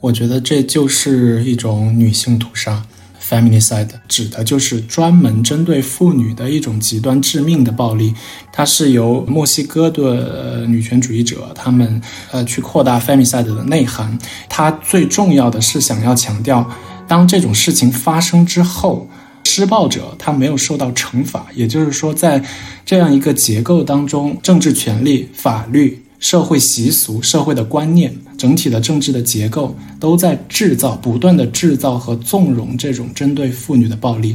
[0.00, 2.80] 我觉得这就是一种女性屠杀
[3.20, 8.14] ，feminicide，指的就是专门针对妇女的一种极端致命的暴力。
[8.52, 12.00] 它是由墨西哥的女权主义者他们
[12.30, 14.16] 呃去扩大 feminicide 的内涵。
[14.48, 16.70] 它最重要的是想要强调，
[17.08, 19.08] 当这种事情发生之后，
[19.56, 22.44] 施暴者他没有受到惩罚，也就是说，在
[22.84, 26.02] 这样一个结构当中，政治权利、法律。
[26.18, 34.34] 社会习俗、社会的观念、整体的政治的结构，都在制造、不断的制造和纵容这种针对妇女的暴力。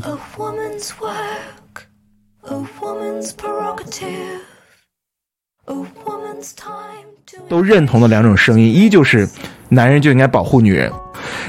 [7.50, 9.28] 都认同的两种声音，一就是
[9.68, 10.90] 男人就应该保护女人，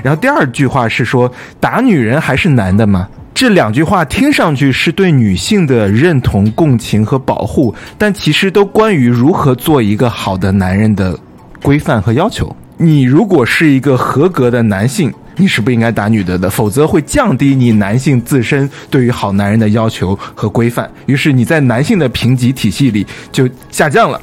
[0.02, 1.30] 然后第二句话是说
[1.60, 3.06] 打女人还是男的吗？
[3.42, 11.18] 这两句话听上去是对女性的认同、共情和保护，但其实都关于如何做一个好的男人的
[11.60, 12.54] 规范和要求。
[12.76, 20.88] 你如果是一个合格的男性，你是不应该打女的的，否则会降低你男性自身对于好男人的要求和规范。
[21.06, 24.20] 于是你在男性的评级体系里就下降了，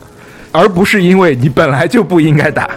[0.53, 2.69] 而不是因为你本来就不应该打。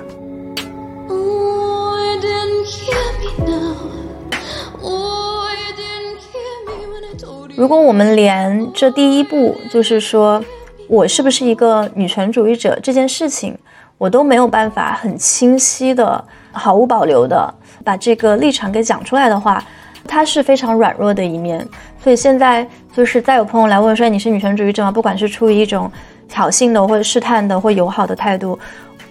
[7.54, 10.42] 如果我们连这第一步，就是说
[10.88, 13.56] 我是不是一个女权主义者这件事情，
[13.98, 17.52] 我都没有办法很清晰的、毫无保留的
[17.84, 19.62] 把这个立场给讲出来的话，
[20.08, 21.66] 它是非常软弱的一面。
[22.02, 24.90] 所以现在就是再有朋友来问说你是女权主义者吗？
[24.90, 25.90] 不管是出于一种
[26.28, 28.58] 挑衅的或者试探的或友好的态度，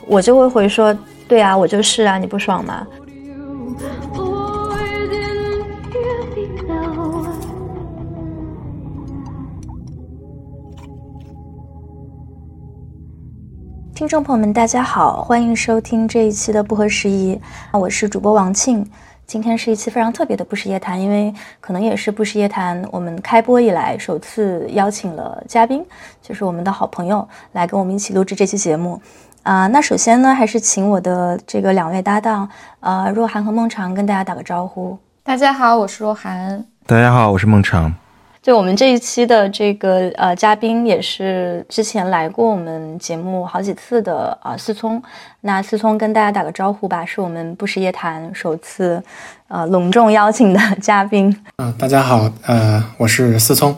[0.07, 0.95] 我就会回说：
[1.27, 2.85] 对啊，我就是啊，你不爽吗？
[14.01, 17.39] 听众朋友们，大家好，欢迎收听这一期的不合时宜。
[17.71, 18.83] 我是主播王庆。
[19.27, 25.85] 今天是一期非常特别的不时夜谈，因为可能也是不时夜谈我们开播以来首次邀请了嘉宾，
[26.19, 28.99] 就是我们的好朋友来跟我们一起录制这期节目。
[29.43, 32.49] 啊，那首先呢，还是请我的这个两位搭档，
[32.79, 34.97] 呃，若涵和孟尝跟大家打个招呼。
[35.21, 36.65] 大家好，我是若涵。
[36.87, 37.93] 大家好，我是孟尝。
[38.41, 44.99] 就我们这一期的这个呃嘉宾也是之前来过我们节目好几次的啊思聪，
[45.41, 48.99] 那思聪跟大家打个招呼吧，是我们不时夜谈首次
[49.47, 51.31] 呃隆重邀请的嘉宾。
[51.57, 53.75] 啊，大家好，呃，我是思聪，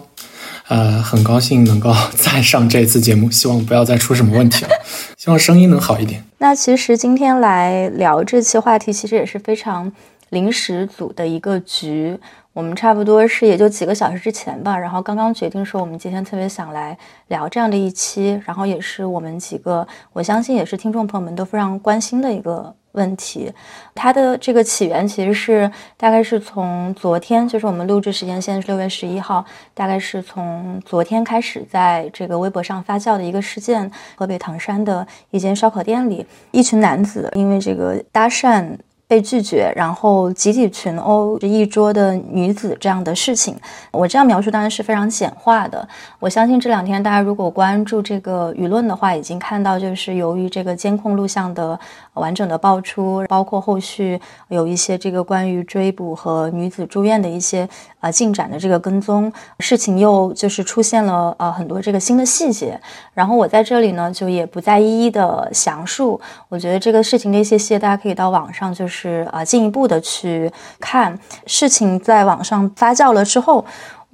[0.69, 4.72] 呃，很高兴能够 再上这次节目，希望不要再出什么问题了，
[5.18, 6.24] 希望声音能好一点。
[6.38, 9.91] 那其实今天来聊这期话题，其实也是非常
[10.30, 12.18] 临时组的一个局。
[12.53, 16.96] 我们差不多是也就几个小时之前吧，然后刚刚决定说我们今天特别想来
[17.30, 23.52] 聊这样的一期，然后也是我们几个，我相信也是听众朋友们都非常关心的一个问题。
[23.96, 29.44] 它的这个起源其实是大概是从昨天，就是我们录制时间现在是六月十一号，
[29.74, 33.92] 大概是从昨天开始在这个微博上发酵的一个事件。
[34.16, 38.78] 河北唐山的一间烧烤店里，一群男子因为这个搭讪。
[39.08, 43.56] 被拒绝，然后集体群殴这一桌的女子这样的事情，
[43.91, 45.88] 我这样描述当然是非常简化的。
[46.19, 51.80] 我相信这两天大家如果关注这个舆论的话，已经看到就是由于这个监控录像的
[52.13, 57.68] 完整的爆出，包括后续有一些这个关于追捕和女子住院的一些
[58.00, 59.29] 呃进展的这个跟踪
[59.59, 62.79] 事情，又就是出现了呃很多这个新的细节。
[63.13, 66.22] 然后我在这里呢就也不再一一的详述。
[66.47, 68.88] 我觉得这个事情的一些细节，大家可以到网上就。
[68.94, 73.66] 是啊，进一步的去看事情在网上发酵了之后，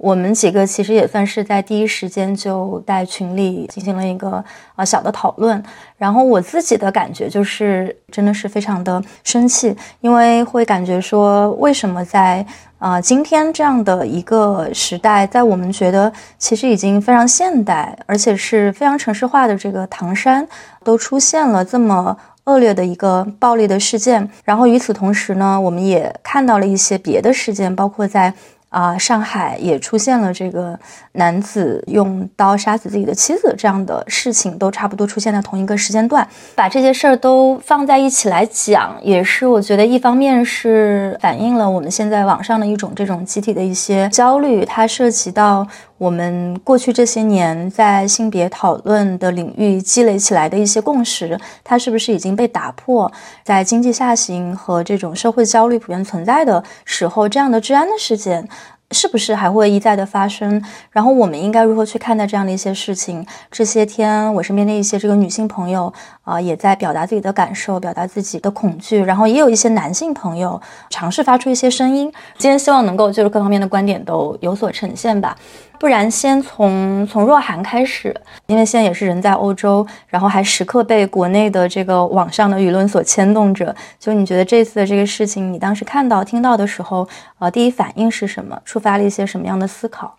[0.02, 4.42] 我们几个其实也算是在第一时间就在群里进行了一个
[4.74, 5.62] 啊小的讨论。
[5.98, 12.44] 然后我自己的感觉就是，真的是非常的生气，因为会感觉说，为什么在
[12.78, 20.48] 啊今天这样的一个时代，在我们觉得其实已经非常现代，而且是非常城市化的这个唐山，
[20.82, 22.16] 都出现了这么。
[22.44, 28.32] 恶劣的一个暴力的事件，然后与此同时呢，我们也看到了一些别的事件，包括在。
[28.70, 30.78] 啊，上海也出现了这个
[31.12, 36.26] 男子用刀杀死自己的妻子这样的事情，都差不多出现在同一个时间段。
[36.54, 45.66] 把这些事儿都放在一起来讲，也是我觉得一方面是反映了我们现在网上的一种这种集体的一些焦虑，它涉及到
[46.00, 53.12] 我们过去这些年在性别讨论的领域积累起来的一些共识，它是不是已经被打破？
[53.44, 58.48] 在经济下行和这种社会焦虑普遍存在的时候，这样的治安的事件。
[58.92, 60.60] 是不是还会一再的发生？
[60.90, 63.24] 然后我们应该如何去看待这样的一些事情？
[63.48, 65.92] 这些天我身边的一些这个女性朋友
[66.22, 69.00] 啊，也在表达自己的感受，表达自己的恐惧。
[69.00, 72.12] 然后也有一些男性朋友尝试发出一些声音。
[72.36, 75.36] 今天希望能够就是各方面的观点都有所呈现吧。
[75.80, 78.14] 不然，先从从若涵开始，
[78.48, 83.74] 因为现在也是人在欧洲，然后还时刻被国内的这个网上的舆论所牵动着。
[83.98, 88.60] 就你觉得这次的这个事情，你当时看到、听到的时候，呃，第一反应是什么？
[88.62, 90.18] 触发了一些什么样的思考？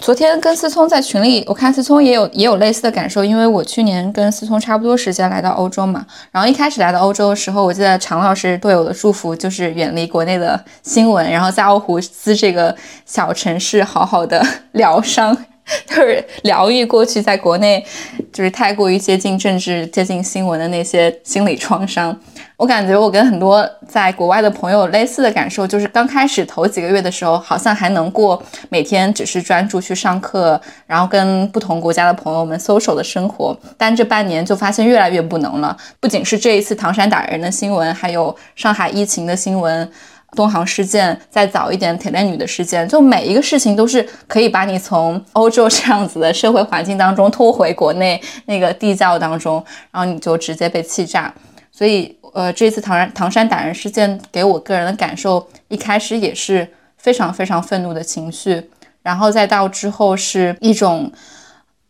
[0.00, 6.04] 昨天跟思聪在群里，我看思聪也有也有类似的感受，因为我去年跟思聪差不多时间来到欧洲嘛。
[6.32, 12.74] 然后一开始来到欧洲的时候，我记得常老师对我的祝福就是远离国内的新闻，然后在奥胡斯这个
[13.06, 15.36] 小城市好好的 疗伤。
[15.86, 17.84] 就是疗愈过去在国内，
[18.32, 22.18] 就是太过于接近政治、接近新闻的那些心理创伤。
[22.56, 33.56] 我感觉我跟很多在国外的朋友类似的感受，就是刚开始头几个月的时候，好像还能过每天只是专注去上课，然后跟不同国家的朋友们 social 的生活。
[33.76, 35.76] 但这半年就发现越来越不能了。
[35.98, 39.90] 不仅是这一次唐山打人的新闻，还有上海疫情的新闻。
[40.34, 51.32] 东航事件，再早一点铁链女的事件，就每一个事情都是可以把你从欧洲这样子的社会环境当中拖回国内那个地窖当中，然后你就直接被气炸。
[51.70, 58.70] 所以，呃，这次唐山唐山打人事件给我个人的感受，一开始也是非常非常愤怒的情绪，
[59.02, 61.12] 然后再到之后是一种，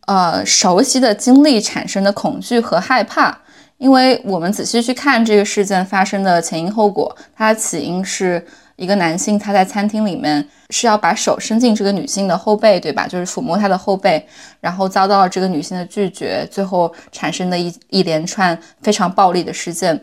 [0.07, 3.42] 呃，熟悉的经历产生的恐惧和害怕。
[3.83, 8.41] 因为我们仔细去看这个事件发生的前因后果，它的起因是
[8.77, 13.05] 一个男性他在餐厅里面是要把手伸进这个女性的后背，对吧？
[13.05, 14.25] 就是抚摸她的后背，
[14.61, 19.99] 然后遭到了这个女性的拒绝，最后产生的一一连串非常暴力的事件。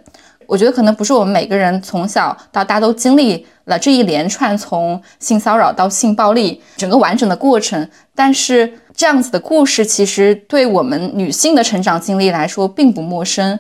[0.47, 8.71] 我觉得可能不是我们每个人从小到大都经历了这一连串从性骚扰到性暴力整个完整的过程，但是。
[8.93, 13.59] 这样子的故事，其实对我们女性的成长经历来说并不陌生。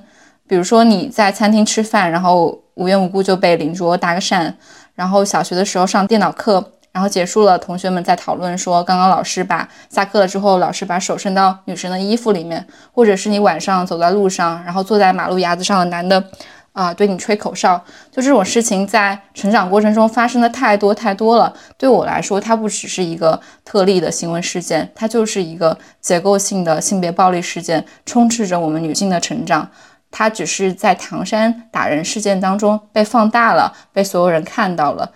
[0.50, 4.52] 比如说你在餐厅吃饭，然后无缘无故就被邻桌搭个讪；
[4.96, 16.24] 然后小学的时候上电脑课，然后结束了，同学们在讨论说，刚刚老师把下课了之后，老师把手伸到女生的衣服里面，或者是你晚上走在路上，然后坐在马路牙子上的男的。
[16.72, 17.76] 啊，对你吹口哨，
[18.12, 21.52] 就这种事情在成长过程中发生的太多太多了。
[21.76, 29.68] 对我来说，它不只是一个特例的新闻事件，它就是一个结构性的性别暴力事件，充斥着我们女性的成长。
[30.10, 35.10] 他只是在唐山打人事件当中被放大了，被所有人看到了。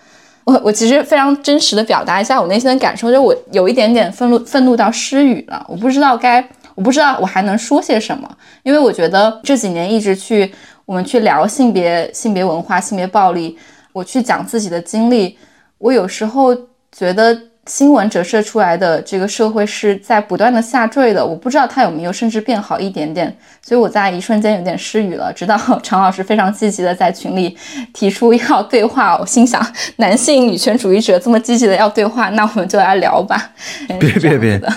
[0.45, 5.65] 我我其实非常真实的表达一下我内心的感受，就我有一点点愤怒，愤怒到失语了。
[5.69, 8.31] 我不知道该，我不知道我还能说些什么，
[8.63, 10.55] 因为我觉得这几年一直去。
[10.87, 13.57] 我们去聊性别、性别文化、性别暴力，
[13.95, 15.39] 我去讲自己的经历。
[15.79, 16.55] 我有时候
[16.93, 17.35] 觉得
[17.67, 23.35] 新闻折射出来的这个社会是在不断的下坠的，我不知道它有没有甚至变好一点点。
[23.63, 25.33] 所以我在一瞬间有点失语了。
[25.33, 27.57] 直到常老师非常积极的在群里
[27.93, 29.61] 提出要对话，我心想，
[29.97, 33.53] 男性女权主义者这么积极的要对话，那我们就来聊吧。
[33.99, 34.71] 别别别的！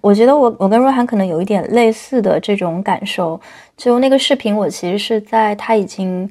[0.00, 3.40] 我觉得我我跟若涵可能有一点类似的这种感受。
[3.76, 6.28] 就那个视频，我其实是在他已经，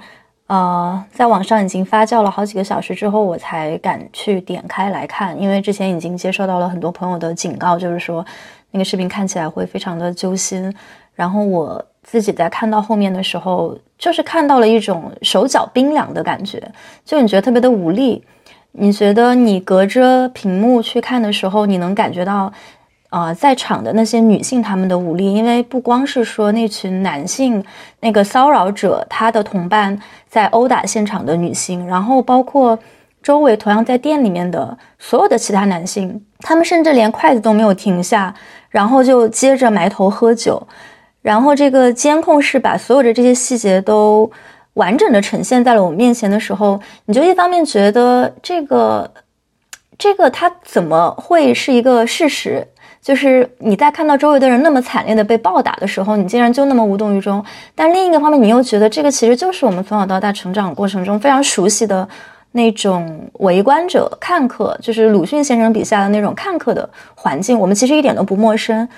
[0.47, 5.39] 呃，在网上已经发酵了好几个小时之后，我才敢去点开来看。
[5.41, 8.23] 因为之前已经接受到了很多朋友的警告，就是说
[8.69, 10.71] 那个视频看起来会非常的揪心。
[11.15, 16.61] 然后我自己在看到后面的时候，就是看到了一种手脚冰凉的感觉，
[17.03, 18.23] 就你觉得特别的无力。
[18.77, 22.53] 你觉得你隔着屏幕去看的时候，你能感觉到。
[23.15, 27.63] 啊，在场的那些女性，她们的武力，因为不光是说那群男性，
[28.01, 32.77] 那个骚扰者他的同伴在殴打现场的女性，然后包括
[33.23, 38.35] 周围同样在店里面的所有的其他男性，他们甚至连筷子都没有停下，
[38.69, 40.67] 然后就接着埋头喝酒，
[41.21, 44.29] 然后这个监控是把所有的这些细节都
[44.73, 49.09] 完整的呈现在了我们面前的时候，你就一方面觉得这个，
[49.97, 52.67] 这个它怎么会是一个事实？
[53.05, 57.45] 就是你在看到周围的人那么惨烈的被暴打的时候，你竟然就那么无动于衷。
[57.75, 62.09] 但另一个方面，你又觉得这个其实就是我们从小到大成长过程中非常熟悉的
[62.53, 68.89] 那种围观者、看客，就是鲁迅先生笔下的那种看客的环境，我们其实一点都不陌生。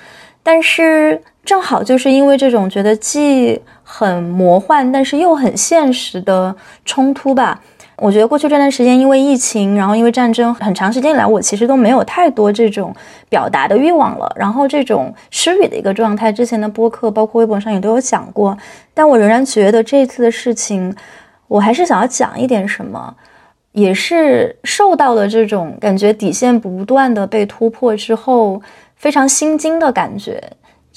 [0.42, 7.60] 但是正好就是因为这种觉得既很魔幻，但是又很现实的冲突吧。
[8.00, 12.94] 我觉得过去这段时间，因为疫情，然后因为战争，很长时间以来，我其实都没有太多这种
[13.28, 14.32] 表达的欲望了。
[14.36, 18.56] 然后这种失语的一个状态，之前的播客，包括微博上也都有讲过。
[18.94, 20.94] 但我仍然觉得这次的事情，
[21.48, 23.14] 我还是想要讲一点什么。
[23.72, 28.60] 也是受到了这种感觉底线不断的被突破之后，
[28.96, 30.42] 非常心惊的感觉，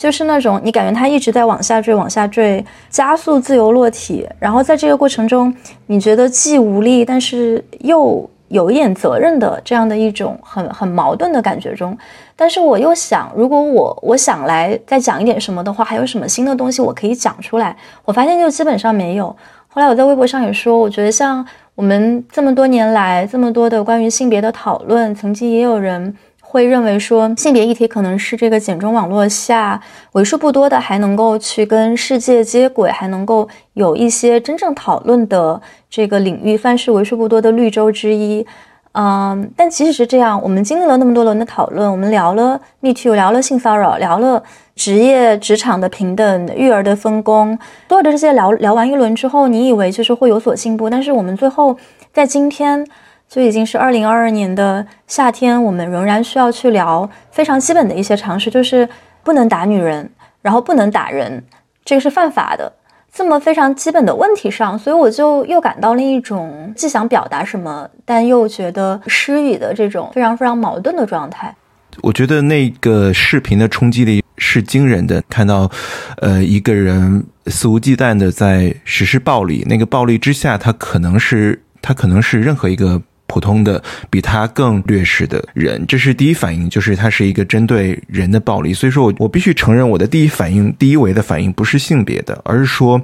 [0.01, 5.55] 就是那种你感觉它一直在往下坠，往下坠，加速自由落体，然后在这个过程中，
[5.85, 11.95] 你觉得既无力，但是又有一点责任的这样的一种很很矛盾的感觉中。
[12.35, 17.77] 但是我又想，如果我我想来再讲一点什么的话，还有什么新的东西我可以讲出来？
[18.03, 19.27] 我发现就基本上没有。
[19.67, 21.45] 后来我在微博上也说，我觉得像。
[21.73, 26.13] 我们这么多年来，这么多的关于性别的讨论，曾经也有人
[26.51, 29.79] 会认为说，性别议题可能是这个简中网络下
[30.11, 38.45] 为数不多的还能够去跟世界接轨，还能够有一些真正讨论的这个领域，算是为数不多的绿洲之一。
[38.91, 44.43] 嗯，但即使是这样，我们经历了那么多轮的讨论，我们聊了 Me Too，聊了性骚扰，聊了。
[44.73, 51.77] 职业职场的平等，育儿的分工，所有的这些聊聊完一轮之后，你以为就是会有所进步，但是我们最后
[52.11, 52.85] 在今天
[53.31, 58.89] 就已经是二零二二年的夏天，我们仍然需要去聊非常基本的一些常识，就是
[59.23, 60.11] 不能打女人，
[60.41, 61.41] 然后不能打人，
[61.85, 62.73] 这个是犯法的，
[63.09, 71.55] 这么非常基本的问题上，所以我就又感到了一种既想表达什么，但又觉得失语的这种非常非常矛盾的状态。
[72.01, 75.23] 我觉得那个视频的冲击力是惊人的。
[75.29, 75.71] 看到，
[76.17, 83.01] 呃，一个人肆无忌惮的在实施暴力，那个暴力之下，他可能是他可能是任何一个。
[83.31, 88.73] 普通的比他更劣势的人，这是第一反应，就是他是一个针对人的暴力。
[88.73, 93.01] 所以说我我必须承认，我的第一反应、第一维的反应不是性别的，而是说，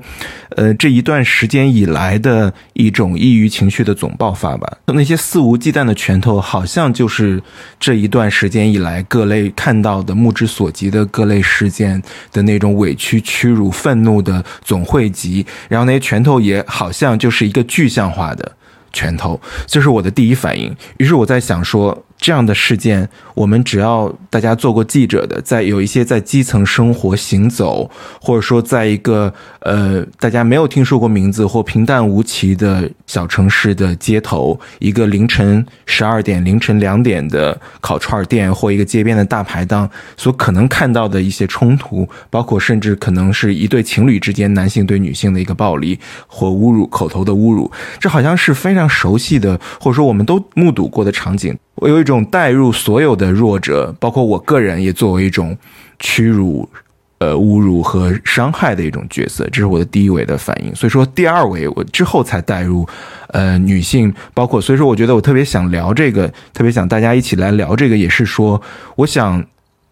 [0.57, 4.77] 呃，这一段时间以来的一种抑郁情绪的总爆发吧。
[4.88, 7.41] 那些肆无忌惮的拳头，好像就是
[7.79, 12.01] 这一段时间以来各类看到的目之所及的各类事件
[12.34, 15.46] 的那种委屈、屈辱、愤怒的总汇集。
[15.69, 18.51] 然后那些拳头也好像就是一个具象化的。
[18.98, 20.75] 拳头，这是我的第一反应。
[20.98, 22.04] 于是我在想说。
[22.17, 51.55] 这样的事件，我们只要大家做过记者的，在有一些在基层生活行走，或者说在一个呃大家没有听说过名字或平淡无奇的小城市的街头，一个凌晨十二点、凌晨两点的烤串店或一个街边的大排档，所可能看到的一些冲突，包括甚至可能是一对情侣之间男性对女性的一个暴力或侮辱、口头的侮辱，这好像是非常熟悉的，或者说我们都目睹过的场景。
[51.75, 55.58] 我有这种带入所有的弱者，包括我个人，也作为一种
[56.00, 56.70] 屈辱、
[57.18, 60.74] 呃侮辱和伤害的一种角色，这是我的第一维的反应。
[60.74, 62.88] 所以说，第二维我之后才带入，
[63.34, 68.62] 呃，女性，包括所以说，我觉得我特别想聊这个，特别想大家一起来聊这个，也是说，
[68.96, 69.44] 我想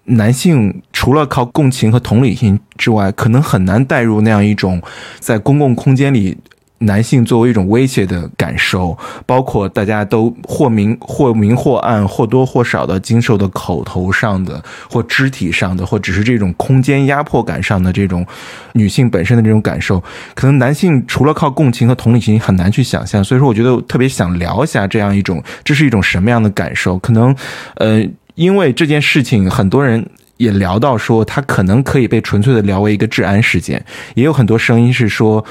[0.06, 4.82] 男性除了靠共情和同理心之外，可能很难带入那样一种
[5.20, 6.38] 在公共空间里。
[6.86, 18.25] 男性作为一种威胁的感受，包括大家都或明或明或暗或多或少的经受的口头上的或肢体上的，或只是这种空间压迫感上的这种
[18.74, 20.01] 女性本身的这种感受，
[20.34, 23.24] 可能男性除了靠共情和同理心很难去想象。
[23.24, 26.98] 所以说，我觉得特别想聊一下这样一种，这是一种什么样的感受？
[27.00, 27.36] 可能，
[27.75, 28.04] 呃，
[28.36, 35.44] 因为这件事情，很多人也聊到说，它可能可以被纯粹的聊为一个治安事件，也有很多声音是说。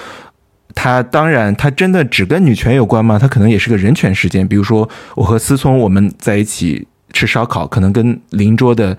[0.74, 3.18] 他当然，他真的只跟女权有关吗？
[3.18, 4.46] 他可能也是个人权事件。
[4.46, 8.96] 比如说，我和思聪我们在一起吃烧烤，可能跟邻桌的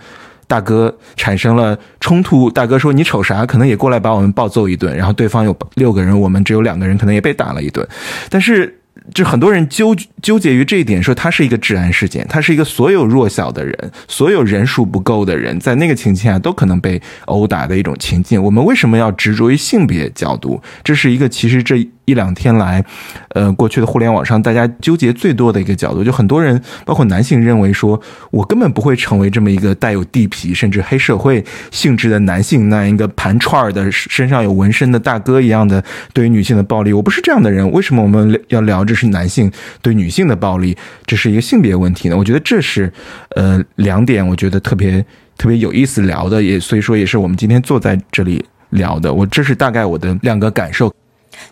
[0.48, 2.50] 大哥产生了冲突。
[2.50, 4.96] 大哥说：“你瞅啥？”可能也过来把我们暴揍一顿。
[4.96, 7.88] 然后对方有六个人，我们只有两个人，可能也被打了一顿。
[8.30, 8.80] 但是。
[9.14, 18.42] 就很多人纠纠结于这一点，说他是一个治安事件，他是一个所有弱小的人、所有人数不够的人，在那个情境下都可能被殴打的一种情境。
[18.42, 20.62] 我们为什么要执着于性别角度？
[20.84, 21.88] 这是一个其实这。
[22.06, 22.84] 一两天来，
[23.30, 28.00] 呃，过去的互联网上大家纠结最多的一个角度，就很多人，包括男性，认为说
[28.32, 35.84] 我根本不会成为这么一个带有地痞甚至黑社会性质的男性，那样一个盘串的身上有纹身的大哥一样的
[36.14, 37.70] 对于女性的暴力，我不是这样的人。
[37.72, 42.16] 为什么我们要聊这是男性对女性的暴力，这是一个性别问题呢？
[42.16, 42.92] 我觉得这是
[43.36, 45.04] 呃两点，我觉得特别
[45.38, 49.14] 特别有意思聊的，也所以说也是我们今天坐在这里聊的。
[49.14, 50.94] 我这是大概我的两个感受。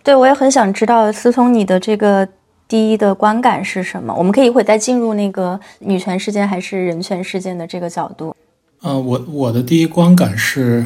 [0.03, 2.27] 对，我也很想知道思聪你的这个
[2.67, 4.13] 第一的观感是什么？
[4.17, 8.35] 我们可以一会再进入那个女权事件还是人权事件的这个角度。
[8.81, 10.85] 呃，我我的第一观感是，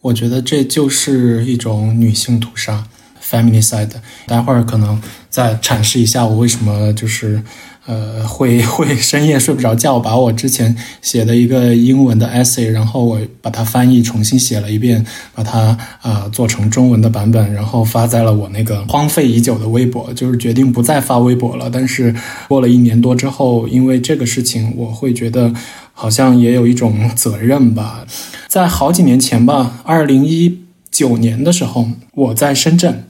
[0.00, 2.84] 我觉得这就是一种女性屠杀
[3.22, 3.90] ，family side。
[4.26, 7.42] 待会儿可能再阐释一下我为什么就是
[7.86, 21.68] 呃，会 会深夜睡不着觉，把我之前写的一个英文的 essay，然后我把它翻译重新写了一遍，把它啊做成中文的版本，然后发在了我那个荒废已久的微博，就是决定不再发微博了。
[21.70, 22.14] 但是
[22.48, 25.52] 过了一年多之后，因为这个事情，我会觉得
[25.92, 28.06] 好像也有一种责任吧。
[28.48, 30.60] 在好几年前吧，二零一
[30.90, 33.04] 九年的时候，我在深圳。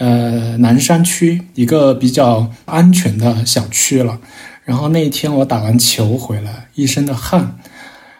[0.00, 4.18] 呃，南山区一个比较安全的小区了。
[4.64, 7.58] 然后那一天我打完球回来，一身的汗。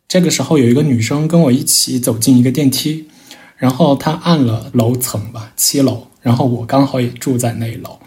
[0.07, 3.07] 这个时候有一个女生跟我一起走进一个电梯，
[3.57, 6.09] 然后她按了楼层吧，七楼。
[6.21, 7.99] 然后我刚好也住在那楼，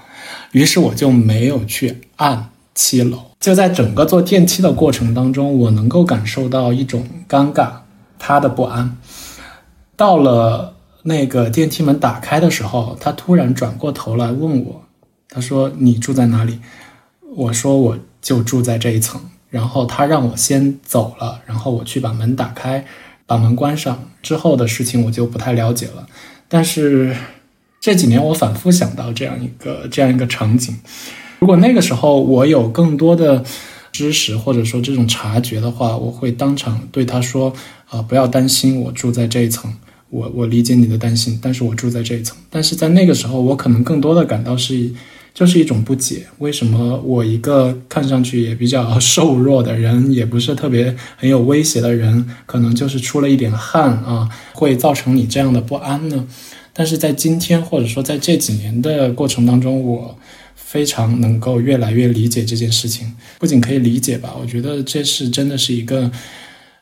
[0.52, 3.32] 于是我就没有去按七楼。
[3.40, 7.72] 就在整个坐电梯的过程当中，我能够感受到一种尴尬，
[8.20, 8.96] 她的不安。
[9.98, 10.76] 到了。
[11.04, 14.82] 那个电梯门打开的时候，他突然转过头来问我
[15.30, 16.60] ：“他说你住在哪里？”
[17.36, 22.86] 我说：“我就住在这一层。”然后他让我先走了，然后我去把门打开，
[23.26, 24.10] 把门关上。
[24.22, 26.08] 之后的事情我就不太了解了。
[26.48, 27.16] 但是
[27.80, 30.80] 这几年我反复想到这样一个这样一个场景：
[31.40, 33.44] 如果那个时候我有更多的
[33.92, 37.54] 知识或者说这种察觉的话，我会当场对他说
[37.90, 39.72] ：“啊，不要担心，我住在这一层。”
[40.14, 44.92] 我我理解你的担心，但是我住在这一层，但是在那个时候，我可能更多的感到是，
[45.34, 56.28] 就是一种不解，为什么我一个看上去也比较 瘦弱的人，也不是特别很有威胁的人，可能就是出了一点汗啊，会造成你这样的不安呢？
[56.74, 60.16] 但是在今天，或者说在这几年的过程当中，我
[60.56, 66.12] 非常能够越来越理解这件事情，不仅可以理解吧，我觉得这是真的是一个，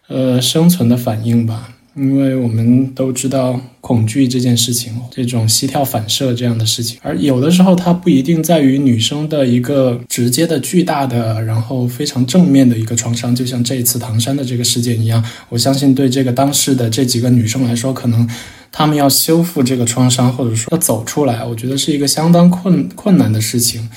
[0.09, 1.75] 呃，生存的反应吧。
[1.93, 15.21] 因为我们都知道恐惧这件事情，这种膝跳反射这样的事情，而有的时候它不一定在于女生的一个直接的巨大的，然后非常正面的一个创伤，就像这一次唐山的这个事件一样。
[15.49, 18.29] 我相信对这个当事的这几个女生来说，可能
[18.71, 23.89] 她们要修复这个创伤，或者说要走出来，我觉得是一个相当困困难的事情。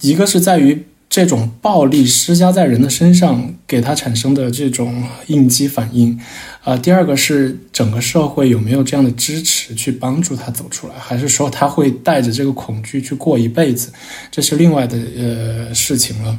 [0.00, 0.84] 一个是在于。
[1.14, 6.18] 这种暴力施加在人的身上，给他产生的这种应激反应，
[6.62, 13.92] 啊，第二个是整个社会有没有这样的支持去帮助他走出来，还是说他会带着这个恐惧去过一辈子，
[14.30, 16.38] 这是另外的呃事情了。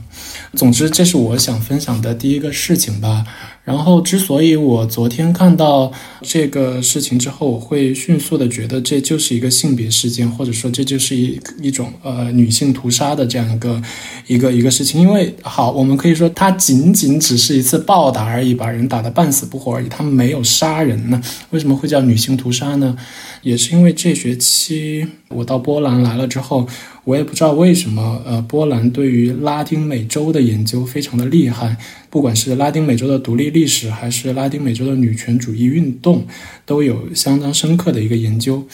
[0.53, 3.25] 总之，这是我想分享的第一个事情吧。
[3.65, 5.89] 然后，之所以我昨天看到
[6.21, 13.81] 这个事情之后，我会迅速的觉得这就是一个性别事件，或者说这就是一一种呃女性屠杀的这样一个
[14.27, 14.99] 一个一个事情。
[14.99, 21.21] 因为好，我们可以说它仅仅只是一次暴打而已，把人打得半死不活而已，他们没有杀人呢。
[21.49, 22.95] 为什么会叫女性屠杀呢？
[23.41, 26.67] 也是因为这学期我到波兰来了之后。
[27.05, 31.75] 我也不知道为什么，呃，波兰对于拉丁美洲的研究非常的厉害，
[32.09, 36.25] 不管是拉丁美洲的独立历史，还是拉丁美洲的女权主义运动，
[36.65, 38.65] 都有相当深刻的一个研究。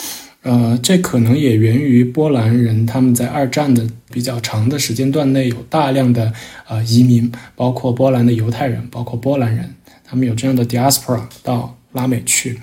[0.44, 6.32] 呃，这可能也源于波兰人他们在二战的比较长的时间段内有大量的
[6.68, 9.74] 呃移民，包括波兰的犹太人，包括波兰人，
[10.10, 12.60] 他们有这样的 diaspora 到拉美去。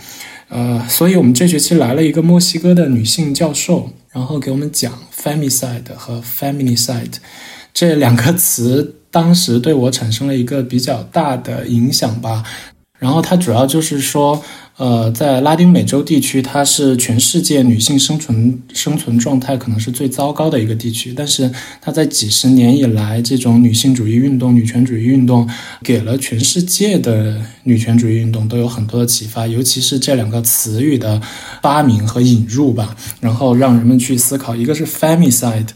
[0.48, 3.90] 呃，所以我们这学期来了一个墨西哥的女性教授。
[4.12, 7.14] 然后给我们讲 femicide 和 feminicide
[7.72, 12.42] 这两个词，当时对我产生了一个比较大的影响吧。
[12.98, 14.42] 然后它主要就是说。
[14.78, 21.14] 呃，在拉丁美洲地区，它是全世界女性生存生存状态可能是最糟糕的一个地区。
[21.16, 25.48] 但是，它在几十年以来，这种女性主义运动、女权主义运动，
[25.82, 29.46] 给了全世界的女权主义运动都有很多的启发。
[29.46, 31.18] 尤其是这两个词语的
[31.62, 35.68] 发明和引入吧，然后让人们去思考，一个是 femicide。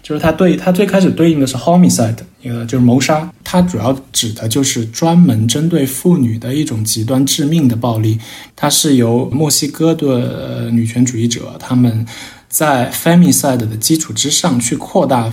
[0.00, 3.30] 就是它对它最开始对应的是 homicide，呃，就是谋杀。
[3.42, 8.18] 它主要指的就是专门针对妇女的一种极端致命的暴力。
[8.54, 12.06] 它是由墨西哥的呃女权主义者他们
[12.48, 15.32] 在 femicide 的基础之上去扩大，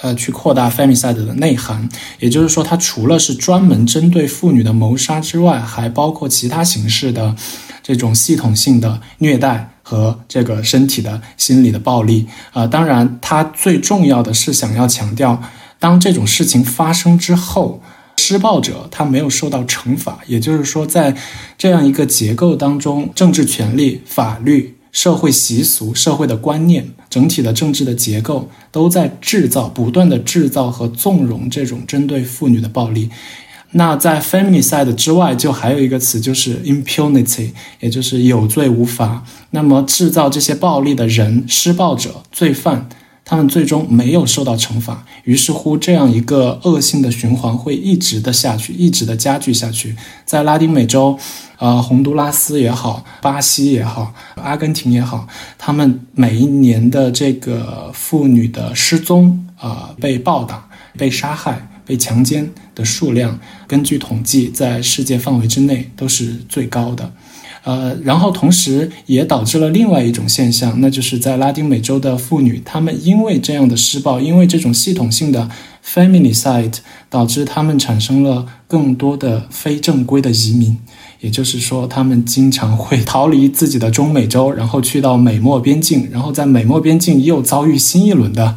[0.00, 1.88] 呃，去扩大 femicide 的内涵。
[2.18, 7.34] 也就是说，它除了是专门针对妇女的谋杀之外，还包括其他形式的
[7.82, 9.68] 这种系统性的虐待。
[9.84, 15.42] 和这个身体的、心理的暴力啊，当然，他最重要的是想要强调，
[15.82, 17.82] 当这种事情发生之后，
[18.16, 21.16] 施暴者他没有受到惩罚，也就是说，在
[21.58, 33.10] 这样一个结构当中，政治权利、法律、社会习俗、社会的观念、整体的政治的结构，都在制造、不断的制造和纵容这种针对妇女的暴力。
[33.72, 39.24] 那在 feminicide 之外，就还有一个词，就是 impunity，也就是有罪无罚。
[39.50, 42.88] 那么制造这些暴力的人、施暴者、罪犯，
[43.24, 49.96] 他们最终没有受到惩罚，于是乎这样一个恶性的循环会一直的下去，一直的加剧下去。
[50.24, 51.16] 在拉丁美洲，
[51.58, 67.12] 呃，洪都拉斯也好，巴西也好，阿根廷也好，他们每一年的这个妇女的失踪啊，被暴打、被杀害、被强奸的数量，根据统计，在世界范围之内都是最高的。
[67.64, 75.48] 呃，然后同时也导致了另外一种现象，那就是在拉丁美洲的妇女，她们因为这样的施暴，因为这种系统性的
[75.86, 80.76] feminicide，导致她们产生了更多的非正规的移民，
[81.20, 88.56] 也就是说，她们经常会逃离自己的中美洲，然后去到美墨边境，然后在美墨边境又遭遇新一轮的，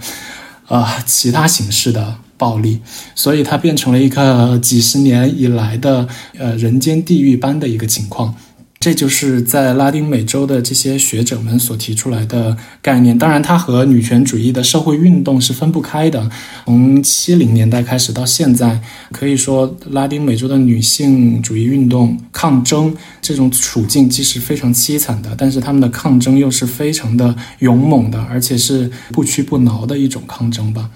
[0.68, 2.80] 呃，其他形式的暴力，
[3.14, 6.08] 所以它变成了一个几十年以来的
[6.40, 8.34] 呃人间地狱般的一个情况。
[8.86, 13.18] 这就是在拉丁美洲的这些学者们所提出来的概念。
[13.18, 16.30] 当然，它和女权主义的社会运动是分不开的。
[16.66, 18.80] 从七零年代开始到现在，
[19.12, 30.92] 可以说拉丁美洲的女性主义运动抗争这种处境既是非常凄惨的，但是他们的抗争又是非常的勇猛的，而且是不屈不挠的一种抗争吧。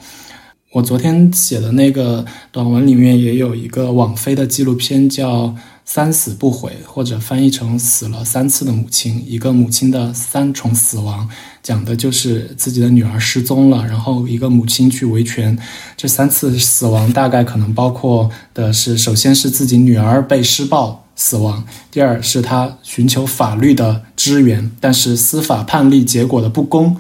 [0.72, 5.56] 我昨天写的那个短文里面也有一个网飞的纪录片，叫。
[5.92, 11.28] 三死不悔，或者翻译成死了三次的母亲，一个母亲的三重死亡，
[11.64, 15.58] 讲的就是自己的女儿失踪了，然后一个母亲去维权。
[15.98, 26.96] 这三次死亡大概可能包括的是：首先是自己女儿被施暴死亡；第二是她寻求法律的支援，但是司法判例结果的不公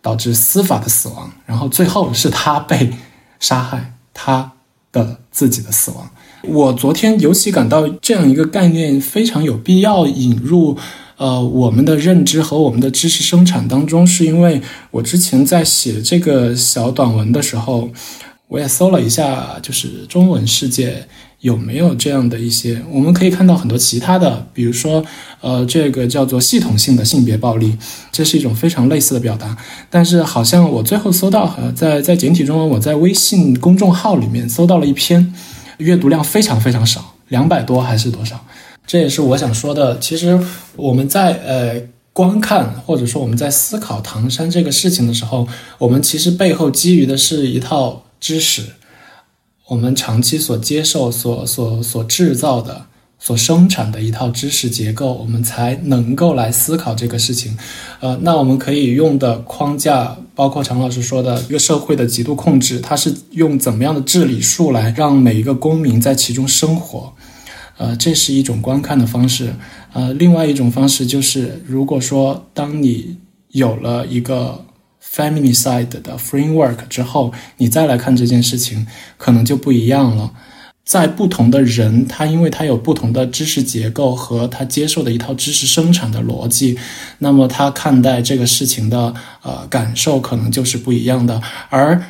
[0.00, 2.92] 导致司法的死亡；然后最后是她被
[3.42, 4.52] 杀害，他
[4.92, 6.08] 的自己的死亡。
[6.44, 10.78] 我昨天尤其感到这样一个概念非常有必要引入，
[11.16, 17.90] 呃，我们的认知和我们的知识生产当中，是因为我之前在写这个小短文的时候，
[18.48, 21.06] 我也搜了一下，就是中文世界
[21.42, 25.04] 有没有这样的一些，我们可以看到很多其他的，比如说，
[25.40, 27.76] 呃，这个叫做系统性的性别暴力，
[28.10, 29.56] 这是一种非常类似的表达，
[29.90, 35.34] 但是好像我最后搜到，呃，在在简体中文，我在微信公众号里面搜到了一篇。
[35.78, 38.38] 阅读量非常非常少，两百多还是多少？
[38.86, 39.98] 这也是我想说的。
[39.98, 40.38] 其实
[40.76, 48.62] 我们在呃观看或者说我们在思考唐山这个事情的时候，我们其实背后基于的是一套知识，
[49.72, 52.86] 我们长期所接受、所所所制造的。
[53.24, 57.56] 所生产的一套知识结构，我们才能够来思考这个事情。
[58.00, 67.12] 呃，那我们可以用的框架，包括常老师说的一个社会的极度控制，它是用怎么样的治理术来让每一个公民在其中生活？
[67.78, 69.54] 呃，这是一种观看的方式。
[69.92, 73.16] 呃，另外一种方式就是，如果说当你
[73.52, 74.64] 有了一个
[75.12, 78.86] feminicide 的 framework 之后，你再来看这件事情，
[79.18, 80.32] 可能就不一样了。
[80.84, 86.76] 在不同的人，他因为他有不同的知识结构和他接受的一套知识生产的逻辑，
[87.18, 91.40] 那么他看待这个事情的呃感受可能就是不一样的。
[91.70, 92.02] 而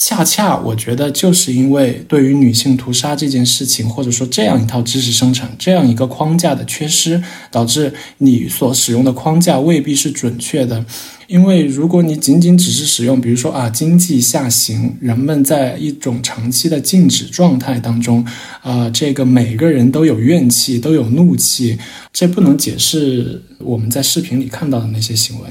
[0.00, 10.86] 恰恰我觉得，就是因为对于女性屠杀这件事情，或者说这样一套知识生产这样一个框架的缺失，导致你所使用的框架未必是准确的。
[11.26, 18.24] 因为如果你仅仅只是使用，比如说啊，经济下行，人们在一种长期的静止状态当中，
[18.62, 21.76] 啊，这个每个人都有怨气，都有怒气，
[22.12, 25.48] 这不能解释我们在视频里看到的那些行为。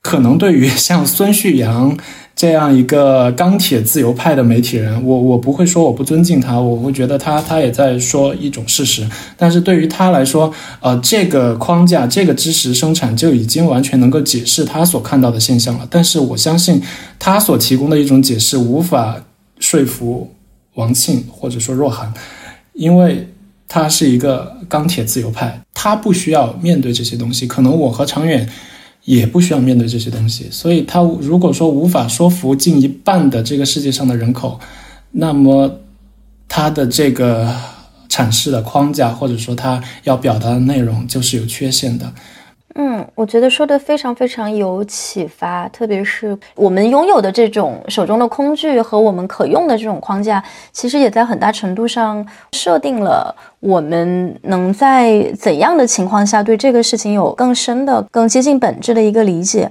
[0.00, 1.98] 可能对于像孙旭阳。
[2.40, 9.06] 这样一个钢铁自由派的媒体人，我我不会说我不尊敬他，我会觉得他他也在说一种事实。
[9.36, 10.50] 但是对于他来说，
[10.80, 15.86] 呃，这个框架、这个知识生产就已经完全能够解释他所看到的现象了。
[15.90, 16.80] 但是我相信
[17.18, 19.22] 他所提供的一种解释无法
[19.58, 20.32] 说服
[20.76, 22.10] 王庆或者说若涵，
[22.72, 23.28] 因为
[23.68, 27.46] 他是一个钢铁自由派，他不需要面对这些东西。
[27.46, 28.48] 可能我和长远。
[29.16, 34.60] 也不需要面对这些东西，所以他如果说无法说服近一半的这个世界上的人口，
[35.10, 35.80] 那么
[36.46, 37.52] 他的这个
[38.08, 42.12] 阐释的框架或者说他要表达的内容就是有缺陷的。
[42.76, 59.70] 嗯，我觉得说的非常非常有启发，特别是我们拥有的这种手中的工具和我们可用的这种框架，其实也在很大程度上设定了我们能在怎样的情况下对这个事情有更深的、更接近本质的一个理解。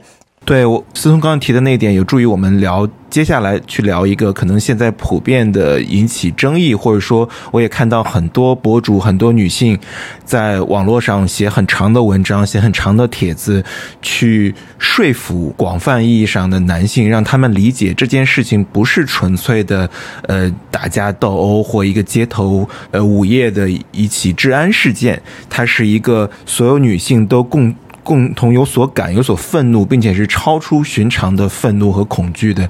[0.50, 9.78] 对我思聪刚刚提的那一点，有助于我们聊接下来去聊一个可能现在普遍的引起争议，或者说我也看到很多博主、很多女性
[10.26, 13.64] 在网络上写很长的文章、写很长的帖子，
[14.02, 19.88] 去说服广泛意义上的男性，让他们理解这件事情不是纯粹的
[20.24, 27.72] 呃打架斗殴或一个街头呃午夜的一起治安事件，它是一个所有女性都共。
[28.10, 32.68] 共同有所感、有所愤怒，并且是超出寻常的愤怒和恐惧的，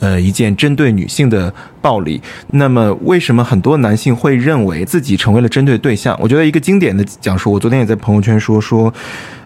[0.00, 1.50] 呃，一件针对女性的
[1.80, 2.20] 暴力。
[2.48, 6.14] 那么，为什么很多男性会认为自己成为了针对对象？
[6.20, 8.92] 我觉得一个经典的讲述，我昨天也在朋友圈说说。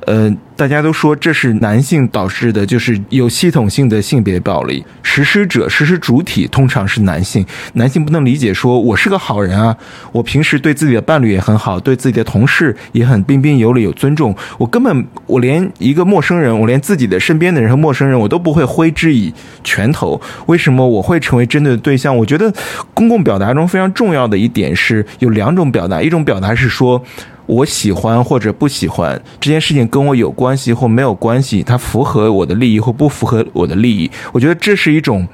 [0.07, 7.45] 呃，大家都说这是男性导致的，就是有系统性的性别暴力，实施者、实施主体通常是男性。
[7.73, 9.77] 男性不能理解说，我是个好人啊，
[10.12, 14.33] 我平时对自己的伴侣也很好，对自己的同事也很彬彬有礼、有尊重。
[14.59, 20.21] 我根本，我连一个陌生人，我连自己的身边的人和陌生人，我都不会挥之以拳头。
[20.47, 22.16] 为什么我会成为针对的对象？
[22.16, 22.53] 我觉得，
[22.95, 27.03] 公共表达中非常重要的一点是有两种表达，一种表达是说。
[27.47, 34.11] 我喜欢或者不喜欢这件事情跟我有关系或没有关系，它符合我的利益或不符合我的利益。
[34.33, 35.27] 我觉得这是一种，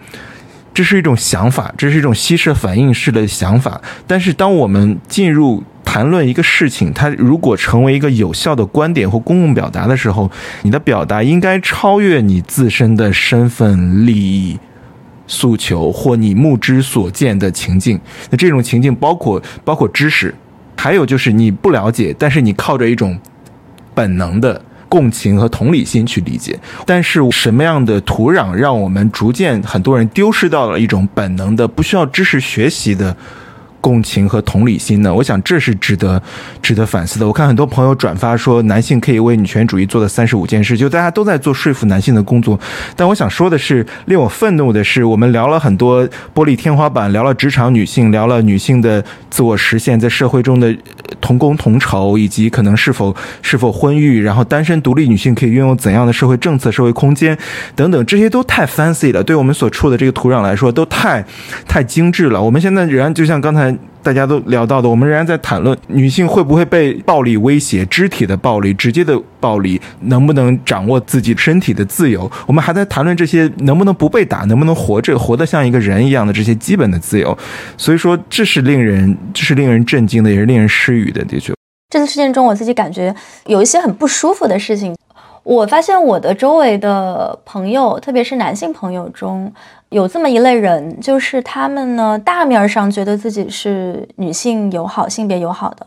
[0.74, 3.80] 这是一种想法，这是一种稀释反应式的想法。
[4.06, 10.30] 但是当我们进入谈论一个事情，它如果成为一个有效的观点或公共表达的时候，
[10.62, 14.58] 你的表达应该超越你自身的身份、利益、
[15.26, 17.98] 诉求或你目之所见的情境。
[18.28, 20.34] 那这种情境包括包括知识。
[20.82, 23.16] 还有就是你不了解，但是你靠着一种
[23.94, 26.58] 本能的共情和同理心去理解。
[26.84, 33.16] 但是什么样的土壤让我们逐渐很多人丢失到了一种本能的、不需要知识学习的？
[33.82, 35.12] 共情和同理心呢？
[35.12, 36.22] 我想这是值得
[36.62, 37.26] 值得反思的。
[37.26, 42.58] 我看很多朋友转发说，男性可以为女权主义做的三十五件事，就大家都在做说服男性的工作。
[42.94, 50.72] 但我想说的是，令我愤怒的是，我们聊了很多玻璃天花板，聊了职场女性，聊了女性的自我实现，在社会中的
[51.20, 57.36] 同工同酬，以及可能是否是否婚育，然后单身独立女性可以拥有怎样的社会政策、社会空间
[57.74, 59.24] 等等，这些都太 fancy 了。
[59.24, 61.24] 对我们所处的这个土壤来说，都太
[61.66, 62.40] 太精致了。
[62.40, 63.71] 我们现在仍然就像刚才。
[64.02, 72.30] 大家都聊到的，我们仍然在谈论女性会不会被暴力威胁，肢体的暴力、直接的暴力，能不能掌握自己身体的自由？
[72.46, 77.36] 我们还在谈论这些能不能不被打，能不能活着，活得像一个人一样的这些基本的自由。
[77.76, 81.24] 所以说，这是令人，这是令人震惊的，也是令人失语的。
[81.24, 81.54] 的确，
[81.90, 83.14] 这次事件中，我自己感觉
[83.46, 84.96] 有一些很不舒服的事情。
[85.44, 89.52] 我发现我的周围的朋友，特别是男性朋友中。
[89.92, 95.86] 有这么一类人，就是他们呢，大面上觉得自己是女性友好、性别友好的，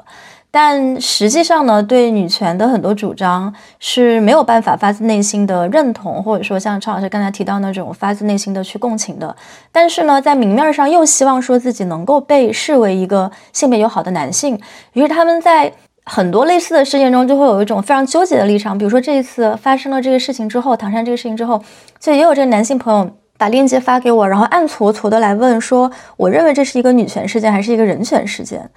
[0.51, 9.35] 但实际上呢，对女权的很多主张是没有办法发自内心的认同，或者说像陈老师刚才提到那种发自内心的去共情的。
[9.71, 14.57] 但是呢，在明面上又希望说自己能够被视为一个性别友好的男性，
[14.93, 15.73] 于是他们在
[16.05, 18.77] 很多类似的事件中就会有一种非常纠结的立场。
[18.77, 21.59] 比如说这一次发生了这个事情之后，唐山这个事情之后，
[21.99, 23.11] 就也有这个男性朋友。
[23.37, 28.69] 把链接发给我，然后暗搓搓的来问说：“我认为这是一个女权事件还是一个人权事件？”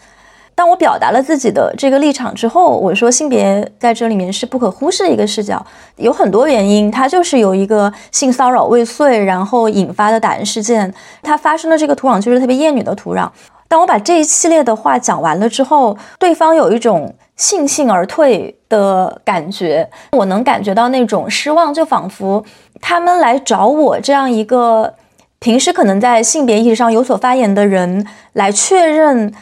[0.55, 10.93] 当我表达了自己的这个立场之后，我说性别在这里面是不可忽视的一个视角，有很多原因，它就是有一个性骚扰未遂，然后引发的打人事件，
[11.23, 13.31] 它发生的这个土壤就是特别厌女的土壤。
[13.69, 22.45] 当我把这一系列的话讲完了之后，对方有一种悻悻而退的感觉，我能感觉到那种失望，就仿佛。
[22.81, 24.95] 他们来找我这样一个
[25.39, 29.35] 平时可能在性别意识上有所发言的人，来确认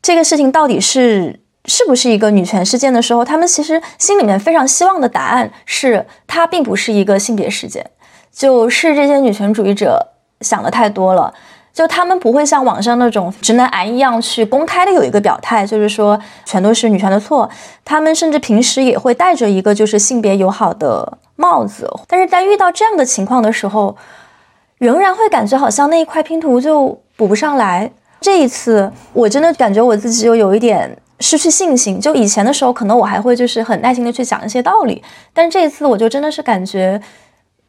[0.00, 7.90] 这个事情到底是是不是一个女权事件的时候，他们其实心里面非常希望的答案是，它并不是一个性别事件，
[8.32, 11.34] 就是这些女权主义者想的太多了。
[11.74, 17.50] 就他们不会像网上那种直男癌一样去公开的有一个表态，就是说全都是女权的错。
[17.84, 23.96] 他们甚至平时也会戴着一个就是性别友好的帽子，但是在遇到这样的情况的时候，
[24.78, 27.90] 仍然会感觉好像那一块拼图就补不上来。
[28.20, 32.00] 这一次我真的感觉我自己就有一点失去信心。
[32.00, 37.00] 就以前的时候，可能我还会就是很耐心的去讲一些道理，但这一次我就真的是感觉，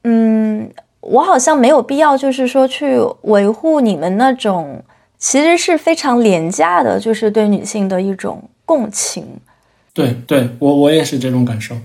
[0.04, 0.70] 嗯。
[1.06, 4.84] 我好像没有必要，就是说去维护你们那种
[5.20, 9.24] 其实是非常廉价的，就是对女性的一种共情。
[9.94, 11.76] 对，对我我也是这种感受，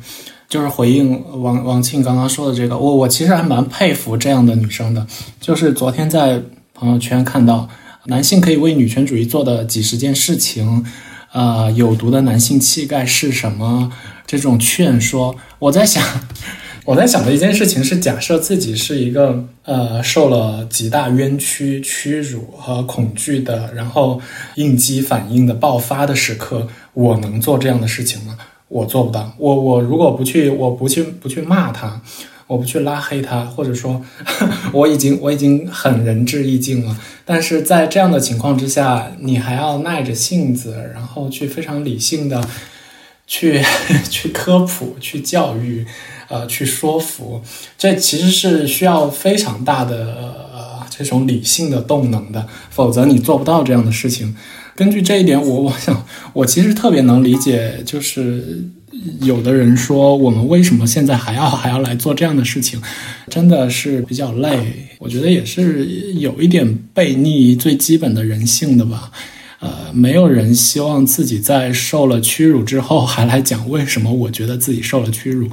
[0.49, 5.07] 就是回应王王庆刚刚说的这个，我我其实还蛮佩服这样的女生的。
[5.39, 6.41] 就是昨天在
[6.75, 7.69] 朋友圈看到
[8.07, 10.85] 男性可以为女权主义做的几十件事情，
[11.31, 13.93] 啊，有毒的男性气概是什么？
[14.27, 16.03] 这种劝说，我在想。
[16.91, 24.21] 我在想的一件事情是，假设自己是一个呃受了极大冤屈、屈辱和恐惧的，然后
[24.57, 28.37] 应激反应的爆发的时刻，我能做这样的事情吗？
[28.67, 29.33] 我做不到。
[29.39, 32.01] 我我如果不去，我不去不去骂他，
[32.49, 34.05] 我不去拉黑他，或者说
[34.75, 36.99] 我已经我已经很仁至义尽了。
[37.25, 42.45] 但是在这样的情况之下，你还要耐着性子，然后去非常理性的
[43.29, 43.63] 去
[44.11, 45.87] 去科普、去教育。
[46.31, 47.43] 呃，去说服，
[47.77, 50.15] 这其实是需要非常大的
[50.55, 54.37] 呃这种理性的动能的，否则你做不到这样的事情。
[54.77, 58.65] 根据这一点，我我想，我其实特别能理解，就是
[59.23, 62.81] 有的人说我们为什么现在还要还要来做这样的事情，
[63.29, 64.89] 真的是比较累。
[65.01, 69.11] 我觉得也是有一点背逆最基本的人性的吧。
[69.61, 75.47] 呃，没有人希望自己在受了屈辱之后还来讲为什么我觉得自己受了屈辱，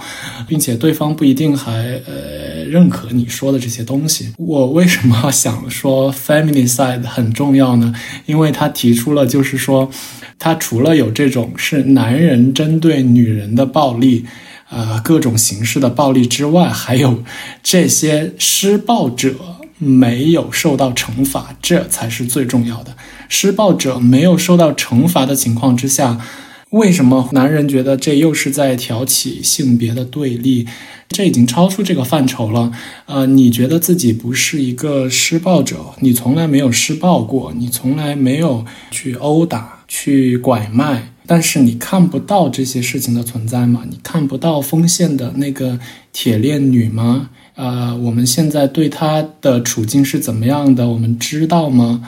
[0.48, 4.34] 并且对方不一定还呃认可你说的这些东西。
[4.38, 7.94] 我为什么想说 feminicide 很重要呢？
[8.26, 9.92] 因为他提出了就是说，
[10.40, 14.26] 他除了有这种是男人针对女人的暴力，
[14.70, 17.24] 呃各种形式的暴力之外，还有
[17.62, 19.36] 这些施暴者
[19.78, 22.96] 没有受到惩罚，这才是最重要的。
[23.30, 26.20] 施暴者没有受到惩罚的情况之下，
[26.72, 30.68] 为什么男人觉得这又是在挑起性别的对立？
[31.10, 32.72] 这已经超出这个范畴了。
[33.06, 43.84] 呃，你觉得自己不是一个施暴者，你从来没有施暴过，你从来没有去殴打、去拐卖，但是你看不到这些事情的存在吗？
[43.90, 45.80] 你看不到丰县的那个
[46.12, 47.30] 铁链女吗？
[47.56, 50.90] 呃，我们现在对她的处境是怎么样的？
[50.90, 52.08] 我们知道吗？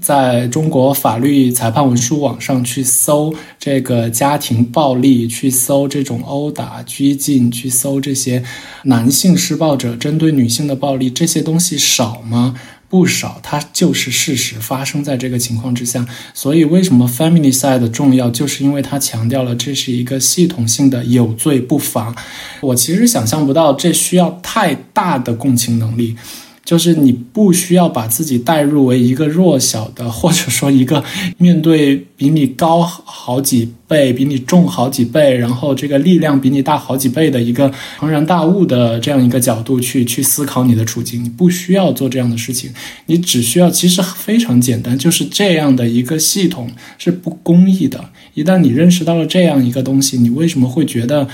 [0.00, 8.42] 在中国法律裁判文书网上去搜这个家庭暴力，去搜这种殴打、拘禁，去搜这些
[8.84, 12.54] 男性施暴者针对女性的暴力，这些东西少吗？
[12.86, 16.06] 不少，它就是事实，发生在这个情况之下。
[16.32, 22.14] 所以，为什么 feminicide 重要，就是因为它强调了这是一个系统性的有罪不罚。
[22.60, 26.14] 我其实想象不到，这需要太大的共情能力。
[26.64, 31.04] 就是你不需要把自己代入为一个弱小的，或者说一个
[31.36, 41.22] 面对比你高好几倍、比你重好几倍，然后这个力量比你大好几倍的一个庞然大物的这样一个角度去去思考你的处境。
[41.22, 42.72] 你不需要做这样的事情，
[43.06, 48.02] 你只需要其实非常简单，就是这样的一个系统是不公义的。
[48.32, 51.28] 一旦你认识到了这样一个东西，你为什么会觉得？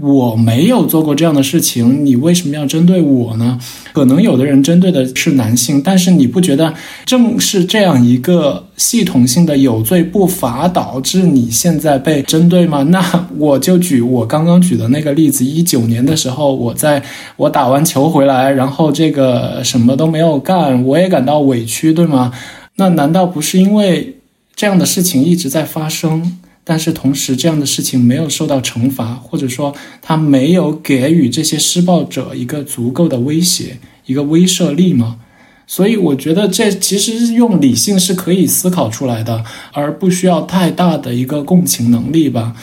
[0.00, 3.58] 我没有做过这样的事情，你为什么要针对我呢？
[3.92, 6.72] 可能有的人针对的是男性，但是你不觉得
[7.04, 12.82] 正是这样一个系统性的有罪不罚导致你现在被针对吗？
[12.90, 17.02] 那我就举我刚刚举的那个例子：一九年的时候，我在
[17.36, 22.32] 我打完球回来，然后这个什么都没有干，我也感到委屈，对吗？
[22.76, 24.18] 那难道不是因为
[24.54, 26.38] 这样的事情一直在发生？
[26.70, 35.18] 但是同时，这样的事情没有受到惩罚，或者说他没有给予这些施暴者一个足够的威胁、一个威慑力吗？
[35.66, 42.54] 所以我觉得这其实用理性是可以思考出来的，而不需要太大的一个共情能力吧。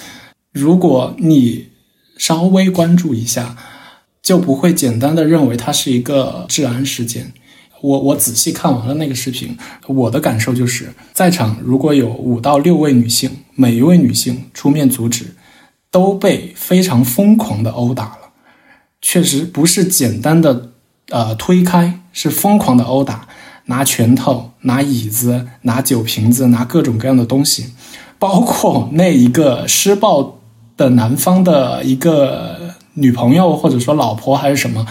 [0.51, 1.69] 如果你
[2.15, 3.57] 稍微关注一下，
[4.21, 7.33] 就不会简单的认为它是一个治安事件。
[7.85, 15.35] 我我仔细看完了那个视频，我的感受就是，在场如果有五到六位女性，每一位女性出面阻止，
[15.91, 18.31] 都被非常疯狂的殴打了。
[19.01, 20.71] 确实不是简单的
[21.09, 23.27] 呃推开，是疯狂的殴打，
[23.65, 27.67] 拿拳头、拿椅子、拿酒瓶子、拿各种各样的东西，
[28.17, 30.39] 包括那一个施暴
[30.75, 34.87] 的男方的一个女朋友或者说老婆还是什么。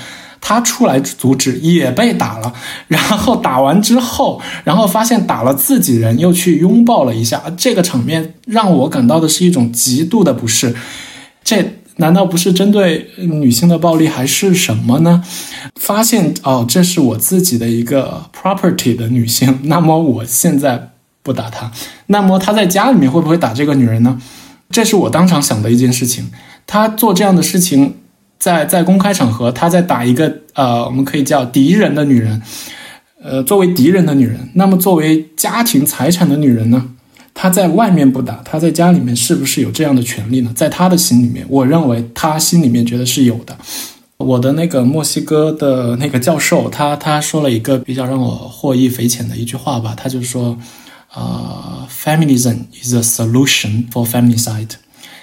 [0.47, 2.53] 他出来阻止，也被打了。
[2.87, 7.43] 然后打完之后，然后发现打了自己人，又去拥抱了一下。
[7.57, 10.77] 这个场面让我感到的是一种极度的不适。
[11.43, 15.25] 这难道不是针对女性的暴力，还是什么呢？
[15.81, 19.61] 发现哦，这是我自己的一个 property 的女性。
[19.63, 20.91] 那么我现在
[21.23, 21.73] 不打她，
[22.09, 24.21] 那么他在家里面会不会打这个女人呢？
[24.69, 26.31] 这是我当场想的一件事情。
[26.67, 27.95] 他做这样的事情。
[28.39, 32.43] 在在公开场合，他在打一个呃，我们可以叫敌人的女人，
[33.23, 36.91] 呃，作为敌人的女人，那么作为家庭财产的女人呢？
[37.33, 40.53] 她在外面不打，她在家里面是不是有这样的权利呢？
[40.55, 43.57] 在他的心里面，我认为他心里面觉得是有的。
[44.19, 50.57] 我的那个墨西哥的那个教授，他他说了一个比较让我获益匪浅的一句话吧，他就说，
[51.13, 54.71] 呃，feminism is a solution for feminicide。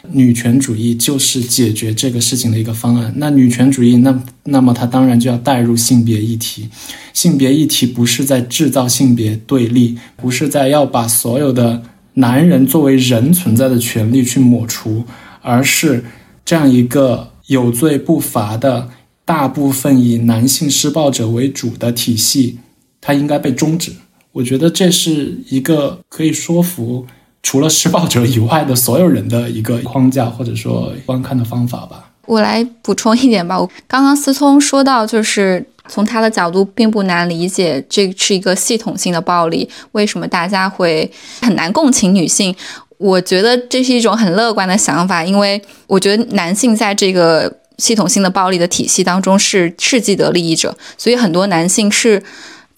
[0.10, 3.14] 女权主义就是解决这个事情的一个方案。
[3.18, 6.68] 那女权主义，那那么它当然就要带入性别议题。
[7.14, 11.84] 性别议题不是在制造性别对立，不是在要把所有的
[12.16, 15.04] 男人作为人存在的权利去抹除，
[15.42, 16.04] 而是
[16.44, 18.90] 这样一个有罪不罚的、
[19.24, 22.58] 大部分以男性施暴者为主的体系，
[23.00, 23.92] 它应该被终止。
[24.34, 27.06] 我觉得这是一个可以说服。
[27.44, 32.12] 除了施暴者以外的所有人的一个框架，或者说观看的方法吧。
[32.28, 33.60] 我来补充一点吧。
[33.60, 39.68] 我刚刚思聪说到，就是从他的角度并不难理解，这是一个系统性的暴力。
[39.94, 41.12] 为什么大家会
[41.42, 42.56] 很难共情女性？
[42.98, 52.22] 我觉得这是一种很乐观的想法，因为我觉得男性在这个系统性的暴力的体系当中是是既得利益者，所以很多男性是。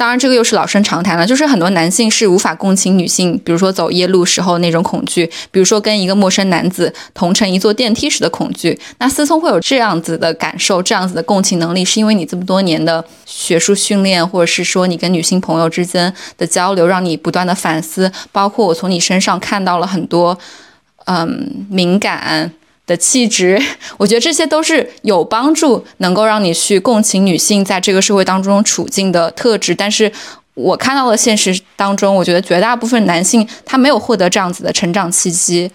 [0.04, 8.78] 当然，这个又是老生常谈了，就是很多男性是无法共情女性，比如说走夜路时候那种恐惧，比如说跟一个陌生男子同乘一座电梯时的恐惧。
[8.98, 20.38] 那思聪会有这样子的感受，这样子的共情能力，是因为你这么多年的学术训练，或者是说你跟女性朋友之间的交流，让你不断的反思，包括我从你身上看到了很多，
[21.06, 22.52] 嗯，敏感。
[22.86, 23.62] 的气质，
[23.98, 29.74] 我觉得这些都是有帮助，能够让你去共情女性在这个社会当中处境的特质。
[29.74, 30.12] 但是
[30.54, 35.72] 我看到了现实当中，我觉得绝大部分男性他没有获得这样子的成长契机。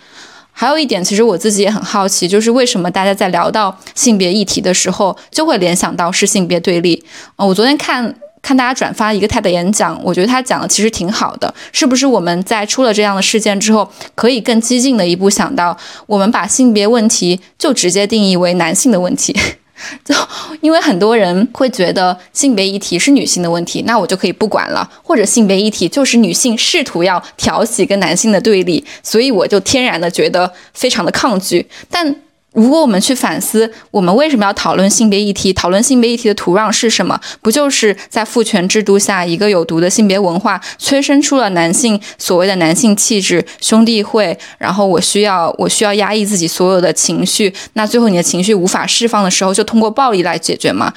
[0.52, 7.04] 还有一点，其实我自己也很好奇，就是为什么大家在聊到性别议题的时候，就会联想到是性别对立？
[7.36, 8.14] 呃，我昨天看。
[8.49, 11.53] 看大家转发一个 TED 演讲，我觉得他讲的其实挺好的。
[11.70, 15.76] 是不是我们在出了这样的事件之后，可以更激进的一步想到，
[16.07, 19.38] 我们把性别问题就直接定义为男性的问题？
[20.03, 20.14] 就
[20.62, 31.66] 因为很多人会觉得性别议题是女性的问题，那我就可以不管了；或者性别议题就是女性试图要挑起跟男性的对立，所以我就天然的觉得非常的抗拒。
[31.90, 32.16] 但
[32.55, 35.53] 如果我们去反思，我们为什么要讨论性别议题？
[35.53, 37.20] 讨论性别议题的土壤是什么？
[37.42, 44.36] 不就是在父权制度下，一个有毒的性别文化催生出了男性所谓的男性气质、兄弟会？
[44.57, 50.92] 然后我需要我需要压抑自己所有的情绪，那最后你的情绪无法释放的时候，就通过暴力来解决吗？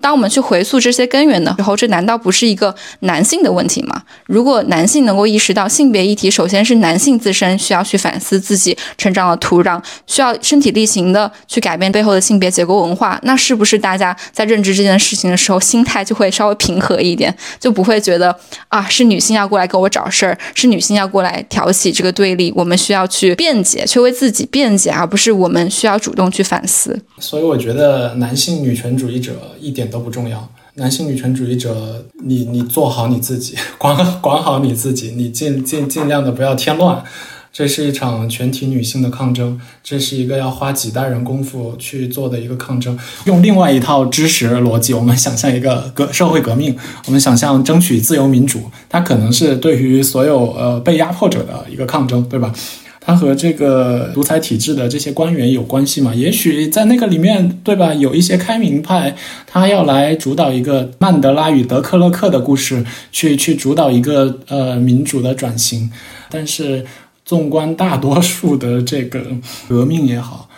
[0.00, 4.02] 当我们去回溯这些根源的时候，这难道不是一个男性的问题吗？
[4.26, 18.38] 如果男性能够意识到性别议题，首先是男性自身需要去反思自己成长的土壤，需要身体力行的去改变背后的性别结构文化，那是不是大家在认知这件事情的时候，心态就会稍微平和一点，就不会觉得
[18.68, 27.00] 啊是女性要过来给我找事儿，是女性要过来挑起这个对立，我们需要去辩解，去为自己辩解，而不是我们需要主动去反思。
[27.18, 29.86] 所以我觉得男性女权主义者一点。
[29.86, 30.46] 都都不重要。
[30.74, 37.02] 男性女权主义者，你你做好你自己， 管管好你自己，你尽尽尽量的不要添乱。
[37.50, 42.98] 这是一场全体女性的抗争，这是一个要花几代人功夫去做的一个抗争。
[43.24, 46.76] 用另外一套知识逻辑，我们想象一个革社会革命，
[47.06, 52.52] 我们想象争取自由民主，它可能是对于所有呃被压迫者的一个抗争，对吧？
[53.06, 56.12] 他和这个独裁体制的这些官员有关系嘛？
[56.12, 57.94] 也许在那个里面，对吧？
[57.94, 59.14] 有一些开明派，
[59.46, 65.88] 他要来主导一个曼德拉与德克勒克的故事，去去主导一个呃民主的转型。
[66.28, 66.84] 但是，
[67.24, 69.22] 纵观大多数的这个
[69.68, 70.48] 革命也好。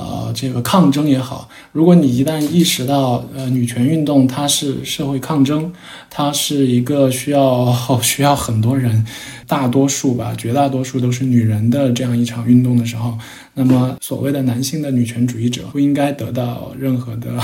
[0.00, 5.72] 呃，这个抗争也好，如果你一旦意识到，呃，女权运动它是社会抗争，
[6.08, 9.04] 它是一个需要需要很多人，
[9.48, 13.18] 大多数吧，绝大多数都是女人的这样一场运动的时候，
[13.54, 17.36] 那么所谓的男性的女权主义者不应该得到任何的，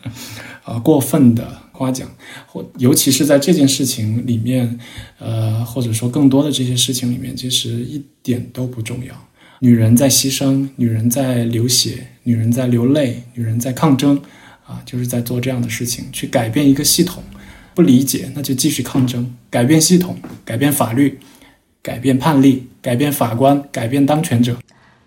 [0.64, 2.08] 呃，过分的夸奖，
[2.46, 4.78] 或尤其是在这件事情里面，
[5.18, 9.14] 呃，或者说更多的这些事情里面，其实一点都不重要。
[9.62, 14.18] 女人在牺牲，女人在流血，女人在流泪，女人在抗争，
[14.66, 17.22] 啊，就是在做这样的事情，去改变一个系统。
[17.74, 21.18] 不理解，那就继续抗争，改变系统，改变法律，
[21.82, 24.56] 改变判例，改变法官，改变当权者。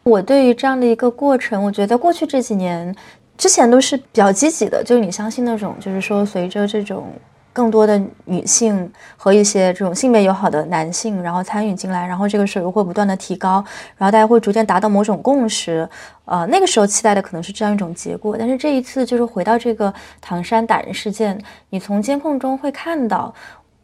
[0.04, 2.96] 我对于这样的一个过程，我觉得过去这几年
[3.36, 7.12] 之前都是比较积极的，就是你相信那种，就是说随着这种。
[7.54, 13.64] 更多的女性和一些这种性别友好的男性，然后参与进来，然后这个水位会不断的提高，
[13.96, 15.88] 然后大家会逐渐达到某种共识。
[16.26, 21.40] 呃，那个时候期待的可能是这样一种结果，但是这一次就是回到这个唐山打人事件，
[21.70, 23.34] 你从监控中会看到。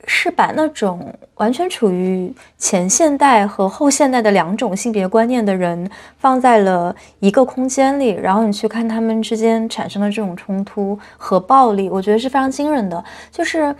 [0.06, 13.04] 是把那种完全处于前现代和后现代的两种性别观念的人放在了一个空间里，然后你去看他们之间产生的这种冲突和暴力，我觉得是非常惊人的。
[13.32, 13.76] 就是，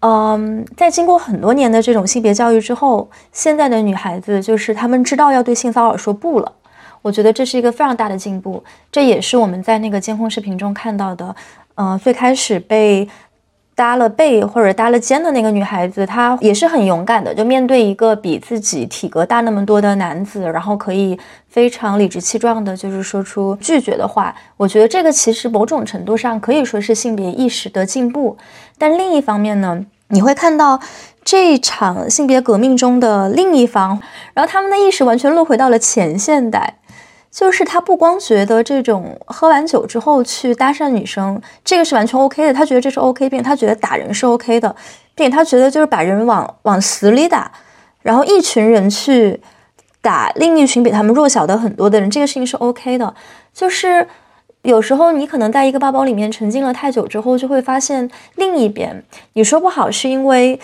[0.00, 6.52] 嗯，在经过很多年的这种性别教育之后，现在的女孩子就是她们知道要对性骚扰说不了。
[7.02, 8.62] 我觉得这是一个非常大的进步。
[8.90, 11.34] 这也是我们在那个监控视频中看到的。
[11.74, 13.08] 嗯，最开始被
[13.82, 21.18] 搭了背或者搭了肩的那个女孩子，她也是很勇敢的，就面对一个比自己体格大那么多的男子，然后可以
[21.48, 24.32] 非常理直气壮的，就是说出拒绝的话。
[24.56, 28.36] 我觉得这个其实某种程度上可以说是性别意识的进步。
[28.78, 30.78] 但另一方面呢，你会看到
[31.24, 34.00] 这场性别革命中的另一方，
[34.32, 36.76] 然后他们的意识完全落回到了前现代。
[37.32, 44.76] 就是他不光觉得这种喝完酒之后去搭讪女生，这个是完全 OK 的，他觉得这是 OK，并且他觉得打人是 OK 的，
[45.14, 47.50] 并且他觉得就是把人往往死里打，
[48.02, 49.40] 然后一群人去
[50.02, 53.14] 打另一群比他们弱小的很多的人，这个事情是 OK 的。
[53.54, 54.06] 就是
[54.60, 59.02] 有时候你可能在一个包包里面沉浸了太久之后，就会发现另一边，
[59.32, 60.60] 你说不好是因为。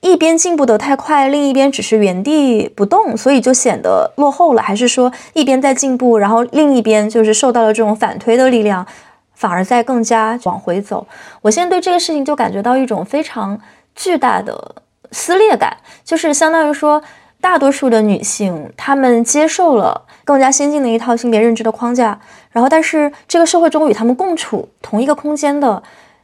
[0.00, 4.62] 一边进步得太快，另一边只是原地不动，所以就显得落后了。
[4.62, 8.86] 还是说一边在进步，然后另一边就是受到了这种反推的力量，
[9.34, 11.06] 反而在更加往回走？
[11.42, 13.60] 我现在对这个事情就感觉到一种非常
[13.94, 14.76] 巨大的
[15.12, 17.02] 撕裂感，就是相当于说，
[17.38, 22.18] 大多数的女性她们接受了更加先进的一套性别认知的框架，
[22.52, 25.82] 然后但是这个社会中与她们共处同一个空间的。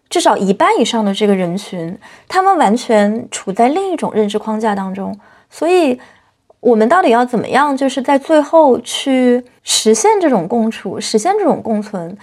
[0.09, 1.99] 至少一半以上的这个人群，
[2.29, 5.19] 他们完全处在另一种认知框架当中，
[5.51, 6.01] 所以，
[6.61, 12.17] 我们到底要怎么样，就是在最后去实现这种共处，实现这种共存？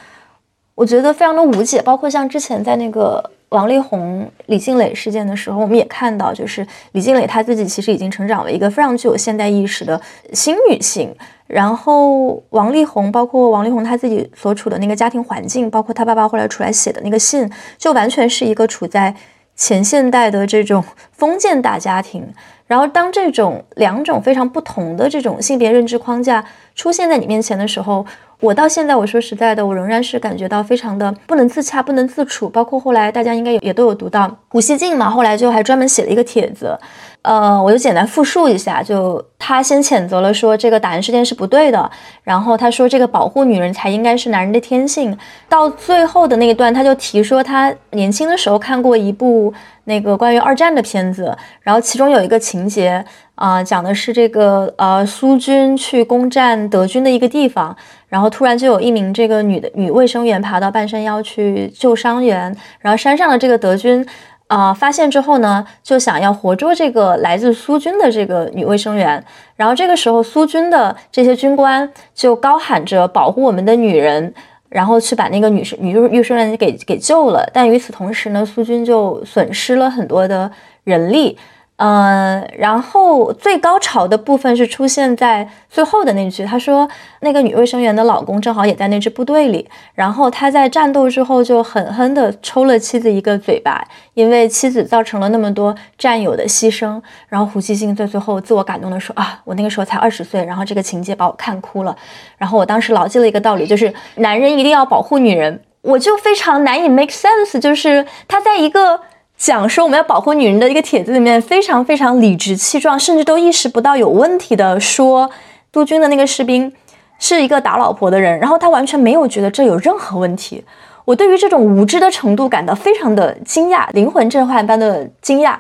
[0.75, 1.81] 我觉得非常的无解。
[1.81, 10.01] 包括像之前在那个王力宏、李静蕾事件的时候，我们也看到，就是李静蕾她自己其实已经成长为一个非常具有现代意识的
[10.33, 11.15] 新女性。
[11.45, 17.47] 然后王力宏，包括王力宏他自己所处的那个家庭环境，包括他爸爸后来出来写的那个信，
[17.77, 19.13] 就完全是一个处在
[19.55, 22.33] 前现代的这种封建大家庭。
[22.65, 26.43] 然后当这种两种非常不同的这种性别认知框架
[26.73, 28.03] 出现在你面前的时候，
[28.43, 32.49] 我到现在我说实在的，我仍然是感觉到非常的不能自洽、不能自处。
[32.49, 36.77] 包括后来大家应该也都有读到胡锡进嘛，后来就还专门写了一个帖子。
[37.23, 41.89] 呃，我就简单复述一下，就他先谴责了说这个打人事件是不对的，
[42.23, 45.17] 然后他说这个保护女人才应该是男人的天性。
[45.47, 49.53] 到最后的那一段，他就提说他年轻的时候看过一部
[49.85, 53.03] 那个关于二战的片子，然后其中有一个情节
[53.35, 57.73] 啊，讲的是这个呃苏军去攻占德军的一个地方，
[58.09, 64.05] 然后突然就有一名这个女的女卫生员爬到半山腰去救伤员，然后山上的这个德军。
[64.53, 64.73] 啊！
[64.73, 69.23] 发现之后呢，就想要活捉这个来自苏军的这个女卫生员。
[69.55, 74.33] 然后这个时候，苏军的这些军官就高喊着“保护我们的女人”，
[74.69, 77.49] 然后去把那个女生女卫生员给给救了。
[77.53, 80.51] 但与此同时呢，苏军就损失了很多的
[80.83, 81.37] 人力。
[81.77, 86.87] 嗯，然后最高潮的部分是出现在最后的那句，他说
[87.21, 97.01] 那个女卫生员的老公正好也在那支部队里，然后他在战斗之后就狠狠地抽了妻子一个嘴巴，因为妻子造成了那么多战友的牺牲。
[97.27, 101.93] 然后胡锡进在最后自我感动地说啊，我那个时候才二十岁，然后这个情节把我看哭了。
[102.37, 105.59] 然后我当时牢记了一个道理，就是男人一定要保护女人。
[105.81, 109.01] 我就非常难以 make sense，就是他在一个。
[109.43, 115.29] 讲说我们要保护女人的一个帖子里面，非常非常理直气壮，甚至都意识不到有问题的说，
[115.69, 116.71] 督军的那个士兵
[117.19, 120.63] 是一个打老婆的人，然后他完全没有觉得这有任何问题。
[121.03, 125.57] 我对于这种无知的程度感到非常的惊讶，灵魂震撼般的惊讶。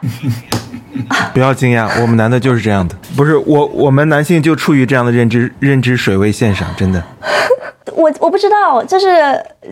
[1.33, 7.03] 不要惊讶，我们男的就是这样的，不是我，我们男性就处于这样的认知认知水位线上，真的。
[7.91, 9.07] 我我不知道，就是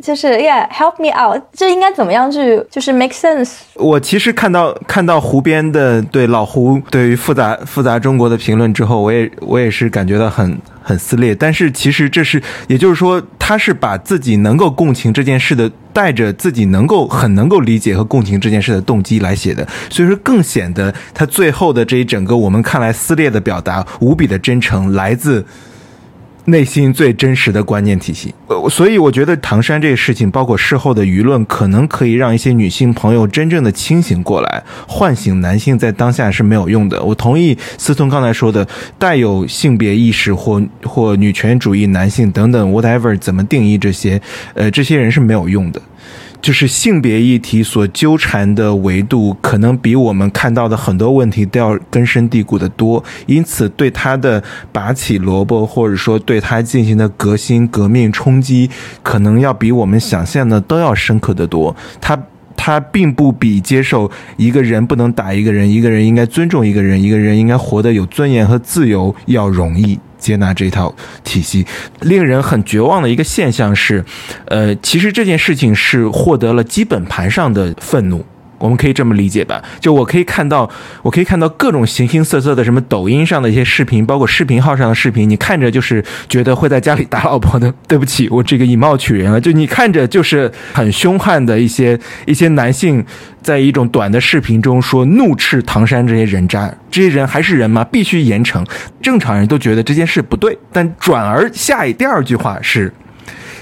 [0.02, 3.52] 就是，Yeah，help me out，这应该怎么样去就是 make sense？
[3.76, 11.34] 我其实看到看到胡边的对老胡对于复杂复杂中国的评论之后，我也我也是感觉到很很撕裂。
[11.34, 25.46] 但是其实这是，也就是说，他是把自己能够共情这件事的，带着自己能够很能够理解和共情这件事的动机来写的，所以说更显得他最后的这一整个我们看来撕裂的表达无比的真诚，来自。
[26.46, 37.02] 内心最真实的观念体系，呃，所以我觉得唐山这个事情，包括事后的舆论，可能可以让一些女性朋友真正的清醒过来，唤醒男性在当下是没有用的。
[37.04, 38.68] 我同意思聪刚才说的，
[38.98, 44.20] 带有性别意识或或女权主义男性等等，whatever 怎么定义这些，
[44.56, 45.80] 呃，这些人是没有用的。
[46.42, 58.70] 就是性别议题所纠缠的维度，可能比我们看到的很多问题都要根深蒂固的多，因此对他的拔起萝卜，或者说对他进行的革新、革命冲击，
[59.04, 61.76] 可能要比我们想象的都要深刻的多。
[62.00, 62.20] 他
[62.58, 70.00] 他并不比接受一个人不能打一个人，一个人应该尊重一个人，一个人应该活得有尊严和自由要容易。
[70.22, 70.96] 接纳这套
[71.26, 71.66] 体系。
[72.00, 74.06] 令人很绝望的一个现象是，
[74.46, 78.26] 呃，其实这件事情是获得了基本盘上的愤怒。
[78.62, 79.62] 我们可以这么理解吧？
[79.80, 80.70] 就我可以看到，
[81.02, 87.74] 我可以看到各种形形色色的什么抖音上的一些视频，包括视频号上的视频，你看着就是觉得会在家里打老婆的。
[87.88, 89.42] 对不起，我这个以貌取人了。
[89.42, 93.04] 就你看着就是很凶悍的一些一些男性，
[93.42, 97.84] 在一种短的视频中说怒斥唐山这些人渣，这些人还是人吗？
[97.84, 98.66] 必须严惩。
[99.02, 102.94] 正常人都觉得这件事不对，但转而下一第二句话是。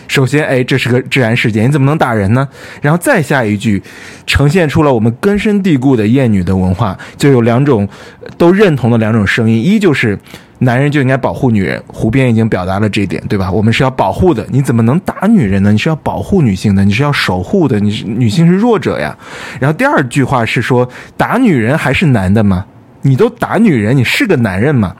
[0.09, 2.45] 首先，哎，这是个治安事件，你怎么能打人呢？
[2.81, 3.81] 然后再下一句，
[4.25, 7.87] 呈现出了我们根深蒂固的厌女的文化，就有两种
[8.35, 10.17] 都认同的两种声音：一就是
[10.57, 13.51] 男人就应该保护女人，胡边已经表达了这一点，对吧？
[13.51, 15.71] 我们是要保护的，你怎么能打女人呢？
[15.71, 19.15] 你是要保护女性的，你是要守护的，你是女性是弱者呀。
[19.59, 22.65] 然后第二句话是说，打女人还是男的吗？
[23.03, 24.95] 你都打女人，你是个男人吗？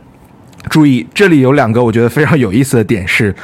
[0.70, 3.36] 注意，这里有两个我觉得非常有意思的点是。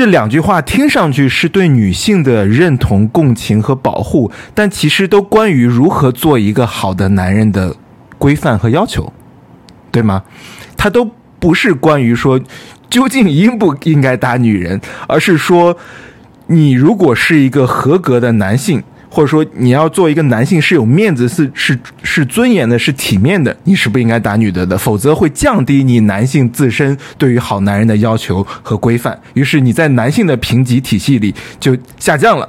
[0.00, 7.76] 这两句话听上去是对女性的认同、共情和保护，但其实都关于如何做一个好的男人的
[8.16, 9.12] 规范和要求，
[9.92, 10.22] 对吗？
[10.74, 12.40] 它都不是关于说
[12.88, 15.76] 究竟应不应该打女人，而是说
[16.46, 18.82] 你如果是一个合格的男性。
[19.10, 29.20] 或者说，你要做一个男性是有面子、是是是尊严的、是体面的，你是不应该打女的的，否则会降低你男性自身对于好男人的要求和规范。
[29.34, 32.48] 于是你在男性的评级体系里就下降了，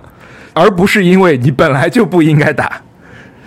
[0.53, 2.79] 而不是因为你本来就不应该打。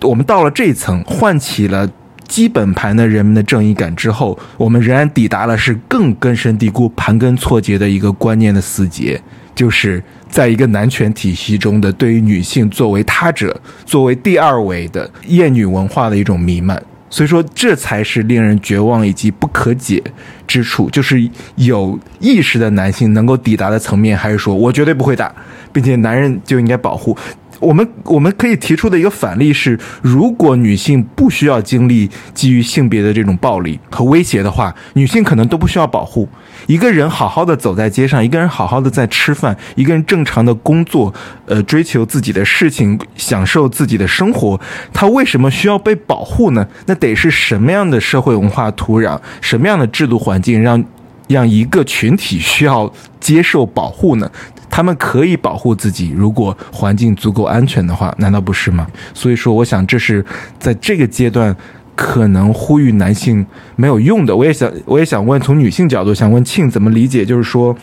[0.02, 1.88] 我们到了这一层，唤起了
[2.26, 9.20] 基本盘的人们的正义感之后，我们仍然抵达了是更根深蒂固、盘根错节的一个观念的死结，
[9.54, 10.02] 就是。
[10.30, 20.02] 在一个男权体系中的对于女性作为他者、作为第二位的厌女文化的一种弥漫，所以说这才是令人绝望以及不可解
[20.44, 20.90] 之处。
[20.90, 25.32] 就是有意识的男性能够抵达的层面，还是说我绝对不会打，
[25.72, 27.16] 并且男人就应该保护。
[27.64, 36.28] 我们我们可以提出的一个反例是，如果女性不需要经历基于性别的这种暴力和威胁的话，女性可能都不需要保护。
[36.66, 41.12] 一个人好好的走在街上，一个人好好的在吃饭，一个人正常的工作，
[41.46, 44.60] 呃，追求自己的事情，享受自己的生活，
[44.92, 46.66] 他为什么需要被保护呢？
[46.86, 50.82] 那得是什么样的社会文化土壤，什么样的制度环境，让
[51.28, 54.30] 让一个群体需要接受保护呢？
[54.70, 58.86] 他们可以保护自己，如果环境足够安全的话，难道不是吗？
[59.12, 60.24] 所以说，我想这是
[60.58, 61.54] 在这个阶段
[61.94, 63.46] 可能呼吁男性
[63.76, 64.34] 没有用的。
[64.34, 67.24] 我也想，我也想问，从女性角度，想问庆怎么理解？
[67.24, 67.76] 就是说，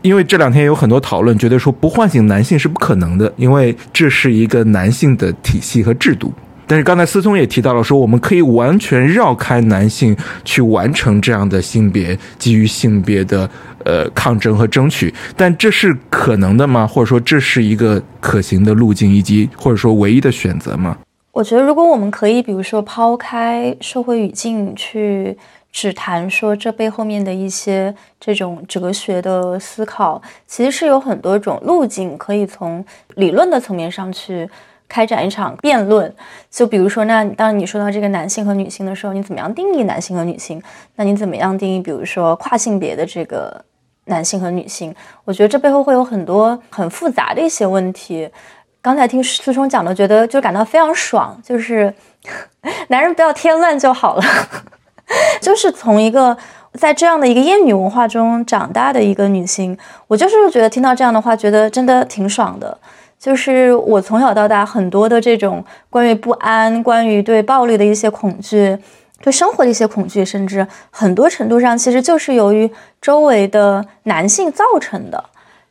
[0.00, 6.32] 因为这两天有很多讨论，觉得说不唤醒男性是不可能的，因为这是一个男性的体系和制度。
[6.70, 13.50] 但是刚才思聪也提到了，说我们可以完全绕开男性去完成这样的性别基于性别的
[13.84, 16.86] 呃抗争和争取，但这是可能的吗？
[16.86, 20.96] 或者说这是一个可行的路径，以及或者说唯一的选择吗？
[21.32, 25.36] 我觉得，如果我们可以，比如说抛开社会语境去
[25.72, 32.84] 只谈说这背后面的一些这种哲学的思考，其实是有很多种路径可以从
[33.16, 34.48] 理论的层面上去。
[34.90, 36.12] 开展一场辩论，
[36.50, 40.60] 就比如说，那当你说到这个男性和女性的时候，你怎么样定义男性和女性？
[40.96, 43.64] 那你怎么样定义，比如说跨性别的这个
[44.06, 44.92] 男性和女性？
[45.24, 48.28] 我觉得这背后会有很多很复杂的一些问题。
[48.82, 51.94] 刚才听思聪讲的，觉得就感到非常爽，就是
[52.88, 54.22] 男人不要添乱就好了。
[55.40, 56.36] 就是从一个
[56.74, 59.78] 在这样的一个厌女文化中长大的一个女性，
[60.08, 62.76] 我就是觉得听到这样的话，觉得真的挺爽的。
[63.20, 68.78] 就是我从小到大很多的这种关于不安、关于对暴力的一些恐惧、
[69.20, 72.70] 对生活的一些恐惧，甚至很多程度上其实就是由于
[73.02, 75.22] 周围的男性造成的。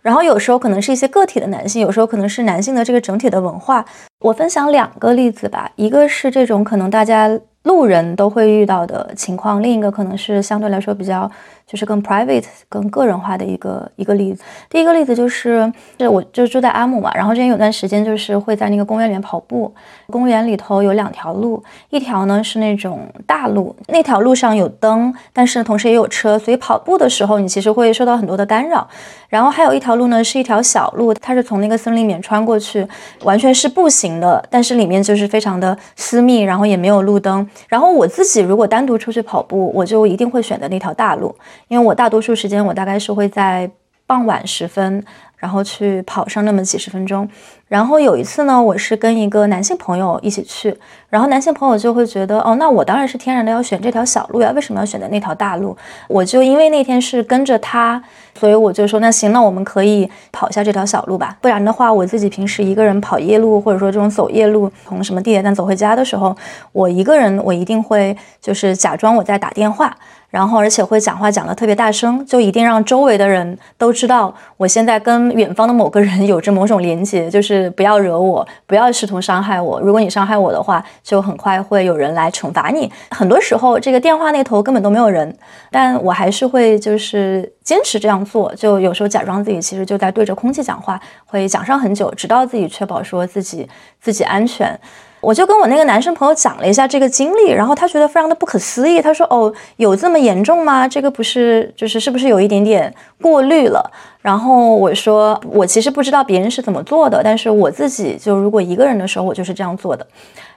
[0.01, 3.83] 然后有时候可能是一些个体的男性，有时候可能是男性的这个整体的文化。
[4.19, 7.27] 我分享两个例子吧，一个是这种可能大家
[7.63, 11.29] 路人都会遇到的情况，另一个可能是相对来说比较。
[11.69, 14.41] 就是更 private、更个人化的一个一个例子。
[14.71, 19.71] 第一个例子就是，是我就住在阿姆嘛，然后之前有段时间就是会在那个公园里面跑步。
[20.07, 28.87] 公园里头有两条路，一条呢是那种大路，那条路上有灯，但是同时也有车，所以跑步的时候你其实会受到很多的干扰。
[29.27, 32.83] 然后还有一条路呢是一条小路，它是从那个森林里面穿过去，
[33.21, 37.47] 完全是步行的，但是里面就是非常的私密，然后也没有路灯。
[37.67, 41.35] 然后我自己如果单独出去跑步，我就一定会选择那条大路。
[41.67, 43.69] 因为我大多数时间，我大概是会在
[44.05, 45.03] 傍晚时分，
[45.37, 47.29] 然后去跑上那么几十分钟。
[47.69, 50.75] 然后有一次呢，我是跟一个男性朋友一起去，
[51.07, 55.77] 然后男性朋友就会觉得，哦，那我当然是天然的要选这条小路呀，为什么要选择那条大路？
[56.07, 58.03] 我就因为那天是跟着他，
[58.33, 66.35] 所以我就说，那行，那我们可以跑一下这条小路吧，不然的话，我自己平时一个人跑夜路，或者说这种走夜路，从什么地铁站走回家的时候，
[66.71, 69.95] 我一个人，我一定会就是假装我在打电话。
[70.29, 79.81] 然后，而且会讲话讲得特别大声，就一定让周围的人都知道我现在跟远方的某个人有着某种连接，就是不要惹我，不要试图伤害我。
[79.81, 82.91] 如果你伤害我的话，就很快会有人来惩罚你。
[83.09, 85.35] 很多时候，这个电话那头根本都没有人，
[85.71, 88.53] 但我还是会就是坚持这样做。
[88.53, 93.67] 就有时候假装自己其实就在对着空气讲话，会讲上很久，直到自己确保说自己
[93.99, 94.79] 自己安全。
[95.21, 99.01] 我就跟我那个男生朋友讲了一下这个经历，然后他觉得非常的不可思议。
[99.01, 100.87] 他说：“哦，有这么严重吗？
[100.87, 103.91] 这个不是，就是是不是有一点点过滤了？”
[104.21, 110.07] 然后我说：“我其实不知道别人是怎么做的，但是我自己就如果一个人的时候，我就是这样做的。”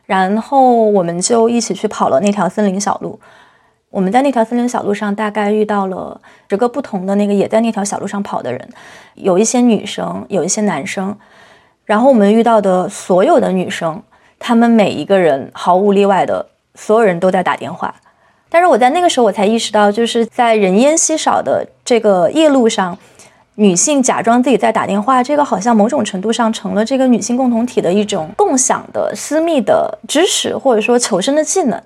[0.07, 3.19] 然后我们就一起去跑了那条森林小路。
[3.91, 8.69] 我们在那条森林小路上大概遇到了十个不同的那个也在那条小路上跑的人，
[9.15, 11.17] 有一些女生，有一些男生。
[11.85, 14.01] 然后我们遇到的所有的女生。
[14.45, 17.95] 他们每一个人毫无例外的，所有人都在打电话。
[18.51, 22.99] 但是我在那个时候，我才意识到，就是在人烟稀少的这个夜路上，
[23.55, 31.81] 女性假装自己在打电话，这个好像某种程度上成了这个女性共同体的一种共享的私密的知识，或者说求生的技能。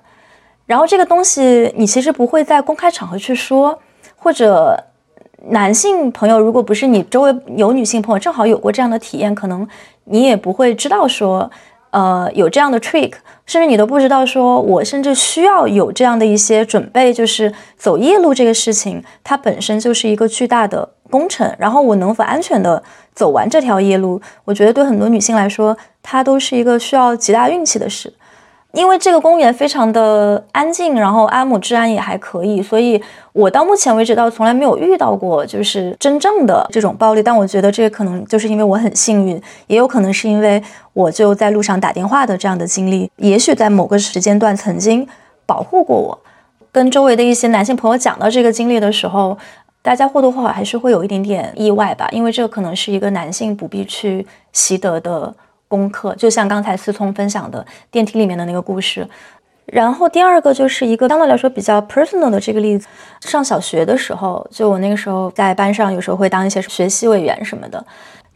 [0.65, 3.79] 然后这个东西，你其实不会在公开场合去说，
[4.15, 4.83] 或者
[5.49, 9.65] 男性朋友，如果不是你周围有女性朋友正好有过这样的体验，可能
[10.05, 11.51] 你也不会知道说。
[11.97, 13.13] 呃，有这样的 trick，
[13.47, 21.51] 甚至你都不知道，说我甚至需要有这样的一些准备，就是走夜路这个事情，它本身就是一个巨大的工程。
[21.57, 22.83] 然后我能否安全的
[23.15, 28.13] 走完这条夜路，我觉得对很多女性来说，它都是一个需要极大运气的事。
[28.77, 33.01] 因为这个公园非常的安静，然后阿姆治安也还可以，所以
[33.33, 37.23] 我到目前为止到从来没有遇到过就是真正的这种暴力。
[37.23, 40.61] 但我觉得这可能就是因为我很幸运，也有可能是因为
[40.93, 45.07] 我就在路上打电话的这样的经历，也许在某个时间段曾经
[45.47, 46.19] 保护过我。
[46.71, 49.35] 跟周围的一些男性朋友讲到这个经历的时候，
[49.81, 55.33] 大家或多或少还是会有一点点意外吧，因为这可能是一个男性不必去习得的。
[55.67, 59.07] 功课就像刚才思聪分享的电梯里面的那个故事，
[59.65, 62.87] 然后第二个就是一个相对来说比较 personal 的这个例子。
[63.21, 67.85] 上小学的时候，就我那个时候在班上，有时候会当一些学习委员什么的。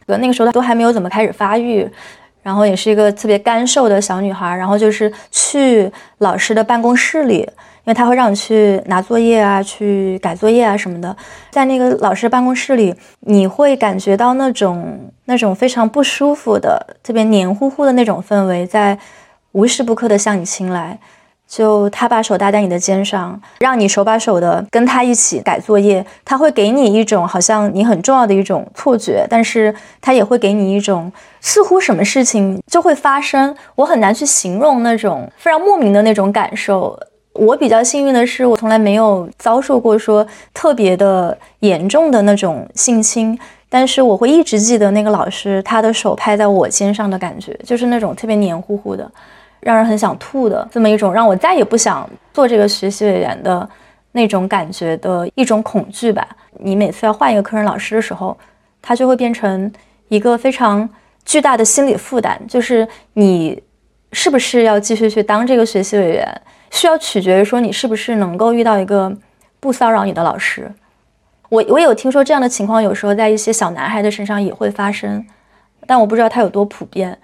[0.06, 1.88] 那个时候都还没有怎么开始发育，
[2.42, 4.56] 然后也是一个特别干瘦的小女孩。
[4.56, 7.48] 然后就是去老师的办公室里。
[7.84, 11.16] 因为他会让你去拿作业啊，去改作业啊什么的，
[11.50, 18.96] 在那个老师办公室里，你会感觉到那种那种非常不舒服的、特别黏糊糊的那种氛围，在
[19.50, 20.96] 无时不刻的向你侵来。
[21.52, 36.98] 就他把手搭在你的肩上，让你手把手的跟他一起改作业，他会给你一种好像你很重要的一种错觉，但是他也会给你一种似乎什么事情就会发生，我很难去形容那种非常莫名的那种感受。
[37.34, 43.38] 我比较幸运的是，我从来没有遭受过说特别的严重的那种性侵，
[43.68, 49.10] 但是我会一直记得那个老师他的手拍在我肩上的感觉，就是那种特别黏糊糊的，
[49.62, 53.68] 让人很想吐的这么一种让我再也不想做这个学习委员的
[54.12, 56.26] 那种感觉的一种恐惧吧。
[56.58, 58.36] 你每次要换一个科任老师的时候，
[58.80, 59.72] 他就会变成
[60.08, 60.88] 一个非常
[61.24, 63.62] 巨大的心理负担，就是你
[64.12, 66.42] 是不是要继续去当这个学习委员？
[66.70, 69.14] 需要取决于说你是不是能够遇到一个
[69.60, 70.70] 不骚扰你的老师。
[71.48, 75.24] 我我有听说这样的情况，有时候在一些小男孩的身上也会发生，
[75.86, 77.18] 但我不知道它有多普遍。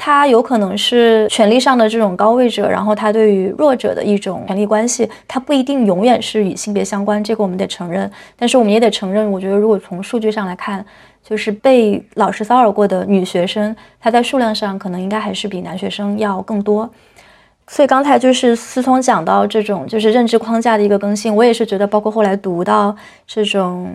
[0.00, 8.08] 他有可能是权力上的这种高位者，然后他对于弱者的一种权力关系，他不一定永远是与性别相关，这个我们得承认。
[8.36, 10.86] 但是我们也得承认，我觉得如果从数据上来看，
[11.20, 16.88] 就是被老师骚扰过的女学生，她在数量上可能应该还是比男学生要更多。
[17.66, 22.96] 所以刚才就是思聪讲到这种就是认知框架的一个更新，我也是觉得，包括后来读到
[23.26, 23.92] 这种，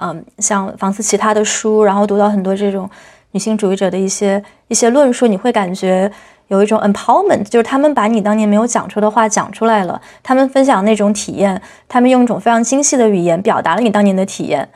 [0.00, 2.88] 嗯，像房思琪他的书，然后读到很多这种
[3.36, 6.10] 女性主义者的一些一些论述，你会感觉
[6.48, 14.66] 有一种 empowerment，就是他们把你当年没有讲出的话讲出来了，他们分享那种体验，他们用一种非常精细的语言表达了你当年的体验。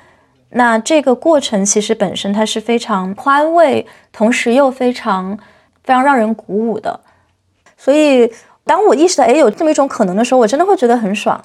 [0.51, 5.39] 那这个过程其实本身它是非常宽慰，同时又非常
[5.83, 7.01] 非常让人鼓舞的。
[7.79, 8.31] 所以，
[8.67, 11.43] 当我意识到哎有这么一种可能的时候，我真的会觉得很爽，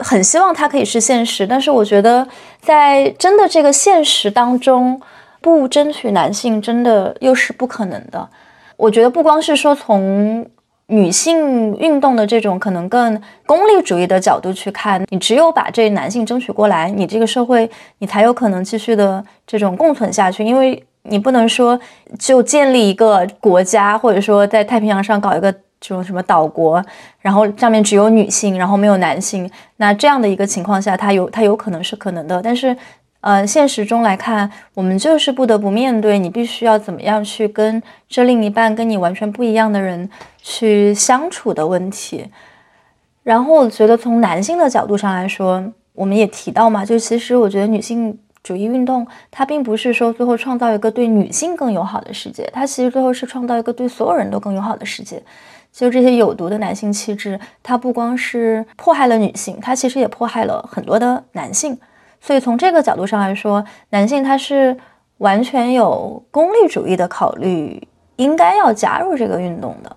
[0.00, 1.46] 很希望它可以是现实。
[1.46, 2.28] 但是我觉得，
[2.60, 5.00] 在真的这个现实当中，
[5.40, 8.28] 不争取男性真的又是不可能的。
[8.76, 10.46] 我觉得不光是说从
[10.86, 20.44] 女性运动的这种可能更功利主义的角度去看，你只有把这男性争取过来，你这个社会你才有可能继续的这种共存下去。
[20.44, 21.78] 因为你不能说
[22.18, 26.84] 就建立一个国家，或者说在太平洋上搞一个这种什么岛国，
[27.20, 29.48] 然后上面只有女性，然后没有男性。
[29.76, 32.76] 那这样的一个情况下，它有它有可能是可能的，但是。
[33.20, 40.08] 呃，现实中来看，我们就是不得不面对你必须要怎么样去跟这另一半跟你完全不一样的人
[40.42, 42.26] 去相处的问题。
[43.22, 45.62] 然后我觉得从男性的角度上来说，
[45.92, 55.22] 我们也提到嘛，就其实我觉得女性主义运动它并不是说最后创造一个对女性更友好的世界，它其实最后是创造一个对所有人都更友好的世界。
[55.70, 61.78] 就这些有毒的男性气质，它不光是迫害了女性，它其实也迫害了很多的男性。
[62.20, 64.76] 所以从这个角度上来说，男性他是
[65.18, 67.82] 完全有功利主义的考虑，
[68.16, 69.96] 应该要加入这个运动的。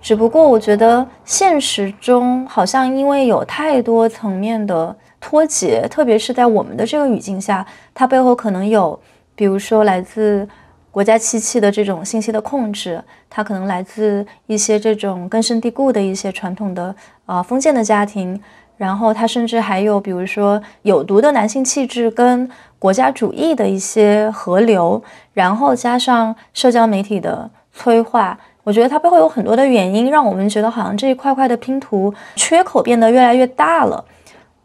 [0.00, 8.98] 只不过我觉得现实中好像因为有太多层面的脱节，特别是在我们的这个语境下，它背后可能有，
[9.34, 10.48] 比如说来自
[10.90, 13.00] 国家机器的这种信息的控制，
[13.30, 16.94] 它可能来自一些这种根深蒂固的一些传统的
[17.24, 18.42] 啊封建的家庭。
[18.82, 25.00] 然后他甚至还有，比如说有毒的男性气质跟国家主义的一些合流，
[25.34, 34.04] 然后加上社交媒体的催化，我觉得它背后有很多的原因，让我们觉得好像这一块块的拼图缺口变得越来越大了。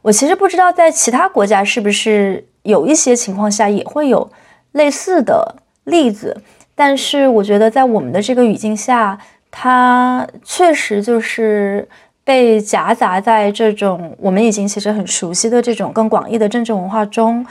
[0.02, 4.28] 我其实不知道在其他国家是不是有一些情况下也会有
[4.72, 6.36] 类似的例子，
[6.74, 9.20] 但是我觉得在我们的这个语境下，
[9.52, 11.88] 它确实就是。
[12.28, 17.46] 被夹杂在这种我们已经其实很熟悉的这种更广义的政治文化中，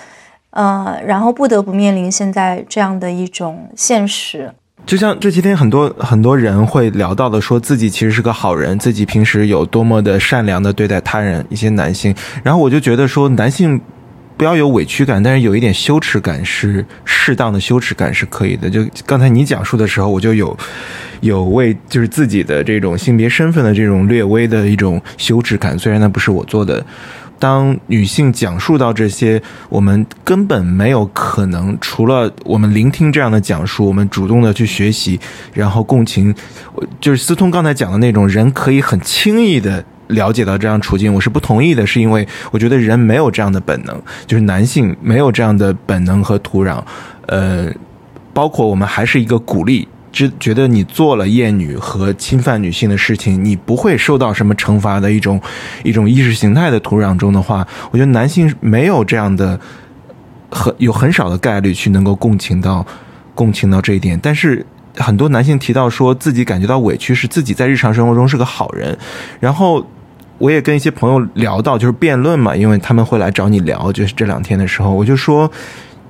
[0.51, 4.53] 呃，然后不得不面临现在这样的一种现实。
[4.85, 11.43] 就像这些天很多很多人会聊到的，说自己其实是个好人，自己平时有多么的善良的对待他人。
[11.49, 12.15] 一些男性，
[12.45, 13.81] 然后我就觉得说，男性
[14.37, 18.69] 不要有委屈感，但是有一点羞耻感是适当的羞耻感是可以的。
[18.69, 20.57] 就刚才你讲述的时候，我就有。
[21.23, 26.85] 有为就是自己的这种性别身份的这种略微的一种羞耻感，虽然那不是我做的。
[27.39, 35.19] 当女性讲述到这些，我们根本没有可能，除了我们聆听这样的讲述，我们主动的去学习，
[35.55, 36.35] 然后共情，
[37.01, 46.83] 就是思通刚才讲的那种人可以很轻易的了解到这样处境，我是不同意的，是因为我觉得人没有这样的本能，就是男性没有这样的本能和土壤，
[47.27, 47.69] 呃，
[48.33, 49.89] 包括我们还是一个鼓励。
[50.13, 55.39] 只觉得你做了厌女和侵犯女性的事情，你不会受到什么惩罚的一种
[55.85, 59.61] 一种意识形态的土壤中的话，我觉得男性没有这样的
[60.49, 62.87] 很有很少的概率去能够共情到
[63.35, 64.19] 共情到这一点。
[64.23, 64.65] 但是
[64.97, 68.97] 很多男性提到说自己感觉到委屈，是自己在日常生活中是个好人。
[69.39, 69.87] 然后
[70.39, 75.51] 我也跟一些朋友聊到，就是辩论嘛，因为他们会来找你聊，就是这两天的时候，我就说。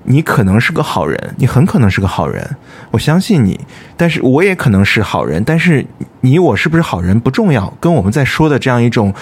[0.08, 2.56] 你可能是个好人，你很可能是个好人，
[2.92, 3.58] 我相信你。
[3.96, 5.84] 但是我也可能是好人，但是
[6.20, 7.76] 你我是不是好人不重要。
[7.80, 9.12] 跟我们在说的这样一种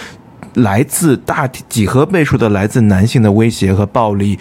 [0.57, 4.39] 来自大几何倍数的来自男性的威胁和暴力，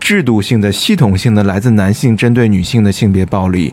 [0.00, 3.72] 制度性的、系统性的来自男性针对女性的性别暴力，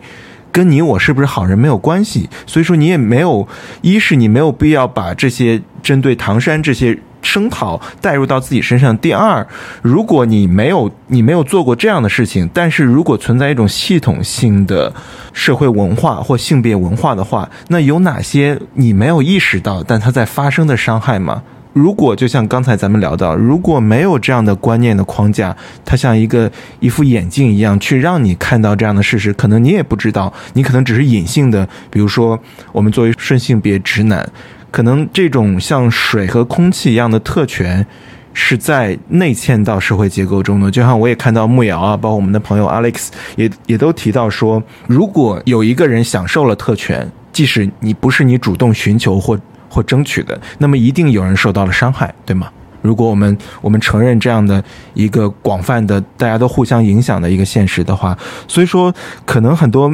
[0.56, 2.30] 跟你我是不是好人没有关系。
[2.48, 3.46] 所以说，你也没有，
[3.82, 6.98] 一是你没有必要把这些针对唐山这些。
[7.26, 8.96] 声讨带入到自己身上。
[9.00, 9.46] 第二，
[9.82, 14.94] 如果你没有你没有做过这样的事情，但是如果存在一种系统性的
[15.34, 21.42] 社会文化或性别文化的话，那有哪些你没有意识到但它在发生的伤害吗？
[21.76, 25.54] 如果就像刚才咱们聊到，如果没有这样的观念的框架，
[25.84, 26.50] 它像一个
[26.80, 31.68] 一副眼镜一样去让你看到这样的事实，可能你也不知道，你可能只是隐性的。
[31.90, 32.40] 比如说，
[32.72, 34.26] 我们作为顺性别直男。
[34.72, 37.86] 可能这种像水和空气一样的特权，
[38.34, 40.72] 是在内嵌到社会结构中的。
[40.72, 49.38] 就像我也看到木瑶啊，包括我们的朋友 Alex 也也都提到说，如果有一个人享受了特权，即使你不是你主动寻求或
[49.76, 52.48] 或争取的，那么一定有人受到了伤害，对吗？
[52.82, 54.64] 如果我们我们承认这样的
[54.94, 58.18] 一个广泛的大家都互相影响的一个现实的话，
[58.48, 58.94] 所以说
[59.26, 59.94] 可能很多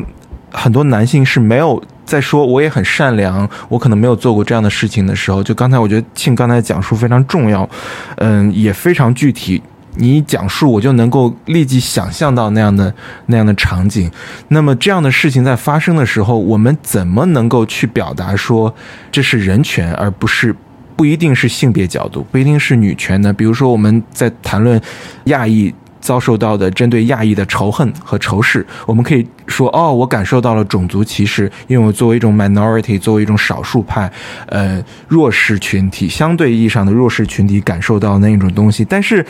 [0.51, 1.81] 很多男性是没有。
[2.03, 7.67] 在说我也很善良，我可能没有做过这样的事情的时候，就刚才我觉得庆刚才讲述非常重要，
[8.17, 9.61] 嗯，也非常具体。
[9.95, 12.93] 你一讲述，我就能够立即想象到那样的
[13.27, 14.09] 那样的场景。
[14.49, 18.73] 那么这样的事情在发生的时候，我们怎么能够去表达说
[19.11, 20.55] 这是人权，而不是
[20.95, 23.33] 不一定是性别角度，不一定是女权呢？
[23.33, 24.79] 比如说我们在谈论
[25.25, 25.73] 亚裔。
[26.01, 28.65] 遭受到的针对亚裔的仇恨和仇视。
[28.87, 34.11] 我们可以说，哦，我感受到了种族歧视，因为我作为一种 minority，作为一种少数派，
[34.47, 38.83] 呃，弱势群体，相对意义上的弱势群体，感受到那一种东西。
[38.83, 39.23] 但是，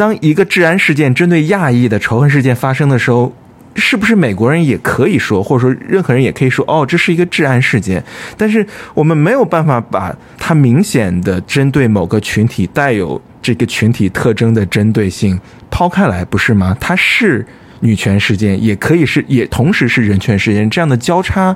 [0.00, 3.30] 当一个治安事件针对亚裔的仇恨事件发生的时候，
[3.74, 8.02] 是不是美国人也可以说，或者说任何人也可以说，哦，这是一个治安事件？
[8.34, 15.38] 但是我们没有办法把它明显的针对某个群体、带有这个群体特征的针对性
[15.70, 16.74] 抛开来，不是吗？
[16.80, 17.46] 它是
[17.80, 20.70] 女权事件，也可以是，也同时是人权事件。
[20.70, 21.54] 这样的交叉、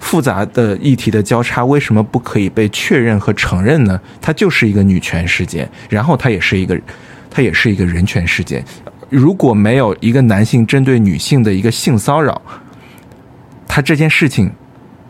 [0.00, 3.98] 复杂的议题的交叉，为什么不可以被确认和承认呢？
[4.20, 6.78] 它就是一个女权事件，然后它也是一个，
[7.36, 8.64] 它也是一个人权事件。
[9.10, 12.40] 如果没有一个男性针对女性的一个性骚扰，
[13.68, 14.50] 他这件事情，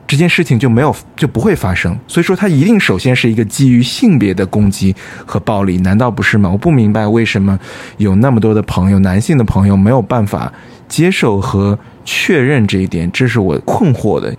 [0.09, 1.97] 这件事情就没有就不会发生。
[2.09, 4.93] 所以说，他一定首先是一个基于性别的攻击
[5.25, 6.51] 和暴力，难道不是吗？
[6.51, 7.57] 我不明白为什么
[7.99, 10.53] 有那么多的朋友，男性的朋友没有办法
[10.89, 14.37] 接受和确认这一点，这是我困惑的。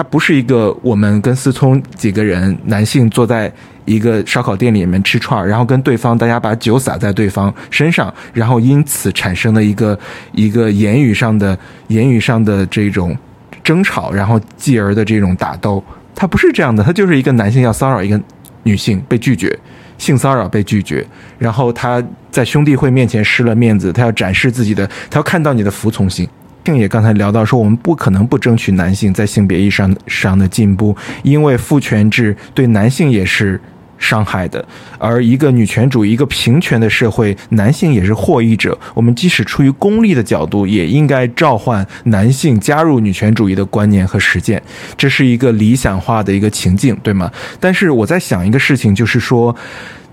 [0.00, 3.52] 他不是一个我们跟思聪几个人男性坐在
[3.84, 9.98] 一个烧烤店里面吃串儿，然后跟对方大家把酒洒在对方身上，然后因此产生的一个
[10.32, 13.14] 一个言语上的言语上的这种
[13.62, 15.84] 争吵，然后继而的这种打斗，
[16.14, 18.18] 他不是这样的，他就是一个男性要骚扰一个
[18.62, 19.54] 女性被拒绝，
[19.98, 21.06] 性骚扰被拒绝，
[21.38, 26.26] 然后他在兄弟会面前失了面子，他要展示自己的，他要看到你的服从性。
[26.62, 33.60] 并也刚才聊到说，我们不可能不争取男性在性别意义上上的进步，因为父权制对男性也是
[33.98, 34.64] 伤害的。
[34.98, 38.78] 而一个女权主义、一个平权的社会，男性也是获益者。
[38.94, 44.62] 我们即使出于功利的角度，也应该召唤男性加入女权主义的观念和实践。
[44.96, 47.30] 这是一个理想化的一个情境，对吗？
[47.58, 49.54] 但是我在想一个事情，就是说，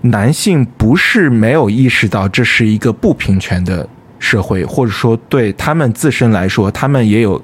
[0.02, 3.88] 男性不是没有意识到这是一个不平权的。
[4.18, 7.42] 社会，或者说对他们自身来说，他们也有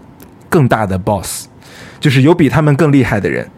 [0.48, 1.46] 更大的 boss，
[2.00, 3.48] 就是有比他们更厉害的人。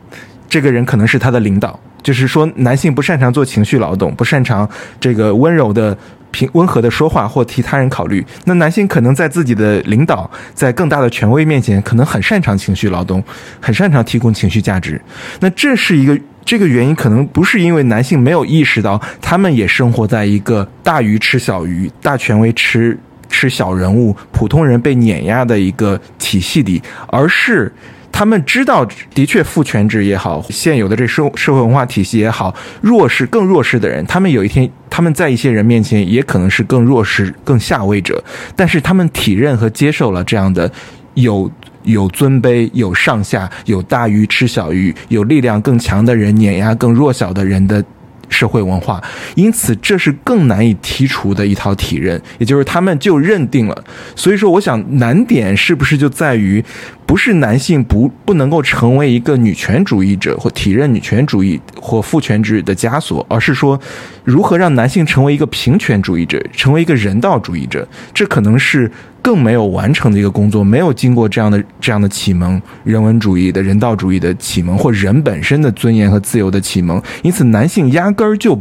[0.49, 1.79] 这个人可能是他的领导。
[2.03, 4.69] 就是说，男性不擅长做情绪劳动，不擅长
[5.01, 5.97] 这个温柔的、
[6.37, 8.23] 平温和的说话或替他人考虑。
[8.45, 13.25] 那男性可能在自己的领导、在更大的权威面前，可能很擅长情绪劳动，
[13.59, 15.01] 很擅长提供情绪价值。
[15.41, 22.99] 那这是一个这个原因，可能不是因为男性没有意识到，他们也生活在一个大鱼吃小鱼、大权威吃。
[23.29, 27.71] 吃小人物、普通人被碾压的一个体系里，而是
[28.17, 38.25] 他们知道，的确父权制也好，现有的这社社会文化体系也好，弱势更弱势的人，他们有一天他们在一些人面前也可能是更弱势、更下位者，
[38.57, 40.73] 但是他们体认和接受了这样的
[41.13, 41.53] 有
[41.83, 47.85] 有尊卑、有上下、有大鱼吃小鱼、有力量更强的人碾压更弱小的人的。
[48.29, 49.01] 社会文化，
[49.37, 53.85] 因此这是更难以剔除的一套体认，也就是他们就认定了。
[54.17, 56.63] 所以说，我想难点是不是就在于，
[57.07, 63.81] 不是男性不不能够成为一个女权主义者或体认女权主义或父权制的枷锁，而是说，
[64.25, 68.91] 如何让男性成为一个平权主义者，成为一个人道主义者，这可能是。
[69.23, 78.57] 更没有完成的一个工作，没有经过这样的这样的启蒙，人文主义的人道主义的启蒙，或人本身的尊严和自由的启蒙，因此男性压根儿就。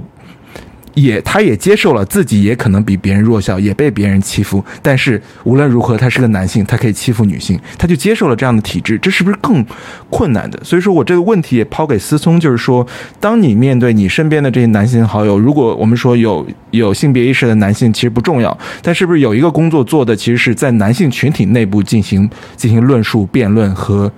[0.95, 4.63] 也，他也接受了自己也可能比别人弱小，也被别人欺负。
[4.81, 8.97] 但是无论如何，他是个男性，他可以欺负女性，他就接受了这样的体制。
[8.97, 9.63] 这是不是更
[10.09, 10.57] 困难的？
[10.63, 12.87] 所以说我这个问题也抛给思聪，就是说，
[13.19, 24.09] 当你面对你身边的这些男性好友，如果我们说有有性别意识的男性其实不重要，但是不是有一个工作做的其实是在男性群体内部进行进行论述、辩论和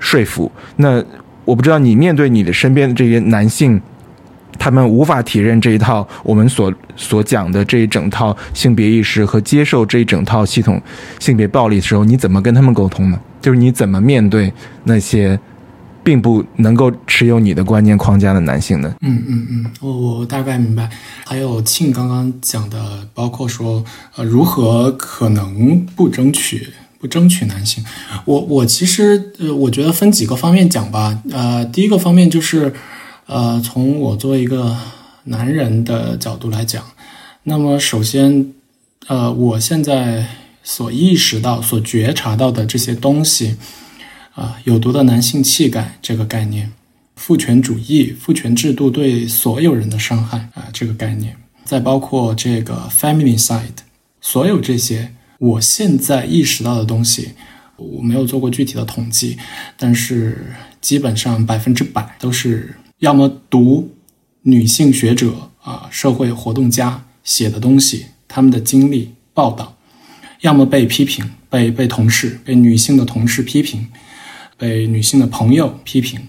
[0.00, 0.50] 说服？
[0.76, 1.00] 那
[1.44, 3.80] 我不知道你面对你的身边的这些男性。
[4.58, 10.80] 他们无法体认这一套我们所所讲的这一整套性别意识和接受这一整套系统
[11.18, 13.18] 性别暴力的时候，你怎么跟他们沟通呢？
[13.40, 14.52] 就是你怎么面对
[14.84, 15.38] 那些
[16.04, 18.94] 并不能够持有你的观念框架的男性呢？
[19.00, 20.90] 嗯嗯嗯，我我大概明白。
[21.24, 23.82] 还有庆刚刚讲的，包括说
[24.16, 27.82] 呃如何可能不争取不争取男性，
[28.26, 31.18] 我我其实呃我觉得分几个方面讲吧。
[31.30, 32.74] 呃，第一个方面就是。
[33.30, 34.76] 呃，从我作为一个
[35.22, 36.84] 男人的角度来讲，
[37.44, 38.52] 那么首先，
[39.06, 40.26] 呃，我现在
[40.64, 43.54] 所意识到、所觉察到的这些东西，
[44.34, 46.72] 啊，有毒的男性气概这个概念，
[47.14, 53.78] 父权主义、父权制度对所有人的伤害啊这个概念，再包括这个 family side，
[54.20, 57.28] 所有这些我现在意识到的东西，
[57.76, 59.38] 我没有做过具体的统计，
[59.76, 62.74] 但是基本上百分之百都是。
[63.00, 63.96] 要么读
[64.42, 69.76] 女性学者啊、社会活动家写的东西，他们的经历报道，
[70.40, 73.88] 要么被批评，被被同事、被女性的同事批评，
[74.58, 76.28] 被女性的朋友批评，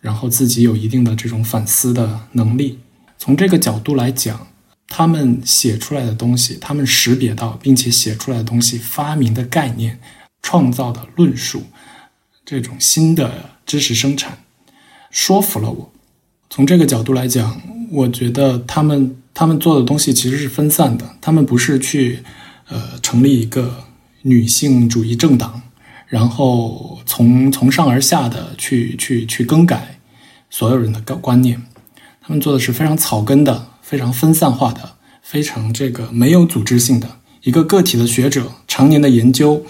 [0.00, 2.78] 然后自己有一定的这种反思的能力。
[3.18, 4.48] 从这个角度来讲，
[4.86, 10.00] 他们写出来的东西，他们识别到并且写出来的东西，发明的概念，
[10.40, 11.64] 创造的论述，
[12.46, 14.38] 这种新的知识生产，
[15.10, 15.92] 说服了我。
[16.50, 22.20] 从这个角度来讲，我觉得他们他们做的东西其实是分散的，他们不是去
[22.68, 23.84] 呃成立一个
[24.22, 25.60] 女性主义政党，
[26.06, 29.98] 然后从从上而下的去去去更改
[30.50, 31.62] 所有人的观观念，
[32.20, 39.64] 他们做的是非常草根的、非常分散化的、非常这个没有组织性的一个个体的学者，常年的研究，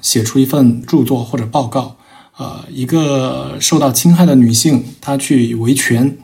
[0.00, 1.98] 写出一份著作或者报告。
[2.38, 6.16] 呃，一个受到侵害的女性，她去维权，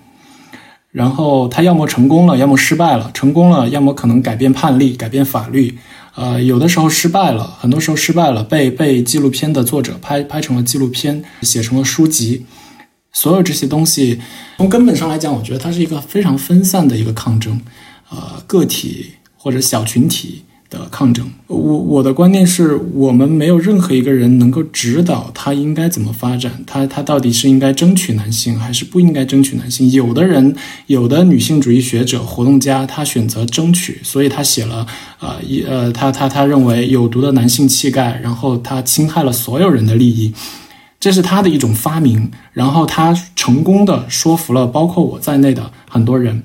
[0.91, 3.11] 然后她要么成功了，要么失败了。
[3.13, 5.79] 成功了，要么可能改变判例、改变法律。
[6.15, 12.47] 呃，有的时候失败了，很多时候失败了，被被纪录片的作者拍拍成了纪录片，写成了书籍。
[13.13, 14.21] 所有这些东西，
[14.57, 17.61] 从根本上来讲，我觉得它是一个非常分散的一个抗争，
[18.11, 20.43] 呃，个体或者小群体。
[20.71, 29.91] 的抗争，我我的观念是我们没有任何一个人能够指导他应该怎么发展，他他到底是应该争取男性还是不应该争取男性？
[29.91, 30.55] 有的人，
[30.87, 34.87] 有的女性主义学者、活动家，他选择争取，所以他写了，
[35.21, 40.35] 呃，一呃，他他他认为有毒的男性气概，然后他侵害了所有人的利益，
[41.01, 46.43] 这是他的一种发明，然后他成功的说服了包括我在内的很多人。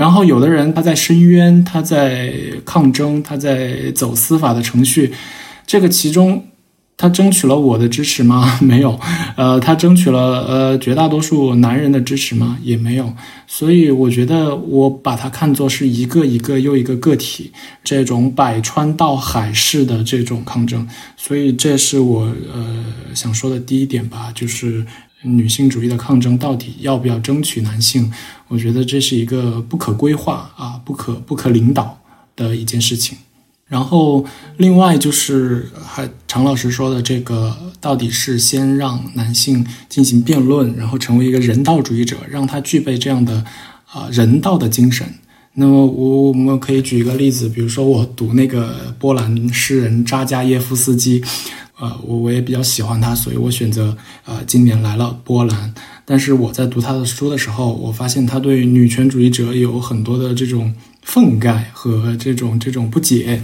[0.00, 2.32] 然后，有的人他在申冤，他在
[2.64, 5.12] 抗争，他在走司法的程序。
[5.66, 6.42] 这个其中，
[6.96, 8.58] 他争取了我的支持吗？
[8.64, 8.98] 没有。
[9.36, 12.56] 呃，他争取了呃绝大多数男人的支持吗？
[12.62, 13.12] 也没有。
[13.46, 17.52] 所以，我觉得我把它看作是一个一个又一个个体，
[17.84, 20.88] 这种百川到海式的这种抗争。
[21.18, 22.22] 所以，这是我
[22.54, 24.86] 呃想说的第一点吧，就是。
[25.22, 28.10] 女性主义的抗争到底要不要争取男性？
[28.48, 32.00] 我觉得这是一个不可规划啊、不可不可领导
[32.34, 33.18] 的一件事情。
[33.66, 34.24] 然后，
[34.56, 43.44] 另外就是还常老师说的这个，到底是先让男性进行辩论，然后成为一个人道主义者，让他具备这样的
[43.92, 45.06] 啊人道的精神。
[45.54, 51.22] 那么，我我们可以举一个例子，比如说我读那个波兰诗人扎加耶夫斯基。
[51.80, 55.74] 呃，我我也比较喜欢他，所以我选择呃今年来了波兰。
[56.04, 63.42] 但是我在读他的书的时候，我发现他对女权主义者有很多的这种愤慨和这种这种不解。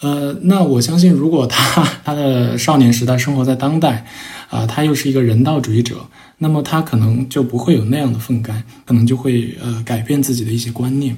[0.00, 4.06] 呃，那我相信，如果他他的少年时代生活在当代，
[4.48, 6.06] 啊，他又是一个人道主义者，
[6.38, 11.14] 那么他可能就不会有那样的愤慨，可能就会呃改变自己的一些观念。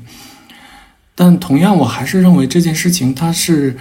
[1.15, 3.77] 但同样，我还是认为这件事情它是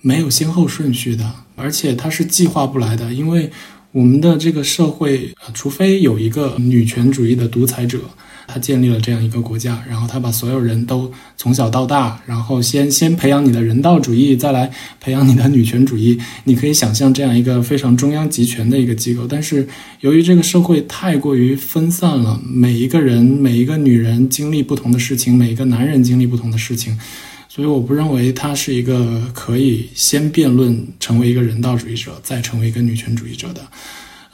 [0.00, 1.30] 没有先后顺序的。
[1.56, 3.50] 而且它是计划不来的，因为
[3.92, 7.98] 我们的这个社会，除非有一个女权主义的独裁者，
[8.46, 14.70] 他建立了这样一个国家，然后他把所有人都从小到大，然后先先培养你的人道主义，再来
[15.00, 16.18] 培养你的女权主义。
[16.44, 19.68] 你可以想象这样一个非常中央集权的一个机构，但是
[20.00, 26.98] 由于这个社会太过于分散了，每一个人每一个女人经历不同的事情，每一个男人经历不同的事情。
[27.52, 33.60] 所以我不认为他是一个可以先辩论成为一个人道主义者，再成为一个女权主义者的。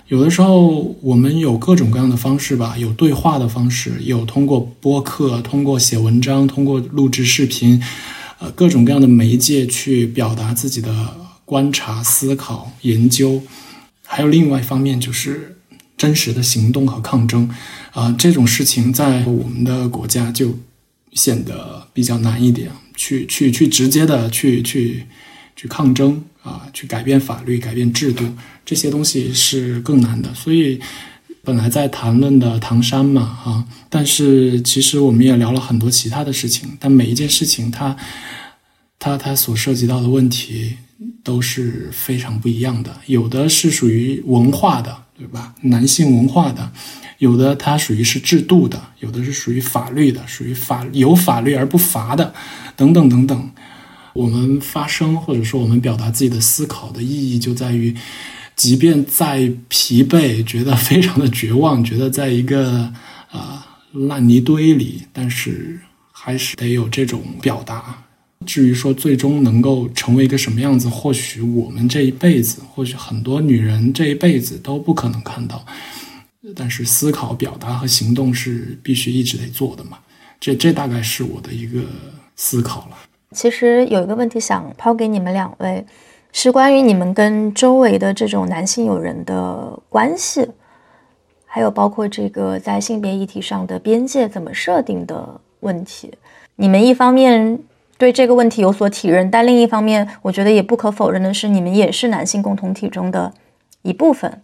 [0.08, 7.82] 有的时候我们有各种各样的方式吧，有对话的方式，有通过播客、通过写文章、通过录制视频，
[8.38, 13.42] 呃，各种各样的媒介去表达自己的观察、思考、研究。
[14.04, 15.56] 还有另外一方面就是
[15.96, 17.50] 真实的行动和抗争，
[17.92, 20.56] 啊，这种事情在我们的国家就
[21.14, 22.70] 显得比较难一点。
[22.96, 25.04] 去去去直接的去去
[25.54, 28.24] 去抗争啊，去改变法律、改变制度，
[28.64, 30.34] 这些东西是更难的。
[30.34, 30.80] 所以
[31.42, 36.76] 本来在谈论的唐山嘛，啊，但是其实我们也聊了很多其他的事情。
[36.80, 37.96] 但每一件事情，它
[38.98, 40.76] 它它所涉及到的问题
[41.22, 42.96] 都是非常不一样的。
[43.06, 45.54] 有的是属于文化的，对吧？
[45.62, 46.72] 男性文化的。
[47.18, 52.34] 有的它属于是制度的，有的是属于法律的，属于法有法律而不罚的，
[52.76, 53.50] 等等等等。
[54.12, 57.94] 我们发声或者说我们表达自己的思考的意义，就在于，
[58.54, 62.92] 即便再疲惫，觉得非常的绝望，觉得在一个
[63.30, 65.78] 啊烂泥堆里，但是
[66.10, 68.02] 还是得有这种表达。
[68.46, 75.64] 至于说最终能够成为一个什么样子，或许我们这一辈子，或许很多女人这一辈子都不可能看到。
[76.54, 79.98] 但是思考、表达和行动是必须一直得做的嘛？
[80.38, 81.80] 这这大概是我的一个
[82.36, 82.96] 思考了。
[83.32, 85.84] 其实有一个问题想抛给你们两位，
[86.32, 90.46] 是关于你们跟周围的这种男性友人的关系，
[91.44, 96.12] 还有包括这个在性别议题上的边界怎么设定的问题。
[96.56, 97.58] 你们一方面
[97.98, 103.32] 对这个问题有所体认，但另一方面，我觉得也不可否认的是，你们也是男性共同体中的
[103.82, 104.42] 一部分。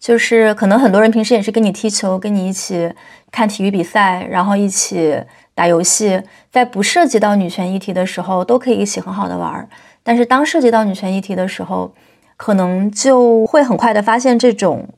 [0.00, 2.90] 就是可能很多人平时也是跟你踢球，跟你一起
[3.30, 5.22] 看体育比赛，然后一起
[5.54, 9.68] 打游戏，在不涉及到女权议题的时候，都可以一起很好的玩儿。
[10.02, 11.92] 但是当涉及到女权议题的时候，
[12.38, 14.88] 可能就会很快的发现这种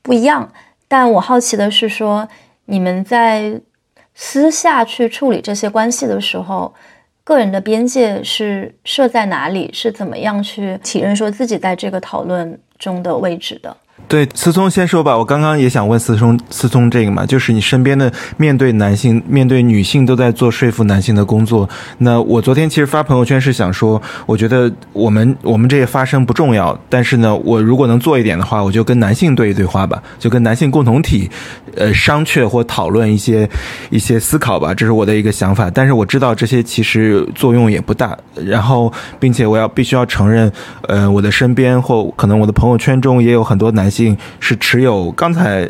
[0.00, 0.50] 不一样。
[0.88, 2.26] 但我好奇的是说，
[2.64, 3.60] 你们在
[4.14, 6.72] 私下去处理这些关系的时候，
[7.22, 9.70] 个人的边界是设在哪里？
[9.74, 13.76] 是怎么样去体认说自己在这个讨论中的位置的？
[14.08, 15.18] 对，思聪先说吧。
[15.18, 21.68] 我刚刚也想问思聪，思聪这个嘛，就是你身边的面对男性、面对女性都在做说服男性的工作。
[21.98, 31.28] 那我昨天其实发朋友圈是想说，我觉得我们我们这些发声不重要，但是呢，我如果能做一点的话，我就跟男性对一对话吧，就跟男性共同体，
[31.74, 33.48] 呃，商榷或讨论一些
[33.90, 35.68] 一些思考吧，这是我的一个想法。
[35.68, 38.16] 但是我知道这些其实作用也不大。
[38.44, 40.52] 然后，并且我要必须要承认，
[40.82, 43.85] 呃，我的身边或可能我的朋友圈中也有很多男。
[43.86, 45.68] 男性是持有刚才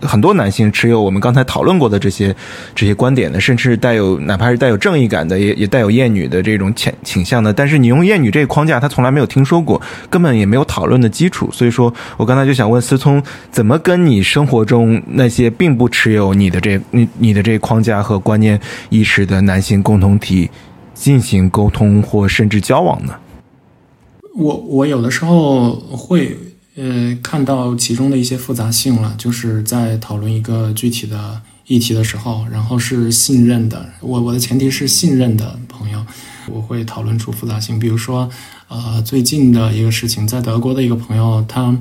[0.00, 2.34] 很多男性持有我们刚才讨论过的这些
[2.74, 7.52] 这些观点的，甚至带有哪怕是带有正义感的，也也带有厌女的这种倾倾向的。
[7.52, 9.80] 但是你用厌女这个框架，他从来没有听说过，
[10.10, 11.48] 根本也没有讨论的基础。
[11.52, 13.22] 所以说我刚才就想问思聪，
[13.52, 20.50] 怎么跟你生活中那些并不持有你的这你你的这框架和观念意识的男性共同体
[20.94, 23.14] 进行沟通或甚至交往呢？
[24.34, 26.36] 我我有的时候会。
[26.74, 36.02] 呃，看到其中的一些复杂性了，就是在讨论一个具体的议题的时候，然后是信任的，我我的前提是信任的朋友，
[36.48, 37.78] 我会讨论出复杂性。
[37.78, 38.26] 比如说，
[38.68, 41.76] 呃，最近的一个事情，在德国的一个朋友，他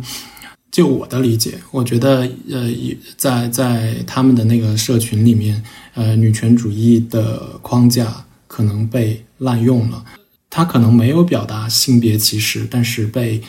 [0.70, 2.70] 就我的理解，我觉得，呃，
[3.16, 5.64] 在在他们的那个社群里面，
[5.94, 10.04] 呃，女权主义的框架可能被滥用了，
[10.50, 13.42] 他可能没有表达性别歧视，但是被。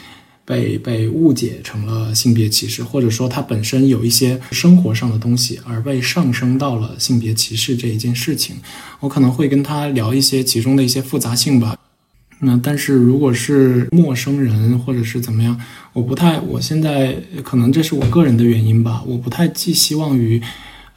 [0.52, 8.56] 被被误解成了性别歧视，或者说他本身有一些生活上的东西而被上升到了性别歧视这一件事情，
[9.00, 11.74] 我可能会跟他聊一些其中的一些复杂性吧。
[12.40, 15.58] 那但是如果是陌生人或者是怎么样，
[15.94, 20.42] 我不太，我现在可能这是我个人的原因吧，我不太寄希望于，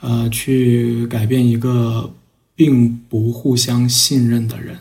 [0.02, 2.12] 呃，去改变一个
[2.56, 4.76] 并不互相信任的人，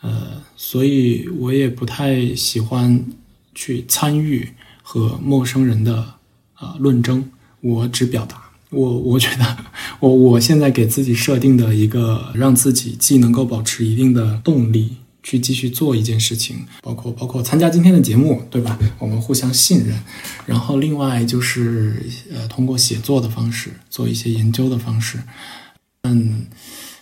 [0.00, 3.04] 呃，所以我也不太喜欢。
[3.58, 4.48] 去参与
[4.84, 6.14] 和陌生人的
[6.54, 7.24] 啊论争，
[7.60, 8.40] 我只表达
[8.70, 9.56] 我我觉得
[9.98, 14.94] 我我现在给自己设定的一个让自己既能够保持一定的动力
[15.24, 18.78] 去继续做一件事情，包括包括参加今天的节目，对吧？
[19.00, 19.98] 我们互相信任，
[20.46, 22.00] 然后另外就是
[22.32, 25.18] 呃通过写作的方式做一些研究的方式，
[26.02, 26.46] 嗯，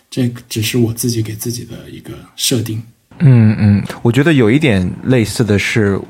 [0.09, 2.81] 这只是我自己给自己的一个设定。
[3.19, 6.01] 嗯嗯，我觉得有一点类似的是。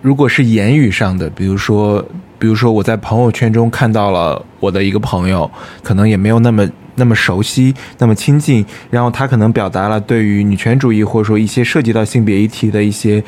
[0.00, 2.04] 如果是言语上的，比如说，
[2.38, 5.50] 比如说我在朋友圈中看到了我的一个朋友，
[5.82, 13.22] 可能也没有那么那么熟悉、那么亲近，然后他可能表达了对于女权主义或者说一些涉及到性别议题的一些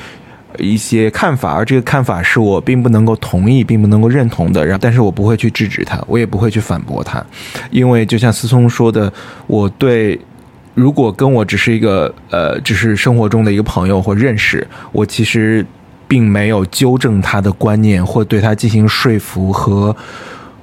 [0.58, 7.24] 一些看法，而这个看法是我并不能够同意、并不能够认同的，然后但是我不会去制止他，我也不会去反驳他，
[7.72, 9.12] 因为就像思聪说的，
[9.48, 10.18] 我对
[10.74, 15.66] 如果跟我只是一个呃，只是生活中的一个朋友或认识，我其实。
[16.10, 19.96] 并没有纠正他的观念，或对他进行说服和。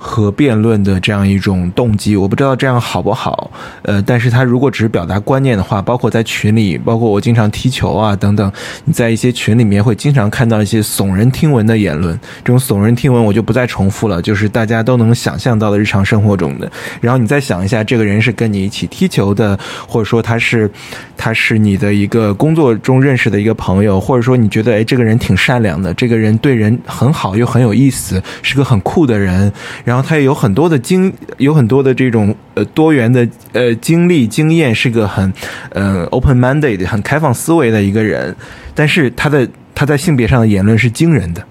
[0.08, 3.52] 和辩论的这样一种动机，我不知道这样好不好。
[3.82, 8.50] 呃，但是他如果只是表达观念的话，包括在群里，包括我经常踢球啊等等，
[8.86, 12.18] 你在一些群里面会经常看到一些耸人听闻的言论。
[12.44, 16.72] 这种耸人听闻我就不再重复了，就是大家都能想象到的日常生活中的。
[17.02, 20.72] 然后你再想一下，这个人是跟你一起踢球的，或者说他是
[21.18, 29.52] 他是你的一个工作中认识的一个朋友，或者说你觉得哎这个人挺善良的，这个人对人很好又很有意思，是个很酷的人。
[29.84, 35.34] 然后然后他也有很多的经，有很多的这种呃多元的呃经历经验，是个很
[35.72, 38.36] 呃 open minded 很开放思维的一个人。
[38.76, 41.44] 但是他的他在性别上的言论是惊人的。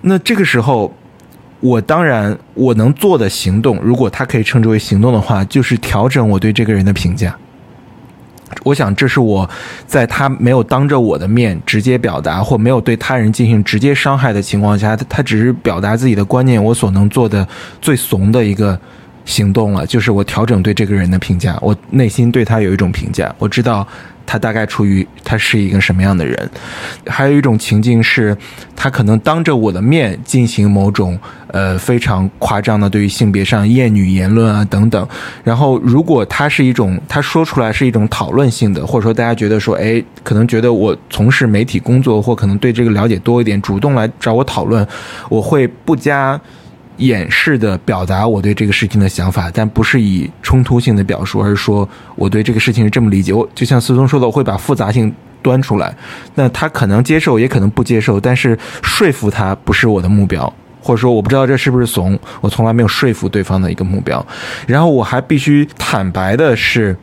[0.00, 0.90] 那这个时候，
[1.60, 7.36] 我当然我能做的行动，如果他可以称之为行动的话，就是调整我对这个人的评价。
[8.64, 9.48] 我想，这是我
[9.86, 17.46] 在他没有当着我的面直接表达，或没有对他人进行直接伤害的情况下，他他只是表达自己的观念，我所能做的
[17.80, 18.78] 最怂的一个
[19.24, 23.86] 行动了，就是我调整对这个人的评价，我内心对他有一种评价，我知道。
[24.30, 26.50] 他大概处于他是一个什么样的人？
[27.06, 28.36] 还有一种情境是，
[28.76, 35.08] 他可能当着我的面进行某种呃非常夸张的对于性别上厌女言论啊等等。
[35.42, 44.86] 然后，如果他是一种他说出来是一种讨论性的，或者说大家觉得说，哎，可能觉得我从事媒体工作或可能对这个了解多一点，主动来找我讨论，
[45.30, 46.38] 我会不加。
[46.98, 53.32] 掩饰的表达我对这个事情的想法，但不是以冲突性的表述，而是说我对这个事情是这么理解。
[53.32, 55.12] 我就像思聪说的，我会把复杂性
[55.42, 55.94] 端出来。
[56.34, 64.24] 那他可能接受，也可能不接受，但是说服他不是我的目标，或者说我不知道这是不是怂，我从来没有说服对方的一个目标。
[64.66, 66.96] 然后我还必须坦白的是。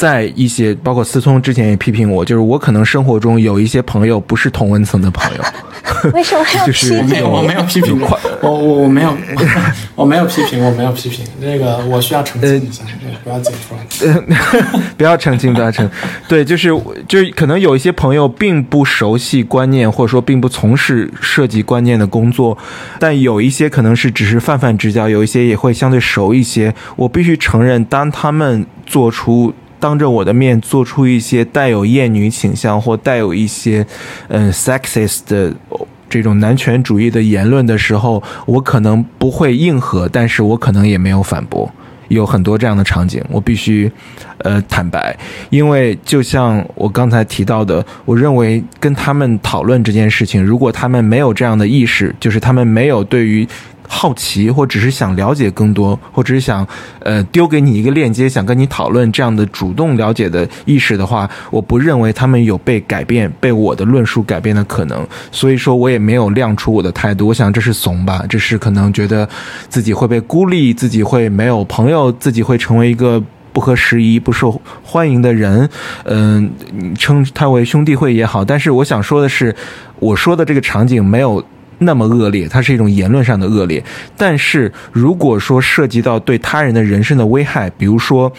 [0.00, 5.44] 在一些包括思聪之前也批评我，就是我可能生活中有一些朋友不是同温层的朋友。
[6.14, 7.22] 为什么要批评？
[7.22, 9.14] 我没有批评过，我我我没有，
[9.94, 11.22] 我没有批评，我没有批评。
[11.40, 12.82] 那个我需要澄清一下，
[13.22, 14.22] 不要剪出来。
[14.96, 15.88] 不要澄清，不要澄。
[16.26, 16.68] 对，就是
[17.06, 22.56] 就是可能有一些朋友并不熟悉观念，或者说并不从事设计观念的工作，
[22.98, 26.72] 但有一些可能是只是泛泛之交，有一些也会相对熟一些。
[26.96, 29.52] 我必须承认，当他们做出。
[29.80, 33.84] 当着我的面做出一些带有厌女倾向或带有一些，
[34.28, 35.52] 嗯，sexist 的
[36.08, 41.68] 这种男权主义的言论的时候，我可能不会应和，但是我可能也没有反驳。
[42.08, 43.90] 有很多这样的场景，我必须，
[44.38, 45.16] 呃，坦白，
[45.48, 53.48] 因为就像我刚才提到的，我认为跟他们讨论这件事情，如果他们没有这样的意识，就是他们没有对于。
[53.92, 56.64] 好奇，或只是想了解更多，或只是想，
[57.00, 65.04] 呃，丢给你一个链接，想跟你讨论这样的主动了解的意识的话，我不认为他们有被改变、被我的论述改变的可能。
[65.32, 67.26] 所以说我也没有亮出我的态度。
[67.26, 69.28] 我想这是怂吧，这是可能觉得
[69.68, 73.20] 自己会被孤立，自己会没有朋友，自己会成为一个
[73.52, 75.68] 不合时宜、不受欢迎的人。
[76.04, 76.48] 嗯，
[76.96, 79.54] 称他为兄弟会也好，但是我想说的是，
[79.98, 81.44] 我说的这个场景没有。
[81.80, 83.82] 那么恶劣，它是一种言论上的恶劣。
[84.16, 88.32] 但是如果说涉及到对他人的人身的危害，比如说，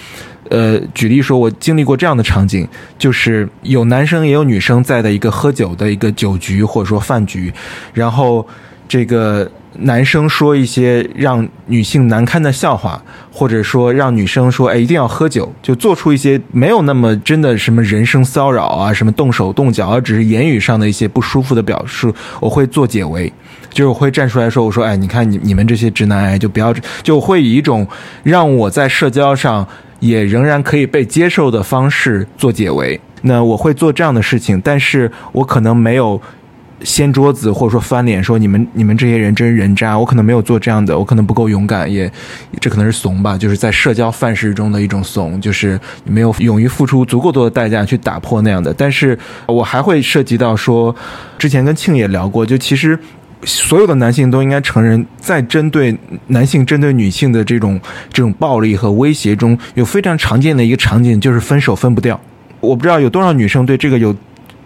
[0.50, 7.54] 呃，举例说，我经历过这样的场景，就是有男生也有女生在的一个喝酒的一个酒局或者说饭局，
[7.94, 8.48] 然后
[8.88, 9.52] 这个。
[9.80, 23.32] 男生说一些让女性难堪的笑话，或者说让女生说“哎，一定要喝酒”，就做出一些没有那么真的什么人身骚扰啊，什么动手动脚，而只是言语上的一些不舒服的表述，我会做解围，
[23.70, 27.88] 就是我会站出来说：“我说，哎，你看你你们这些直男癌，就不要，就会以一种
[28.24, 29.66] 让我在社交上
[30.02, 33.00] 也仍然可以被接受的方式做解围。
[33.22, 36.22] 那我会做这样的事情，但是我可能没有。”
[36.84, 42.12] 掀桌子或者说翻脸，说你们你们这些人真是人渣，我可能没有做这样的，我可能不够勇敢，也
[42.60, 48.74] 这可能是怂吧，就是在社交范式中的一种怂，就是没有勇于付出足够多的代价去打破那样的。
[48.74, 49.18] 但是
[49.48, 50.96] 我还会涉及到说，
[51.38, 52.98] 之前跟庆也聊过，就其实
[53.44, 55.96] 所有的男性都应该承认，在针对
[56.28, 57.80] 男性针对女性的这种
[58.12, 62.20] 这种暴力和威胁中，有非常常见的一个场景就是分手分不掉。
[62.60, 64.16] 我不知道有多少女生对这个有。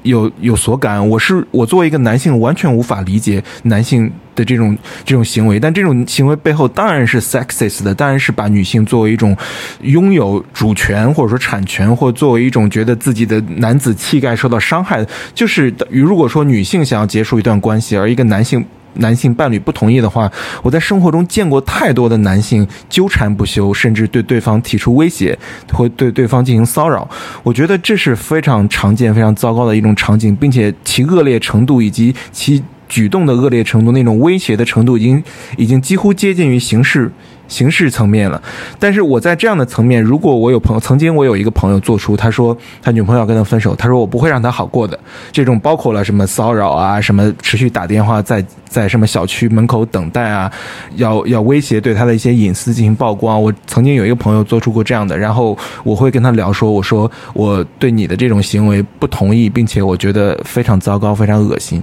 [0.06, 9.36] 有有所感，我是我作为一个男性，完全无法理解男性的这种这种行为，但这种行为背后当然是 sexist 的，当然是把女性作为一种
[9.82, 18.64] 拥有主权或者说产权，或作为一种觉得自己的男子气概受到伤害，就是如果说女性想要结束一段关系，而一个男性。
[18.96, 20.32] 男性伴侣不同意的话，
[20.62, 25.38] 我在生活中见过太多的男性纠缠不休，甚至对对方提出威胁，
[25.72, 27.08] 会对对方进行骚扰。
[27.44, 35.24] 我觉得这是非常常见、非常糟糕的一种场景，并且其恶劣程度以及其举动的恶劣程度，那种威胁的程度，已经
[35.58, 37.12] 已经几乎接近于刑事。
[37.48, 38.42] 形式层面了，
[38.80, 45.00] 但是我在这样的层面，如果我有朋友，曾经我有一个朋友做出，他说他女朋友要跟他分手，他说我不会让他好过的。
[45.32, 50.52] 这种包括了什么骚扰啊，什么持续打电话在在什么小区门口等待啊，
[50.96, 53.42] 要要威胁对他的一些隐私进行曝光。
[53.42, 61.82] 我曾经有一个朋友做出过这样的，然后我会跟他聊说，我说我对你的这种行为不同意，并且我觉得非常糟糕，非常恶心。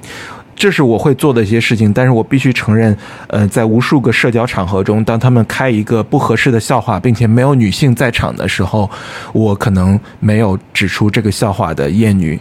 [0.54, 2.96] 这是我会做的一些事情，但是我必须承认，
[3.28, 8.88] 呃，在无数个社交场合中，当他们开一个不合适的笑话，并且没有女性在场的时候，
[9.32, 12.38] 我可能没有指出这个笑话的厌女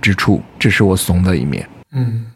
[0.00, 1.68] 之处，这是我怂的一面。
[1.92, 2.26] 嗯，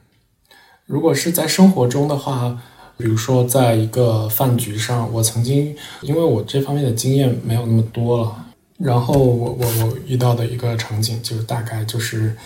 [0.84, 2.58] 如果是在生活中的话，
[2.98, 8.36] 比如说在一个饭局上，我曾经因为我这方面的经验没有那么多了，
[8.78, 12.36] 然后我我我遇到的一个场景，就是大概就是。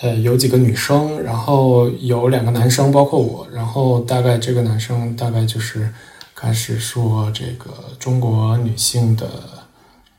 [0.00, 5.88] 呃，有几个女生，然后有两个男生，包括我，然后大概这个男生大概就是。
[6.32, 9.28] 开始说这个中国女性的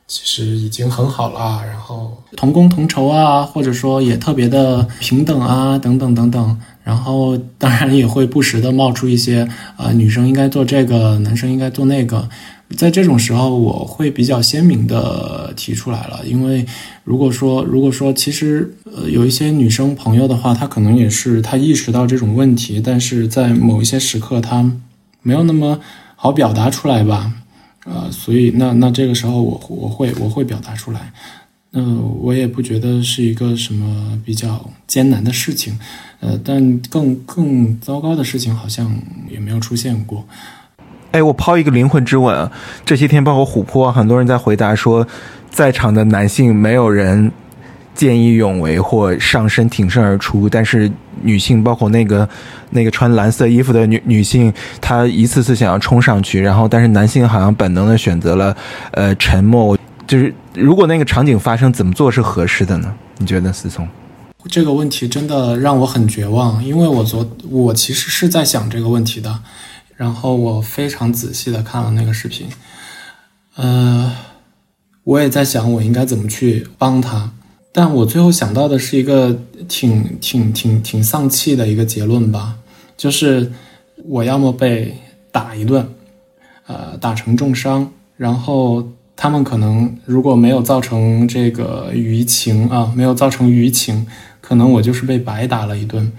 [0.06, 6.60] 其实已经很好了，然后同工同酬啊，或者说也特别的平等啊，等等等等。
[6.84, 12.28] 然后当然也会不时的冒出一些啊，女生应该做这个，男生应该做那个。
[12.76, 16.66] 在这种时候，我会比较鲜明的提出来了，因为
[17.04, 24.72] 如果说如果说其实呃有一些女生朋友的话，她可能也是她意识到这种问题，但是在某一些时刻她
[25.22, 25.80] 没有那么
[26.16, 27.32] 好表达出来吧，
[27.84, 31.12] 呃，所以那那这个时候我我会我会表达出来，
[31.70, 35.78] 那我也不觉得是一个什么比较艰难的事情，
[36.20, 39.00] 呃，但更更糟糕的事情好像
[39.30, 40.26] 也没有出现过。
[41.12, 42.50] 哎，我抛一个灵魂之问啊！
[42.84, 45.06] 这些天，包括琥珀，很多人在回答说，
[45.50, 47.30] 在场的男性没有人
[47.94, 50.90] 见义勇为或上身挺身而出，但是
[51.20, 52.26] 女性，包括那个
[52.70, 58.56] 那个穿蓝色衣服的女女性，她一次次想要冲上去，然后但是男性好像本能的选择了
[58.92, 59.76] 呃沉默。
[60.06, 62.92] 就是如果那个场景发生，怎么做是合适的呢？
[63.18, 63.86] 你觉得，思聪？
[64.48, 69.38] 这个问题真的让我很绝望，因为我昨我其实是在想这个问题的。
[69.96, 72.48] 然后我非常仔细的看了那个视频，
[73.54, 74.16] 呃，
[75.04, 77.30] 我也在想我应该怎么去帮他，
[77.70, 79.38] 但我最后想到的是一个
[79.68, 82.56] 挺挺挺挺丧气的一个结论吧，
[82.96, 83.52] 就是
[84.04, 84.96] 我要么被
[85.30, 85.88] 打一顿，
[86.66, 94.04] 呃，打成重伤，然后他们可能如果没有造成这个舆情啊，没有造成舆情，
[94.40, 96.10] 可能我就是被白打了一顿。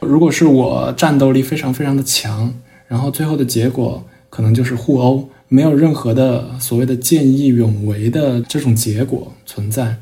[0.00, 2.52] 如果是我战斗力非常非常的强。
[2.88, 9.96] 然后最后的结果可能就是互殴，没有任何的所谓的见义勇为的这种结果存在，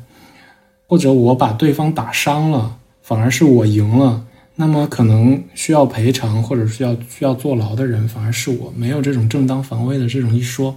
[0.87, 4.25] 或者我把对方打伤了，反而是我赢了，
[4.55, 10.75] 那么可能需要赔偿或者需要需要坐牢的人反而是我，没有这种正当防卫的这种一说，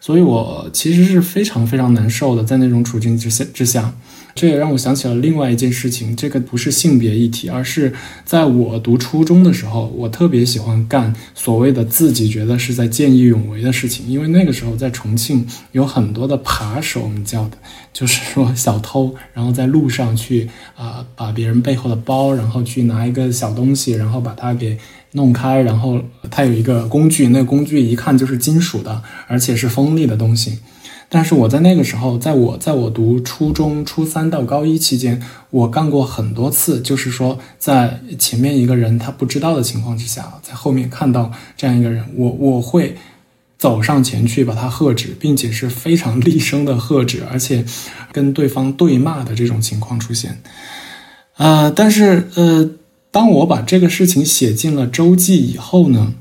[0.00, 3.94] 所以我其实是非常非常难受的，在那种处境之下之下。
[4.38, 7.92] 这也让我想起了另外一件事情，这个不是性别议题，而是
[8.24, 14.06] 在我读初中的时候，我特别喜欢干所谓的自己觉得是在见义勇为的事情。
[14.06, 17.58] 因为那个时候在重庆有很多的扒手，我们叫的，
[17.92, 24.78] 就是说小偷，然后在路上去啊，把别人背后的包，然后去拿一个小东西，然后把它给
[25.12, 26.00] 弄开，然后
[26.30, 30.58] 它有一个工具，那个工具一看就是金属的，而且是锋利的东西。
[31.10, 42.94] 但是我在那个时候，在我在我读初中初三到高一期间，我干过很多次，就是说在前面一个人他不知道的情况之下，在后面看到这样一个人，我我会
[43.56, 47.64] 走上前去把他喝止，并且是非常厉声的喝止，而且
[48.12, 50.38] 跟对方对骂的这种情况出现。
[51.38, 52.70] 呃，但是呃，
[53.10, 56.12] 当我把这个事情写进了周记以后呢，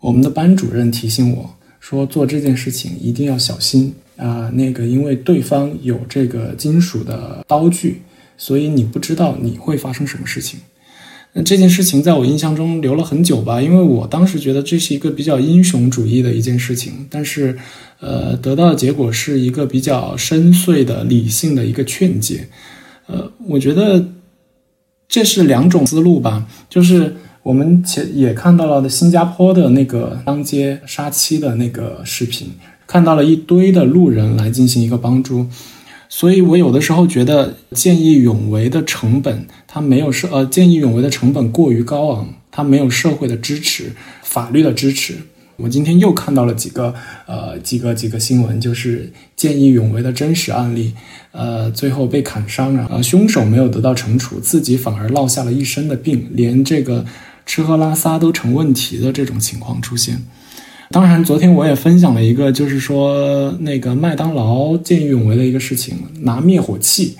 [0.00, 3.94] 我们的班主任提醒我说，做这件事情一定要小心。
[4.16, 8.02] 啊，那个，因为对方有这个金属的刀具，
[8.36, 10.60] 所以你不知道你会发生什么事情。
[11.32, 17.58] 那这件事情在我印象中留了很久吧，因为我当时觉得这是一个比较英雄主义的一件事情，但是，
[17.98, 22.46] 呃，得到的结果是一个比较深邃的理性的一个劝解。
[23.06, 24.10] 呃，我觉得
[25.08, 32.48] 这是两种思路吧，就是我们前也看到了的新加坡的那个当街杀妻的那个视频。
[32.86, 35.46] 看到了一堆的路人来进行一个帮助，
[36.08, 43.92] 所以我有的时候觉得见义勇为的成本，它没有社呃见义勇为的成本过于高昂，它没有社会的支持、
[44.22, 45.16] 法律的支持。
[45.56, 46.92] 我今天又看到了几个
[47.26, 50.92] 呃几个几个新闻，就是见义勇为的真实案例，
[51.30, 57.04] 呃最后被砍伤了，呃凶手没有得到惩处，自己反而落下了一身的病，连这个
[57.46, 60.22] 吃喝拉撒都成问题的这种情况出现。
[60.90, 67.16] 当然，昨天我也分享了一个，就是说那个麦当劳见义勇为的一个事情，拿灭火器，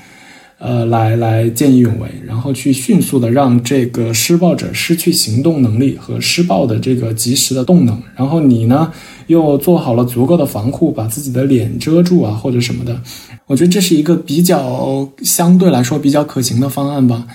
[0.58, 8.92] 呃，来来见义勇为，然后去迅速的让这个施暴者失去行动能力和施暴的这个及时的动能，然后你呢
[9.26, 13.00] 又做好了足够的防护，把自己的脸遮住啊或者什么的，
[13.46, 17.26] 我觉得这是一个比较相对来说比较可行的方案吧，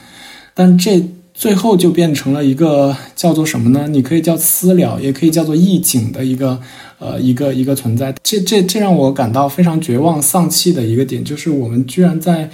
[0.54, 1.04] 但这。
[1.40, 3.88] 最后就变成了一个叫做什么呢？
[3.88, 6.60] 你可以叫私了，也可以叫做义警的一个，
[6.98, 8.14] 呃，一个一个存在。
[8.22, 12.52] 这这这让我感到非常绝望丧气的一个点，就是我们居然在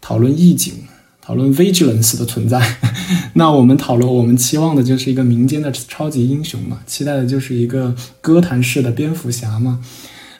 [0.00, 0.72] 讨论义警，
[1.20, 2.76] 讨论 vigilance 的存在。
[3.34, 9.84] 那我们讨论，我们期望的就是一个民间的超级英雄嘛，期待的就是一个歌坛式的蝙蝠侠嘛。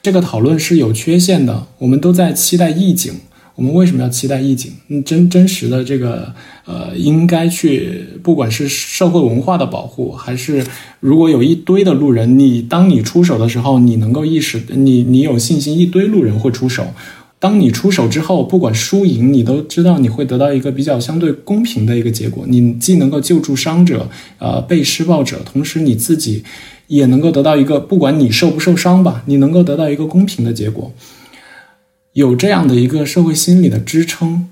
[0.00, 1.66] 这个讨论是有缺陷的。
[1.80, 3.12] 我们都在期待义警。
[3.56, 4.72] 我们为什么要期待义警？
[4.88, 6.32] 嗯，真真实的这个
[6.66, 10.66] 呃，应该去，不管是社会文化的保护，还是
[10.98, 16.86] 如果有一堆的路人，你当你出手的时候，你能够意识，你你有信心，一堆路人会出手。
[17.38, 22.44] 当你出手之后，不管输赢，你都知道你会得到一个比较相对公平的一个结果。
[22.48, 24.08] 你既能够救助伤者，
[24.38, 26.42] 呃，被施暴者，同时你自己
[26.86, 30.90] 也能够得到一个，不管你受不受伤吧，你能够得到一个公平的结果。
[32.14, 34.48] 有这样的一个社会心理的支撑，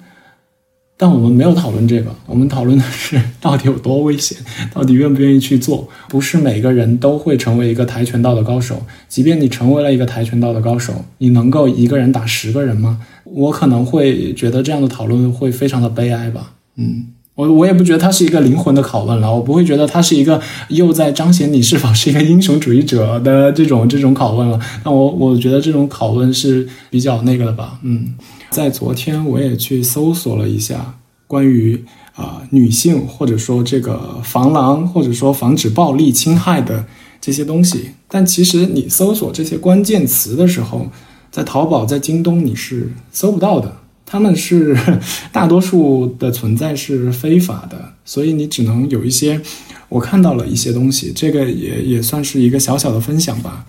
[0.96, 4.36] 但我们没有讨论这个，我们讨论的是到底有多危险，
[4.74, 5.88] 到底愿不愿意去做。
[6.08, 13.00] 不是每个人都会成为一个跆拳道的高手，即便你成为了一个跆拳道的高手，你能够一个人打十个人吗？
[13.24, 16.54] 我可能会觉得这样的讨论会非常的悲哀吧。
[16.76, 17.11] 嗯。
[17.34, 24.60] 我我也不觉得它是一个灵魂的拷问了，我不会觉得它是一个又在彰显你是否是一个英雄主义者的这种这种拷问了。
[24.84, 27.78] 那我我觉得这种拷问是比较那个的吧。
[27.82, 28.14] 嗯，
[28.50, 30.94] 在昨天我也去搜索了一下
[31.26, 31.82] 关于
[32.14, 36.84] 啊女性或者说这个防狼或者说防止暴力侵害的
[37.18, 40.88] 这些东西，但其实你搜索这些关键词的时候，
[41.30, 43.78] 在淘宝在京东你是搜不到的。
[44.12, 44.76] 他们是
[45.32, 49.40] 大多数的存在是非法的，所以你只能有一些。
[49.88, 53.64] 我看到了一些东西，这个也也算是一个小小的分享吧。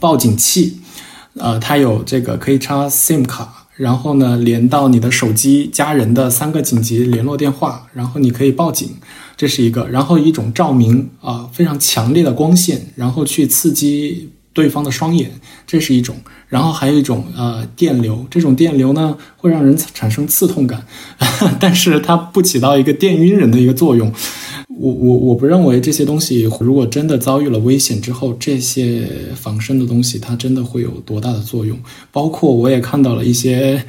[0.00, 0.78] 报警器，
[1.34, 8.88] 呃，它有这个可以插 SIM 卡，然后呢连到你的手机家人的三个紧急联络电话，然后你可以报警，
[9.36, 9.86] 这是一个。
[9.88, 15.30] 然后一种照明啊，非常强烈的光线，然后去刺激对方的双眼，
[15.66, 16.16] 这是一种。
[16.48, 20.82] 然后还有一种呃电流，这种电流呢会让人产生刺痛感，
[21.60, 24.12] 但是它不起到一个电晕人的一个作用。
[24.68, 31.78] 我我我不认为这些东西如果真的遭遇了危险之后，这些防身的东西它真的会有多大的作用。
[32.10, 33.84] 包括我也看到了一些。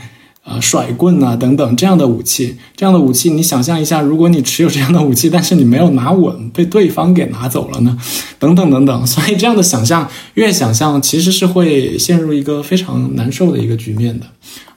[0.50, 7.96] 啊，甩棍呐，等等这样的武器，这样的武器，你想象一下，如果你持有这样的武器，但是你没有拿稳，被对方给拿走了呢？
[8.40, 14.26] 等等等等，所以这样的想象，越想象其实是会陷入一个非常难受的一个局面的。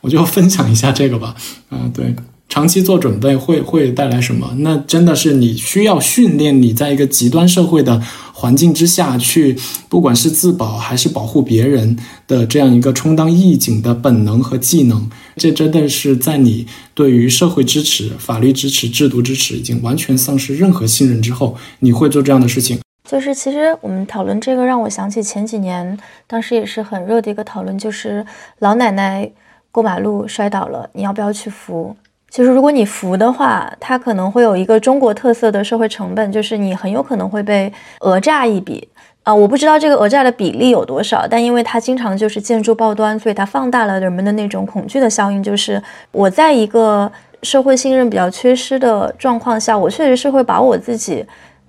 [0.03, 1.35] 我就分享一下这个吧。
[1.71, 2.15] 嗯，对。
[2.53, 4.55] 长期做准备会会带来什么？
[4.59, 8.03] 那真的是你需要训练你在一个极端社会的
[8.35, 9.57] 环境之下去，
[9.89, 11.97] 不管是自保还是保护别人
[12.29, 15.09] 的这样一个充当义警的本能和技能。
[15.37, 22.81] 这真的是在你对于社会支持、法律支持、制度支持已经完全丧失任何信任之后，你会做这样的事情？
[23.09, 28.27] 就是其实我们讨论这个，让我想起前几年当时也是很热的一个讨论，就是
[28.59, 29.33] 老奶奶
[29.71, 31.97] 过马路摔倒了，你要不要去扶？
[32.33, 38.89] 其实，如果你扶的话，它可能会有一个中国特色的社会成本，就是你很有可能会被讹诈一笔
[39.23, 39.35] 啊！
[39.35, 45.43] 我不知道这个讹诈的比例有多少，但因为它经常就是建筑报端，所以它放大了人们的那种恐惧的效应。
[45.43, 51.23] 就是我在一个社会信任比较缺失的状况下，我确实是会把我自己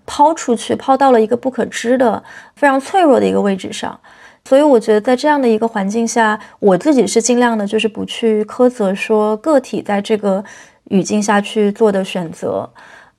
[0.05, 2.23] 抛出去，抛到了一个不可知的、
[2.55, 3.99] 非常脆弱的一个位置上。
[4.49, 10.43] 所以我觉得，在这样的一个环境下，我自己是尽量的，就是不去苛责说个体在这个
[10.89, 12.69] 语境下去做的选择。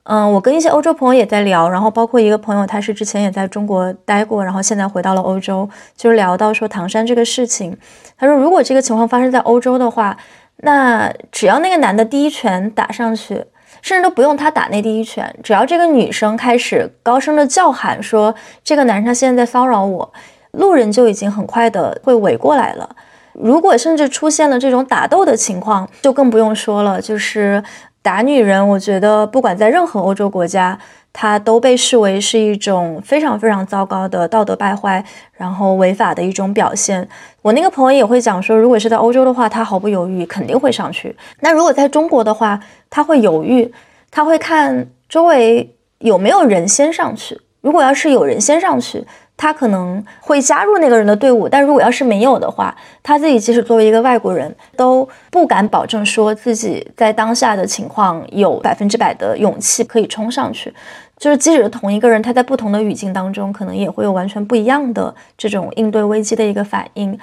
[0.03, 7.75] 嗯，我跟一些欧洲朋友也在聊，然后包括一个朋友，他是之前也在中国待过，然后现在回到了欧洲，就是聊到说唐山这个事情。
[8.15, 10.15] 他说，如果这个情况发生在欧洲的话，
[10.57, 13.43] 那只要那个男的第一拳打上去，
[13.81, 20.13] 甚至都不用他打那第一拳，只要这个女生开始高声的叫喊说这个男生现在在骚扰我。
[20.57, 22.89] 路人就已经很快的会围过来了，
[23.33, 27.01] 如果甚至出现了这种打斗的情况，就更不用说了。
[27.01, 27.63] 就是
[28.01, 30.77] 打女人，我觉得不管在任何欧洲国家，
[31.11, 35.03] 它都被视为是一种非常非常糟糕的道德败坏，
[35.33, 37.07] 然后违法的一种表现。
[37.41, 41.15] 我那个朋友也会讲说，如果是在欧洲的话，他毫不犹豫肯定会上去。
[41.39, 42.59] 那如果在中国的话，
[42.89, 43.73] 他会犹豫，
[44.11, 47.39] 他会看周围有没有人先上去。
[47.61, 49.03] 如果要是有人先上去，
[49.37, 60.73] 他可能会加入那个人的队伍，但如果要是没有的话，他自己即使作为一个外国人，都不敢保证说自己在当下的情况有百分之百的勇气可以冲上去。
[61.17, 67.17] 就是即使是同一个人，他在不同的语境当中，可能也会有完全不一样的这种应对危机的一个反应。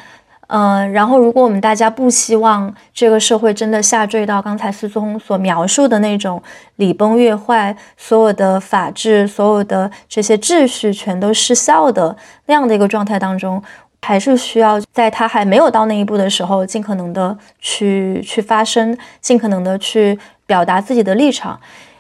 [0.49, 6.43] 嗯，然后如果我们大家不希望这个社会真的下坠到刚才思聪所描述的那种
[6.77, 12.15] 礼崩乐坏，所有的法治、所有的这些秩序全都失效的
[12.47, 13.63] 那样的一个状态当中，
[14.03, 21.59] 还是需要在他还没有到那一步的时候，尽可能的去去发声，尽可能的去表达自己的立场。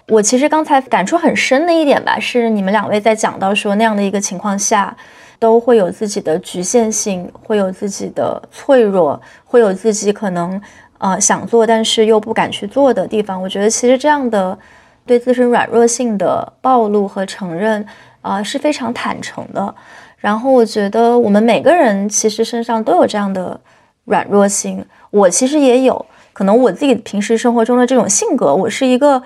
[0.08, 4.94] 我其实刚才感触很深的一点吧，是你们两位在讲到说那样的一个情况下。
[5.42, 10.62] 都会有自己的局限性，会有自己的脆弱，会有自己可能，
[10.98, 13.42] 呃想做但是又不敢去做的地方。
[13.42, 14.56] 我觉得其实这样的
[15.04, 17.84] 对自身软弱性的暴露和承认，
[18.20, 19.74] 啊是非常坦诚的。
[20.18, 23.60] 然后我觉得我们每个人其实身上都有这样的
[24.04, 26.06] 软弱性，我其实也有。
[26.32, 29.20] 可能我自己平时生活中的这种性格，我是一个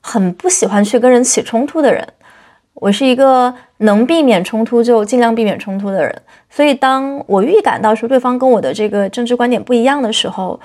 [0.00, 2.08] 很不喜欢去跟人起冲突的人，
[2.80, 6.22] 我是一个能避免冲突就尽量避免冲突的人。
[6.48, 10.58] 所以，当我预感到说对方跟我的这个政治观点不一样的时候，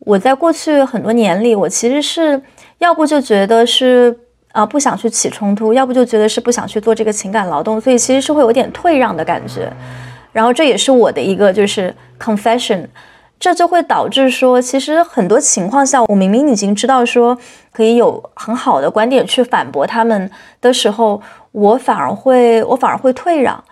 [0.00, 2.40] 我在过去很多年里，我其实是
[2.78, 4.16] 要不就觉得是
[4.52, 9.70] 啊不想去起冲突，要不就觉得是不想去做这个情感劳动，所以其实是会有点退让的感觉。
[10.32, 12.86] 然后这也是我的一个就是 confession。
[13.40, 17.38] 这就会导致说，其实很多情况下，我明明已经知道说
[17.72, 20.28] 可以有很好的观点去反驳他们
[20.60, 23.62] 的时候，我反而会，我反而会退让。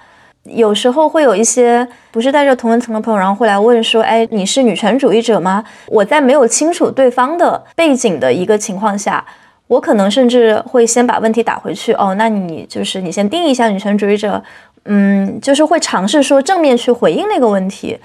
[0.45, 9.25] 有时候会有一些不是带着同文层的朋友，然后会来问说：“哎，你是女权主义者吗？”我在没有清楚对方的背景的一个情况下，
[9.67, 11.93] 我可能甚至会先把问题打回去。
[11.95, 14.41] 哦，那你就是你先定义一下女权主义者，
[14.85, 17.99] 嗯，就是会尝试说正面去回应那个问题。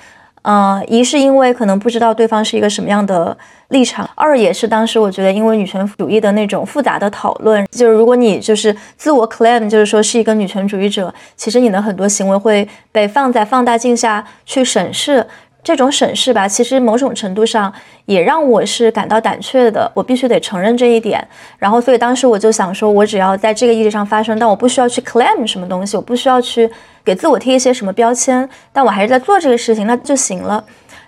[0.43, 3.37] 呃，一是因为可能不知道对方是一个什么样的
[3.69, 15.25] 立场，二也是当时我觉得因为女权主义的那种复杂的讨论，就是如果你就是自我 claim 就是说是一个女权主义者，其实你的很多行为会被放在放大镜下去审视。
[15.63, 17.71] 这种审视吧，其实某种程度上
[18.05, 19.91] 也让我是感到胆怯的。
[19.93, 21.25] 我必须得承认这一点。
[21.59, 26.67] 然后，所以当时我就想说，我只要在这个议题上发声，但我不需要去 claim 什么东西，我不需要去
[27.03, 30.63] 给自我贴一些什么标签，但我还是在做这个事情，那就行了。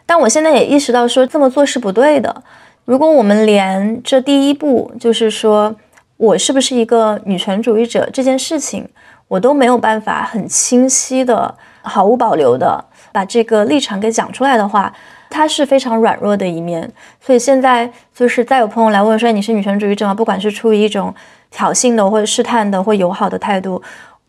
[0.05, 2.43] 但我现在也意识到，说这么做是不对的。
[2.85, 5.73] 如果我们连这第一步，就是说
[6.17, 8.87] 我是不是一个女权主义者这件事情，
[9.29, 12.85] 我都没有办法很清晰的、毫无保留的。
[13.13, 14.91] 把这个立场给讲出来的话，
[15.29, 16.91] 它是非常软弱的一面。
[17.21, 20.13] 所以现在就是再有朋友来问说你是女权主义者吗？
[20.13, 21.13] 不管是出于一种
[21.49, 23.81] 挑衅的或者试探的或友好的态度，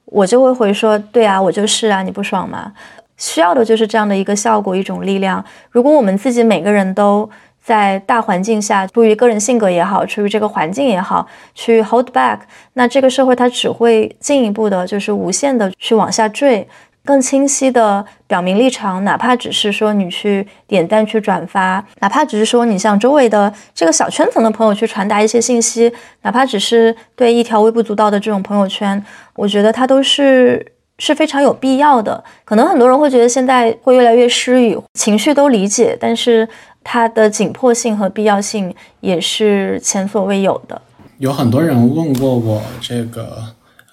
[0.05, 2.73] 我就会回说对啊，我就是啊，你不爽吗？
[3.16, 5.43] 需要的就是这样的一个效果，一种力量。
[5.70, 7.28] 如果我们自己每个人都
[7.62, 12.40] 在大环境下，出于个人性格也好，出于这个环境也好，去 hold back，
[12.74, 16.69] 那这个社会它只会进一步的，就是无限的去往下坠。
[17.05, 29.05] 更清晰的表明立场，哪怕只是说你去点赞、去转发，哪怕只是说你向周围的这个小圈层的朋友去传达一些信息，哪怕只是对一条微不足道的这种朋友圈，
[29.37, 32.25] 我觉得它都是是非常有必要的。
[32.45, 36.49] 可能很多人会觉得现在会越来越失语，情绪都理解，但是
[36.83, 40.81] 它的紧迫性和必要性也是前所未有的。
[41.19, 43.45] 有很多人问过我这个，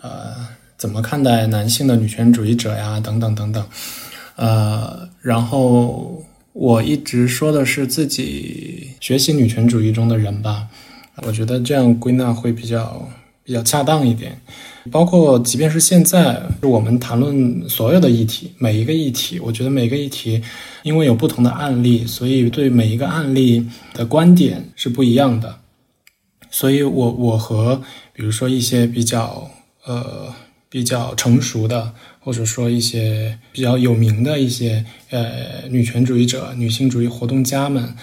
[0.01, 0.60] 呃。
[0.81, 2.99] 怎么看待男性的女权主义者呀？
[2.99, 3.63] 等等等等，
[4.35, 10.67] 呃，然后我一直说的是自己学习女权主义中的人吧，
[11.17, 13.07] 我觉得这样归纳会比较
[13.43, 14.35] 比较恰当一点。
[14.89, 20.41] 包括即便是现在，我们谈论所有的议题，每一个议题，我觉得每个议题
[20.81, 25.59] 因为有不同的案例，所以对每一个案例的观点是不一样的。
[26.49, 27.79] 所以我我和
[28.13, 29.47] 比如说一些比较
[29.85, 30.33] 呃。
[30.71, 37.93] 比较成熟的，或者说一些比较有名的一些呃女权主义者、女性主义活动家们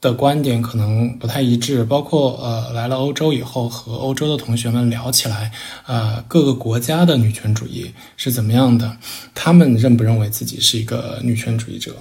[0.00, 1.84] 的观点可能不太一致。
[1.84, 5.52] 包括呃来了欧洲以后，和欧洲的同学们聊起来，
[5.86, 8.96] 呃各个国家的女权主义是怎么样的，
[9.34, 11.94] 他们认不认为自己是一个女权主义者？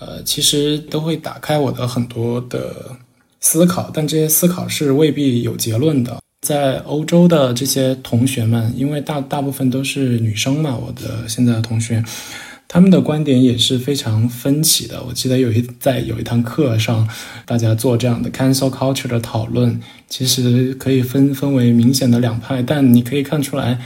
[0.00, 2.96] 呃，其实都会打开我的很多的
[3.38, 6.21] 思考，但这些思考是未必有结论的。
[6.42, 12.02] 在欧洲的这些同学们，因为大大部分都是女生嘛，我的现在的同学，
[12.66, 15.00] 他们的观点也是非常分歧的。
[15.04, 17.08] 我记得有一在有一堂课上，
[17.46, 23.78] 大家做这样的 cancel culture 的讨论，其实可以分分为明显的两派，但你可以看出来。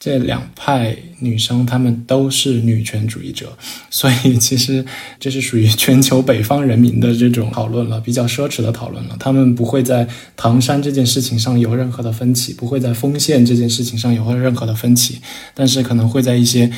[0.00, 3.56] 这两派女生，她们都是女权主义者，
[3.90, 4.82] 所以其实
[5.18, 9.16] 这是属于全球北方人民的这种讨论了，比较奢侈的讨论了。
[9.20, 15.20] 他们不会在唐山这件事情上有任何的分歧，不会在丰县这件事情上有任何的分歧，
[15.54, 16.72] 但是可能会在一些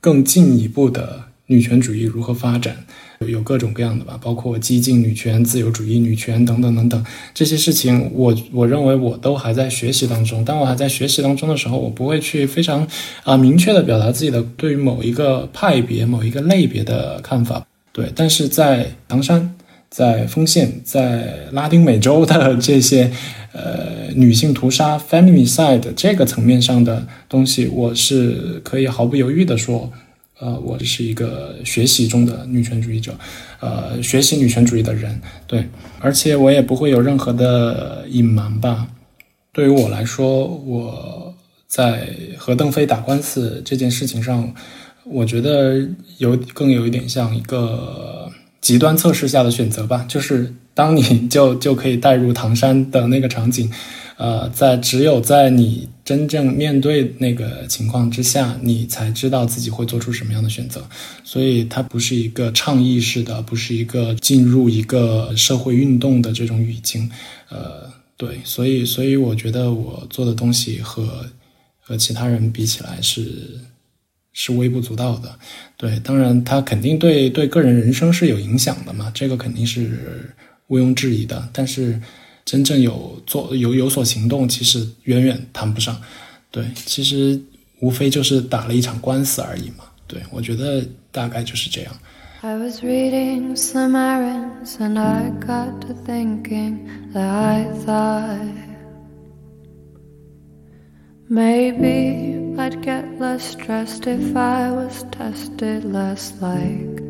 [0.00, 2.86] 更进一步的女权主义如何发展。
[3.28, 10.44] 有各种各样的吧，包括激进女权、自由主义女权等等等等这些事情，我我认为我都还在学习当中。
[10.44, 12.86] 当我还在学习当中的时候，我不会去非常
[13.24, 17.66] 啊明确的表达自己的对于某一个派别、某一个类别的看法。
[17.92, 19.54] 对，但是在唐山、
[19.90, 23.10] 在丰县、在拉丁美洲的这些
[23.52, 29.92] 呃女性屠杀 （feminicide） 这个层面上的东西，我是可以毫不犹豫的说。
[30.42, 33.14] 呃，我是一个学习中的女权主义者，
[33.60, 35.64] 呃，学习女权主义的人，对，
[36.00, 38.88] 而且我也不会有任何的隐瞒吧。
[39.52, 41.32] 对于我来说，我
[41.68, 44.52] 在和邓飞打官司这件事情上，
[45.04, 45.88] 我觉得
[46.18, 48.28] 有更有一点像一个
[48.60, 53.70] 极端测试下的选择吧，就是当你就就可以带入唐山的那个场景。
[54.18, 60.86] 呃，在只有在你真正面对那个情况之下，你才知道自己会做出什么样的选择。
[61.24, 67.10] 所以它不是一个倡议式的，不是一个进入一个社会运动的这种语境。
[67.48, 71.26] 呃，对，所以所以我觉得我做的东西和
[71.80, 73.58] 和其他人比起来是
[74.32, 75.36] 是微不足道的。
[75.76, 80.32] 对，当然它肯定对对个人人生是有影响的嘛，这个肯定是
[80.72, 81.48] 毋庸置疑的。
[81.52, 82.00] 但是。
[82.44, 85.96] 真正有做有有所行动，其实远远谈不上。
[86.50, 87.40] 对，其实
[87.78, 89.84] 无非就是打了一场官司而已嘛。
[90.08, 91.94] 对，我觉得大概就是这样。
[92.40, 96.80] I was reading some errands and I got to thinking
[97.14, 98.40] that I thought
[101.30, 107.00] maybe I'd get less stressed if I was tested less like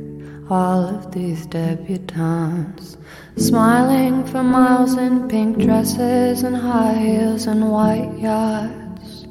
[0.51, 2.99] all of these debutantes.
[3.37, 9.27] Smiling for miles in pink dresses and high heels and white yachts.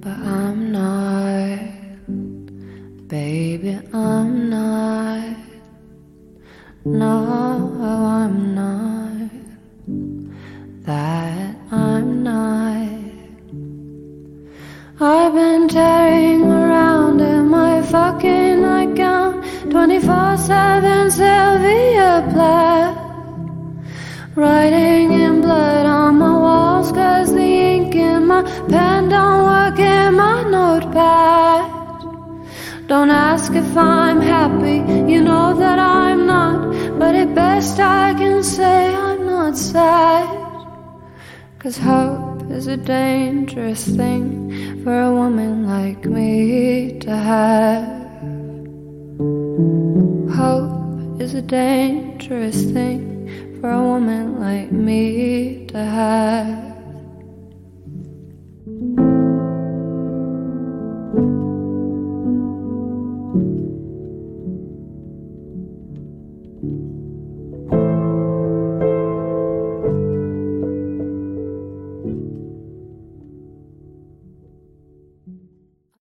[0.00, 1.58] But I'm not,
[3.08, 5.36] baby, I'm not.
[6.84, 9.30] No, I'm not.
[10.84, 12.88] That I'm not.
[15.00, 22.98] I've been tearing around in my fucking nightgown 24 7 Sylvia Plath.
[24.36, 30.14] Writing in blood on my walls, cause the ink in my pen don't work in
[30.14, 31.70] my notepad.
[32.86, 34.78] Don't ask if I'm happy,
[35.10, 36.98] you know that I'm not.
[36.98, 40.28] But at best, I can say I'm not sad.
[41.58, 48.03] Cause hope is a dangerous thing for a woman like me to have.
[50.34, 56.73] Hope is a dangerous thing for a woman like me to have.